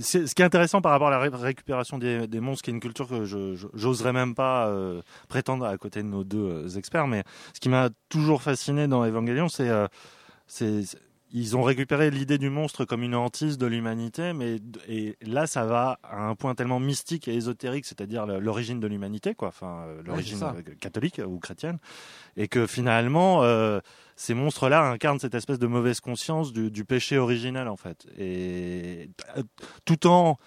c'est- 0.00 0.26
ce 0.26 0.34
qui 0.34 0.42
est 0.42 0.44
intéressant 0.44 0.80
par 0.80 0.92
rapport 0.92 1.08
à 1.08 1.10
la 1.10 1.18
ré- 1.18 1.30
récupération 1.32 1.98
des, 1.98 2.26
des 2.26 2.40
monstres, 2.40 2.64
qui 2.64 2.70
est 2.70 2.74
une 2.74 2.80
culture 2.80 3.08
que 3.08 3.24
j'oserais 3.74 4.12
même 4.12 4.34
pas 4.34 4.68
euh, 4.68 5.02
prétendre 5.28 5.64
à 5.66 5.76
côté 5.78 6.02
de 6.02 6.08
nos 6.08 6.24
deux 6.24 6.38
euh, 6.38 6.68
experts. 6.76 7.06
Mais 7.06 7.24
ce 7.54 7.60
qui 7.60 7.68
m'a 7.68 7.90
toujours 8.08 8.42
fasciné 8.42 8.88
dans 8.88 9.04
Evangelion, 9.04 9.48
euh, 9.60 9.86
c'est- 10.46 10.96
ils 11.30 11.56
ont 11.56 11.62
récupéré 11.62 12.10
l'idée 12.10 12.38
du 12.38 12.50
monstre 12.50 12.84
comme 12.84 13.02
une 13.02 13.14
hantise 13.14 13.58
de 13.58 13.66
l'humanité, 13.66 14.32
mais 14.32 14.60
et 14.88 15.16
là 15.20 15.46
ça 15.46 15.64
va 15.64 15.98
à 16.02 16.22
un 16.22 16.34
point 16.34 16.54
tellement 16.54 16.80
mystique 16.80 17.28
et 17.28 17.34
ésotérique, 17.34 17.84
c'est-à-dire 17.84 18.26
l'origine 18.26 18.80
de 18.80 18.86
l'humanité, 18.86 19.34
quoi, 19.34 19.48
enfin 19.48 19.84
euh, 19.86 20.02
l'origine 20.04 20.42
euh, 20.42 20.62
catholique 20.80 21.20
ou 21.24 21.38
chrétienne, 21.38 21.78
et 22.36 22.48
que 22.48 22.66
finalement 22.66 23.42
euh, 23.42 23.80
ces 24.16 24.34
monstres-là 24.34 24.82
incarnent 24.90 25.20
cette 25.20 25.34
espèce 25.34 25.58
de 25.58 25.66
mauvaise 25.66 26.00
conscience 26.00 26.52
du, 26.52 26.70
du 26.70 26.84
péché 26.84 27.18
originel 27.18 27.68
en 27.68 27.76
fait, 27.76 28.06
et 28.18 29.10
tout 29.84 30.06
en 30.06 30.38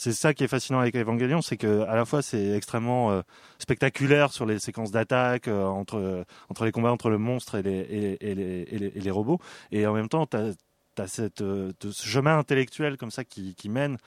c'est 0.00 0.14
ça 0.14 0.32
qui 0.32 0.44
est 0.44 0.48
fascinant 0.48 0.78
avec 0.78 0.96
Evangelion, 0.96 1.42
c'est 1.42 1.58
que 1.58 1.82
à 1.82 1.94
la 1.94 2.06
fois 2.06 2.22
c'est 2.22 2.52
extrêmement 2.52 3.10
euh, 3.10 3.20
spectaculaire 3.58 4.32
sur 4.32 4.46
les 4.46 4.58
séquences 4.58 4.90
d'attaque 4.90 5.46
euh, 5.46 5.66
entre 5.66 5.98
euh, 5.98 6.24
entre 6.48 6.64
les 6.64 6.72
combats 6.72 6.90
entre 6.90 7.10
le 7.10 7.18
monstre 7.18 7.56
et 7.56 7.62
les 7.62 8.16
et, 8.22 8.34
les, 8.34 8.62
et 8.70 8.98
les, 8.98 9.10
robots, 9.10 9.40
et 9.72 9.86
en 9.86 9.92
même 9.92 10.08
temps 10.08 10.24
t'as 10.24 10.52
as 10.96 11.06
cette 11.06 11.40
ce 11.40 12.06
chemin 12.06 12.38
intellectuel 12.38 12.96
comme 12.96 13.10
ça 13.10 13.24
qui, 13.24 13.54
qui 13.54 13.68
mène 13.68 13.98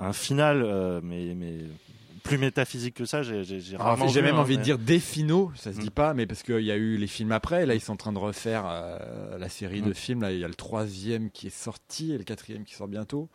à 0.00 0.08
un 0.08 0.12
final, 0.12 1.00
mais 1.04 1.36
mais 1.36 1.58
plus 2.22 2.38
métaphysique 2.38 2.94
que 2.94 3.04
ça. 3.04 3.22
J'ai 3.22 3.42
rarement 3.76 4.08
j'ai 4.08 4.22
même 4.22 4.36
hein, 4.36 4.40
envie 4.40 4.58
de 4.58 4.62
dire 4.62 4.78
des 4.78 4.98
finaux, 5.00 5.50
ça 5.56 5.72
se 5.72 5.78
Mm. 5.78 5.82
dit 5.82 5.90
pas, 5.90 6.14
mais 6.14 6.26
parce 6.26 6.42
qu'il 6.42 6.60
y 6.60 6.70
a 6.70 6.76
eu 6.76 6.96
les 6.96 7.06
films 7.06 7.32
après. 7.32 7.66
Là, 7.66 7.74
ils 7.74 7.80
sont 7.80 7.92
en 7.92 7.96
train 7.96 8.12
de 8.12 8.18
refaire 8.18 8.64
euh, 8.66 9.38
la 9.38 9.48
série 9.48 9.82
de 9.82 9.90
Mm. 9.90 9.94
films. 9.94 10.22
Là, 10.22 10.32
il 10.32 10.38
y 10.38 10.44
a 10.44 10.48
le 10.48 10.54
troisième 10.54 11.30
qui 11.30 11.46
est 11.48 11.56
sorti 11.56 12.12
et 12.12 12.18
le 12.18 12.24
quatrième 12.24 12.64
qui 12.64 12.74
sort 12.74 12.88
bientôt. 12.88 13.28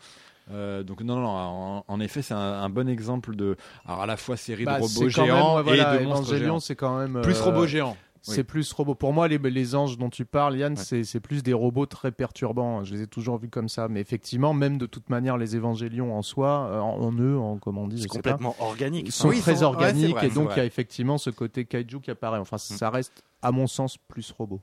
Euh, 0.51 0.84
donc 0.84 1.01
non, 1.01 1.15
non, 1.19 1.27
en, 1.27 1.86
en 1.88 1.99
effet, 2.01 2.21
c'est 2.21 2.34
un, 2.34 2.38
un 2.38 2.69
bon 2.69 2.89
exemple 2.89 3.36
de, 3.36 3.55
alors 3.86 4.01
à 4.01 4.05
la 4.05 4.17
fois 4.17 4.36
série 4.36 4.65
Bah, 4.65 4.77
de 4.77 4.81
robots 4.84 5.01
même, 5.01 5.09
géants 5.09 5.55
ouais, 5.57 5.63
voilà, 5.63 5.95
et 5.95 5.99
de 5.99 6.03
monstres 6.03 6.23
Evangelion, 6.23 6.45
géants. 6.45 6.59
c'est 6.59 6.75
quand 6.75 6.97
même 6.99 7.21
Plus 7.21 7.39
euh, 7.39 7.43
robots 7.43 7.65
géants. 7.65 7.95
C'est 8.26 8.38
Oui. 8.38 8.43
plus 8.43 8.71
robot. 8.71 8.95
Pour 8.95 9.11
moi, 9.11 9.28
les, 9.28 9.38
les 9.38 9.76
anges 9.76 9.97
dont 9.97 10.09
tu 10.09 10.24
parles, 10.24 10.57
Yann, 10.57 10.74
Ouais. 10.74 10.80
c'est 10.82 11.03
c'est 11.03 11.19
plus 11.19 11.43
des 11.43 11.51
robots 11.51 11.86
très 11.86 12.09
perturbants. 12.13 12.82
Je 12.86 12.95
les 12.95 13.01
ai 13.01 13.07
toujours 13.07 13.38
vus 13.38 13.49
comme 13.49 13.67
ça. 13.67 13.89
Mais 13.89 13.99
effectivement, 13.99 14.53
même 14.53 14.78
de 14.78 14.86
toute 14.86 15.09
manière, 15.09 15.38
les 15.38 15.57
évangélions 15.57 16.17
en 16.17 16.21
soi, 16.21 16.69
euh, 16.71 16.80
en, 16.80 17.01
en 17.01 17.11
eux, 17.11 17.38
en 17.38 17.57
comment 17.57 17.82
on 17.82 17.88
dit, 17.89 17.97
c'est 18.01 18.03
sais 18.03 18.21
pas, 18.21 18.32
complètement 18.32 18.55
organique. 18.61 19.07
ils 19.07 19.11
sont 19.11 19.28
Oui, 19.28 19.41
très 19.41 19.41
sont- 19.41 19.49
ouais, 19.51 19.57
c'est 19.57 19.63
organiques 19.65 20.15
vrai, 20.15 20.28
et 20.28 20.30
donc 20.30 20.51
il 20.53 20.57
y 20.57 20.61
a 20.61 20.65
effectivement 20.65 21.17
ce 21.17 21.32
côté 21.32 21.65
kaiju 21.65 21.99
qui 21.99 22.11
apparaît. 22.11 22.39
Enfin, 22.39 22.57
ça 22.57 22.89
reste, 22.89 23.26
à 23.41 23.51
mon 23.51 23.67
sens, 23.67 23.97
plus 23.97 24.32
robot. 24.32 24.61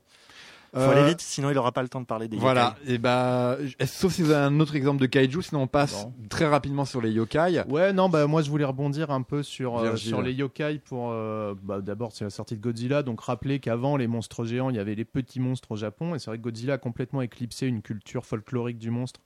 Faut 0.73 0.79
Euh, 0.79 0.91
aller 0.91 1.09
vite, 1.09 1.19
sinon 1.19 1.49
il 1.49 1.57
aura 1.57 1.73
pas 1.73 1.81
le 1.81 1.89
temps 1.89 1.99
de 1.99 2.05
parler 2.05 2.29
des 2.29 2.37
Voilà, 2.37 2.77
yokai. 2.79 2.93
et 2.93 2.97
bah, 2.97 3.57
sauf 3.85 4.13
si 4.13 4.21
vous 4.21 4.31
avez 4.31 4.45
un 4.45 4.57
autre 4.61 4.73
exemple 4.75 5.01
de 5.01 5.05
kaiju, 5.05 5.41
sinon 5.41 5.63
on 5.63 5.67
passe 5.67 6.07
très 6.29 6.47
rapidement 6.47 6.85
sur 6.85 7.01
les 7.01 7.11
yokai. 7.11 7.63
Ouais, 7.67 7.91
non, 7.91 8.07
bah 8.07 8.25
moi 8.27 8.41
je 8.41 8.49
voulais 8.49 8.63
rebondir 8.63 9.11
un 9.11 9.21
peu 9.21 9.43
sur, 9.43 9.77
euh, 9.79 9.97
sur 9.97 10.21
les 10.21 10.31
yokai 10.33 10.79
pour. 10.85 11.09
euh, 11.11 11.55
bah, 11.61 11.81
D'abord, 11.81 12.13
c'est 12.13 12.23
la 12.23 12.29
sortie 12.29 12.55
de 12.55 12.61
Godzilla, 12.61 13.03
donc 13.03 13.19
rappeler 13.21 13.59
qu'avant 13.59 13.97
les 13.97 14.07
monstres 14.07 14.45
géants, 14.45 14.69
il 14.69 14.77
y 14.77 14.79
avait 14.79 14.95
les 14.95 15.03
petits 15.05 15.41
monstres 15.41 15.71
au 15.71 15.75
Japon, 15.75 16.15
et 16.15 16.19
c'est 16.19 16.29
vrai 16.31 16.37
que 16.37 16.43
Godzilla 16.43 16.75
a 16.75 16.77
complètement 16.77 17.21
éclipsé 17.21 17.67
une 17.67 17.81
culture 17.81 18.25
folklorique 18.25 18.77
du 18.77 18.91
monstre 18.91 19.19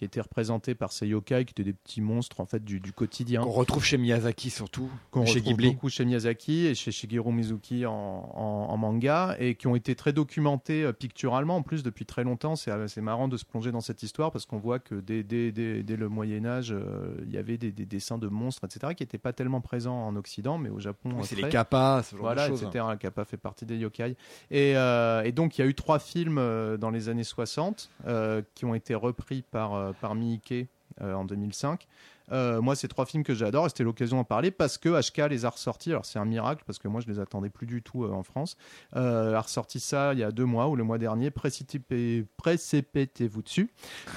qui 0.00 0.06
était 0.06 0.22
représentée 0.22 0.74
par 0.74 0.92
ces 0.92 1.06
yokai, 1.06 1.44
qui 1.44 1.50
étaient 1.52 1.62
des 1.62 1.74
petits 1.74 2.00
monstres 2.00 2.40
en 2.40 2.46
fait 2.46 2.64
du, 2.64 2.80
du 2.80 2.90
quotidien. 2.94 3.42
Qu'on 3.42 3.50
retrouve 3.50 3.84
chez 3.84 3.98
Miyazaki 3.98 4.48
surtout, 4.48 4.88
qu'on 5.10 5.24
retrouve 5.26 5.42
Ghibli. 5.42 5.68
beaucoup 5.72 5.90
chez 5.90 6.06
Miyazaki 6.06 6.64
et 6.68 6.74
chez 6.74 6.90
Shigeru 6.90 7.30
Mizuki 7.34 7.84
en, 7.84 7.92
en- 7.92 8.66
en 8.70 8.76
manga 8.78 9.36
et 9.38 9.56
qui 9.56 9.66
ont 9.66 9.76
été 9.76 9.94
très 9.94 10.14
documentés 10.14 10.84
euh, 10.84 10.92
picturalement 10.94 11.56
en 11.56 11.62
plus 11.62 11.82
depuis 11.82 12.06
très 12.06 12.24
longtemps. 12.24 12.56
C'est 12.56 12.70
euh, 12.70 12.88
c'est 12.88 13.02
marrant 13.02 13.28
de 13.28 13.36
se 13.36 13.44
plonger 13.44 13.72
dans 13.72 13.82
cette 13.82 14.02
histoire 14.02 14.32
parce 14.32 14.46
qu'on 14.46 14.56
voit 14.58 14.78
que 14.78 14.94
dès, 14.94 15.22
dès- 15.22 15.52
dès- 15.52 15.82
dès 15.82 15.96
le 15.96 16.08
Moyen 16.08 16.46
Âge, 16.46 16.72
euh, 16.72 17.14
il 17.26 17.30
y 17.30 17.36
avait 17.36 17.58
des, 17.58 17.70
des 17.70 17.84
dessins 17.84 18.16
de 18.16 18.28
monstres, 18.28 18.64
etc., 18.64 18.94
qui 18.96 19.02
n'étaient 19.02 19.18
pas 19.18 19.34
tellement 19.34 19.60
présents 19.60 20.06
en 20.06 20.16
Occident, 20.16 20.56
mais 20.56 20.70
au 20.70 20.80
Japon. 20.80 21.10
Oui, 21.14 21.24
c'est 21.24 21.36
les 21.36 21.50
kappas, 21.50 22.04
ce 22.04 22.12
genre 22.16 22.22
Voilà, 22.24 22.44
de 22.48 22.52
choses. 22.56 22.62
etc. 22.62 22.84
Kappa 22.98 23.26
fait 23.26 23.36
partie 23.36 23.66
des 23.66 23.76
yokai. 23.76 24.16
Et, 24.50 24.76
euh, 24.78 25.22
et 25.24 25.32
donc, 25.32 25.58
il 25.58 25.60
y 25.60 25.64
a 25.64 25.66
eu 25.66 25.74
trois 25.74 25.98
films 25.98 26.38
euh, 26.38 26.78
dans 26.78 26.88
les 26.90 27.10
années 27.10 27.24
60 27.24 27.90
euh, 28.06 28.40
qui 28.54 28.64
ont 28.64 28.74
été 28.74 28.94
repris 28.94 29.42
par, 29.42 29.74
euh, 29.90 29.92
par 30.00 30.14
Miike 30.14 30.54
euh, 31.00 31.14
en 31.14 31.24
2005. 31.24 31.86
Euh, 32.32 32.60
moi, 32.60 32.76
c'est 32.76 32.86
trois 32.86 33.06
films 33.06 33.24
que 33.24 33.34
j'adore 33.34 33.66
et 33.66 33.70
c'était 33.70 33.82
l'occasion 33.82 34.16
d'en 34.16 34.22
parler 34.24 34.52
parce 34.52 34.78
que 34.78 34.88
HK 34.88 35.28
les 35.30 35.44
a 35.44 35.50
ressortis. 35.50 35.90
Alors, 35.90 36.04
c'est 36.04 36.20
un 36.20 36.24
miracle 36.24 36.62
parce 36.64 36.78
que 36.78 36.86
moi, 36.86 37.00
je 37.00 37.08
les 37.10 37.18
attendais 37.18 37.48
plus 37.48 37.66
du 37.66 37.82
tout 37.82 38.04
euh, 38.04 38.10
en 38.12 38.22
France. 38.22 38.56
A 38.92 39.40
ressorti 39.40 39.80
ça 39.80 40.12
il 40.12 40.20
y 40.20 40.22
a 40.22 40.30
deux 40.30 40.44
mois 40.44 40.68
ou 40.68 40.76
le 40.76 40.84
mois 40.84 40.98
dernier. 40.98 41.30
Précipitez- 41.30 42.24
Précipitez-vous 42.36 43.42
dessus. 43.42 43.70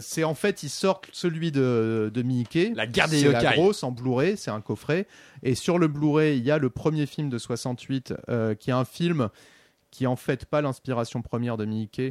C'est 0.00 0.24
en 0.24 0.34
fait, 0.34 0.62
ils 0.62 0.68
sortent 0.68 1.08
celui 1.12 1.50
de, 1.50 2.10
de 2.12 2.22
Miike. 2.22 2.72
La 2.74 2.86
guerre 2.86 3.08
des 3.08 3.20
C'est 3.20 3.32
la 3.32 3.42
yokai. 3.42 3.56
grosse 3.56 3.82
en 3.82 3.90
Blu-ray, 3.90 4.36
c'est 4.36 4.50
un 4.50 4.60
coffret. 4.60 5.06
Et 5.42 5.54
sur 5.54 5.78
le 5.78 5.88
Blu-ray, 5.88 6.38
il 6.38 6.44
y 6.44 6.50
a 6.50 6.58
le 6.58 6.70
premier 6.70 7.06
film 7.06 7.28
de 7.30 7.38
68, 7.38 8.14
euh, 8.28 8.54
qui 8.54 8.70
est 8.70 8.74
un 8.74 8.84
film 8.84 9.28
qui 9.90 10.06
en 10.06 10.16
fait 10.16 10.44
pas 10.44 10.60
l'inspiration 10.60 11.22
première 11.22 11.56
de 11.56 11.64
Miike, 11.64 12.02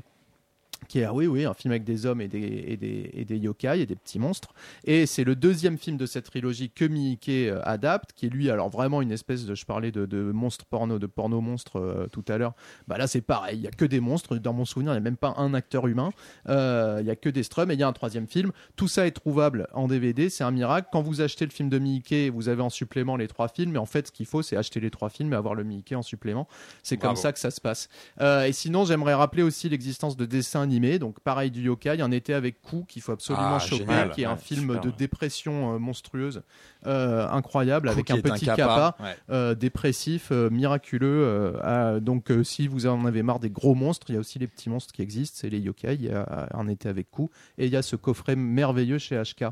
qui 0.88 1.00
est, 1.00 1.04
ah 1.04 1.14
oui, 1.14 1.28
oui, 1.28 1.46
un 1.46 1.54
film 1.54 1.72
avec 1.72 1.84
des 1.84 2.06
hommes 2.06 2.22
et 2.22 2.28
des, 2.28 2.66
et 2.68 2.78
des, 2.78 3.10
et 3.14 3.26
des 3.26 3.38
yokai 3.38 3.82
et 3.82 3.86
des 3.86 3.96
petits 3.96 4.20
monstres. 4.20 4.54
Et 4.86 5.06
c'est 5.06 5.24
le 5.24 5.36
deuxième 5.36 5.78
film 5.78 5.98
de 5.98 6.06
cette 6.06 6.26
trilogie 6.26 6.70
que 6.70 6.86
Miike 6.86 7.30
euh, 7.30 7.62
adapte, 7.64 8.14
qui 8.14 8.28
est 8.28 8.30
lui, 8.30 8.50
alors 8.50 8.70
vraiment 8.70 9.02
une 9.02 9.12
espèce 9.12 9.46
de, 9.46 9.56
je 9.56 9.66
parlais 9.66 9.92
de, 9.92 10.06
de 10.06 10.32
monstre 10.32 10.66
porno, 10.66 11.00
de 11.00 11.08
porno 11.08 11.42
monstre 11.42 11.80
euh, 11.80 12.08
tout 12.12 12.26
à 12.28 12.38
l'heure. 12.38 12.54
Bah 12.88 12.98
là, 12.98 13.08
c'est 13.08 13.22
pareil, 13.22 13.58
il 13.58 13.64
y 13.64 13.68
a 13.68 13.72
que 13.72 13.86
des 13.86 14.00
monstres. 14.00 14.38
Dans 14.38 14.54
mon 14.54 14.66
souvenir, 14.66 14.92
il 14.92 14.96
n'y 14.96 15.00
a 15.00 15.02
même 15.02 15.18
pas 15.18 15.34
un 15.38 15.54
acteur 15.54 15.88
humain. 15.88 16.12
Euh, 16.50 17.00
Il 17.02 17.08
y 17.08 17.12
a 17.12 17.16
que 17.16 17.30
des 17.30 17.44
strums 17.44 17.72
et 17.72 17.74
il 17.74 17.80
y 17.80 17.84
a 17.84 17.88
un 17.88 17.94
troisième 17.94 18.28
film. 18.28 18.52
Tout 18.76 18.88
ça 18.88 19.08
est 19.08 19.12
trouvable 19.12 19.68
en 19.74 19.88
DVD, 19.88 20.30
c'est 20.30 20.44
un 20.44 20.52
miracle. 20.52 20.90
Quand 20.92 21.02
vous 21.02 21.22
achetez 21.22 21.46
le 21.46 21.52
film 21.52 21.70
de 21.70 21.80
Miike, 21.80 22.14
vous 22.34 22.50
avez 22.50 22.62
en 22.62 22.70
supplément 22.70 23.16
les 23.18 23.28
trois 23.28 23.48
films. 23.48 23.72
Mais 23.72 23.80
en 23.80 23.86
fait, 23.86 24.08
ce 24.08 24.12
qu'il 24.12 24.26
faut, 24.26 24.42
c'est 24.42 24.58
acheter 24.58 24.80
les 24.80 24.92
trois 24.92 25.10
films 25.10 25.34
et 25.34 25.36
avoir 25.36 25.56
le 25.56 25.64
Miike 25.64 25.94
en 25.94 26.02
supplément. 26.02 26.48
C'est 26.84 26.98
comme 26.98 27.16
ça 27.16 27.34
que 27.34 27.40
ça 27.40 27.52
se 27.52 27.62
passe. 27.62 27.90
Euh, 28.22 28.46
et 28.46 28.52
sinon, 28.52 28.86
j'aimerais 28.86 29.14
rappeler 29.14 29.44
aussi 29.44 29.70
l'existence 29.70 30.18
de 30.18 30.26
dessins 30.26 30.67
Donc, 31.00 31.20
pareil 31.22 31.52
du 31.52 31.62
yokai, 31.62 32.02
un 32.02 32.12
été 32.12 32.34
avec 32.34 32.62
Coup 32.62 32.86
qu'il 32.88 33.02
faut 33.02 33.12
absolument 33.12 33.56
Ah, 33.56 33.60
choper, 33.60 33.86
génial. 33.86 34.12
qui 34.12 34.22
est 34.22 34.26
un 34.26 34.36
film 34.38 34.62
super, 34.68 34.82
de 34.82 34.88
ouais. 34.90 34.96
dépression 34.98 35.74
euh, 35.76 35.80
monstrueuse, 35.80 36.42
euh, 36.86 37.28
incroyable, 37.30 37.90
avec 37.90 38.12
un 38.12 38.20
petit 38.22 38.46
kappa. 38.46 38.96
kappa 38.96 39.04
Ouais. 39.04 39.16
euh, 39.30 39.56
dépressif, 39.56 40.30
euh, 40.32 40.50
miraculeux. 40.50 41.54
donc, 42.02 42.32
si 42.44 42.68
vous 42.68 42.88
en 42.88 43.06
avez 43.06 43.24
marre 43.24 43.40
des 43.40 43.50
gros 43.50 43.76
monstres, 43.76 44.08
il 44.10 44.14
y 44.14 44.18
a 44.18 44.20
aussi 44.20 44.40
les 44.40 44.48
petits 44.48 44.70
monstres 44.70 44.94
qui 44.94 45.02
existent, 45.02 45.38
c'est 45.42 45.50
les 45.50 45.60
yokai. 45.60 45.96
Il 45.96 46.04
y 46.06 46.10
a 46.10 46.48
un 46.54 46.68
été 46.68 46.90
avec 46.90 47.10
coup, 47.10 47.30
et 47.58 47.66
il 47.66 47.72
y 47.72 47.76
a 47.78 47.82
ce 47.82 47.96
coffret 47.96 48.36
merveilleux 48.36 48.98
chez 48.98 49.22
HK, 49.22 49.46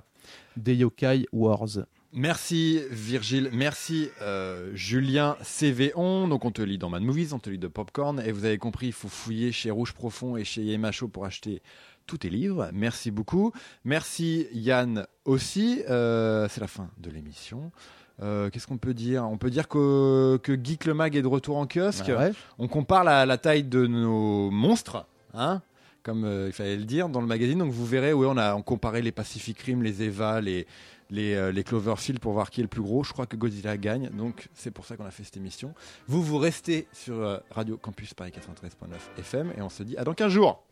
des 0.57 0.76
yokai 0.76 1.26
Wars. 1.32 1.68
Merci 2.18 2.80
Virgile, 2.91 3.49
merci 3.51 4.09
euh, 4.22 4.72
Julien 4.74 5.36
CVon. 5.43 6.30
Donc 6.30 6.45
on 6.45 6.51
te 6.51 6.61
lit 6.61 6.78
dans 6.78 6.89
Mad 6.89 7.03
Movies, 7.03 7.34
on 7.34 7.39
te 7.39 7.49
lit 7.49 7.57
de 7.57 7.68
Popcorn. 7.68 8.22
Et 8.26 8.32
vous 8.32 8.45
avez 8.45 8.57
compris, 8.57 8.88
il 8.88 8.93
faut 8.93 9.09
fouiller 9.09 9.51
chez 9.51 9.70
Rouge 9.70 9.91
Profond 9.91 10.38
et 10.38 10.45
chez 10.45 10.61
Yemacho 10.61 11.09
pour 11.09 11.26
acheter 11.26 11.61
tous 12.07 12.20
tes 12.20 12.30
livres. 12.30 12.70
Merci 12.72 13.11
beaucoup. 13.11 13.51
Merci 13.84 14.47
Yann 14.53 15.05
aussi. 15.26 15.82
Euh, 15.89 16.47
C'est 16.49 16.61
la 16.61 16.68
fin 16.68 16.89
de 16.99 17.09
l'émission. 17.09 17.74
Euh, 18.24 18.49
Qu'est-ce 18.49 18.68
qu'on 18.68 18.78
peut 18.78 18.93
dire? 18.93 19.26
On 19.30 19.38
peut 19.38 19.49
dire 19.49 19.68
que, 19.68 20.38
que 20.41 20.53
Geek 20.53 20.86
le 20.86 20.93
Mag 20.93 21.18
est 21.18 21.22
de 21.22 21.28
retour 21.28 21.57
en 21.57 21.68
kiosque. 21.68 22.07
Ah 22.07 22.18
ouais. 22.18 22.32
On 22.59 22.70
compare 22.70 23.03
la, 23.03 23.26
la 23.26 23.38
taille 23.38 23.66
de 23.66 23.88
nos 23.88 24.49
monstres, 24.51 25.05
hein 25.34 25.61
comme 26.05 26.24
euh, 26.24 26.47
il 26.47 26.53
fallait 26.53 26.78
le 26.78 26.86
dire 26.86 27.09
dans 27.09 27.20
le 27.20 27.28
magazine. 27.28 27.57
Donc 27.57 27.72
vous 27.72 27.86
verrez, 27.86 28.13
oui, 28.13 28.28
on 28.30 28.38
a 28.38 28.55
on 28.55 28.61
comparé 28.61 29.01
les 29.01 29.11
Pacific 29.11 29.59
Rim, 29.59 29.82
les 29.82 30.03
Eva, 30.03 30.39
les 30.39 30.68
les, 31.16 31.34
euh, 31.34 31.51
les 31.51 31.63
Cloverfield 31.63 32.20
pour 32.20 32.34
voir 32.34 32.49
qui 32.51 32.61
est 32.61 32.63
le 32.63 32.70
plus 32.70 32.82
gros. 32.82 33.03
Je 33.03 33.13
crois 33.13 33.26
que 33.26 33.36
Godzilla 33.36 33.78
gagne, 33.78 34.09
donc 34.09 34.49
c'est 34.53 34.72
pour 34.72 34.86
ça 34.86 34.97
qu'on 34.97 35.05
a 35.05 35.11
fait 35.11 35.24
cette 35.24 35.38
émission. 35.38 35.74
Vous 36.07 36.22
vous 36.22 36.38
restez 36.38 36.88
sur 36.91 37.16
euh, 37.16 37.38
Radio 37.49 37.78
Campus 37.78 38.13
Paris 38.13 38.32
93.9 38.32 39.20
FM 39.20 39.53
et 39.57 39.61
on 39.61 39.70
se 39.70 39.84
dit 39.84 39.97
à 39.97 40.03
dans 40.03 40.13
15 40.13 40.32
jours. 40.32 40.63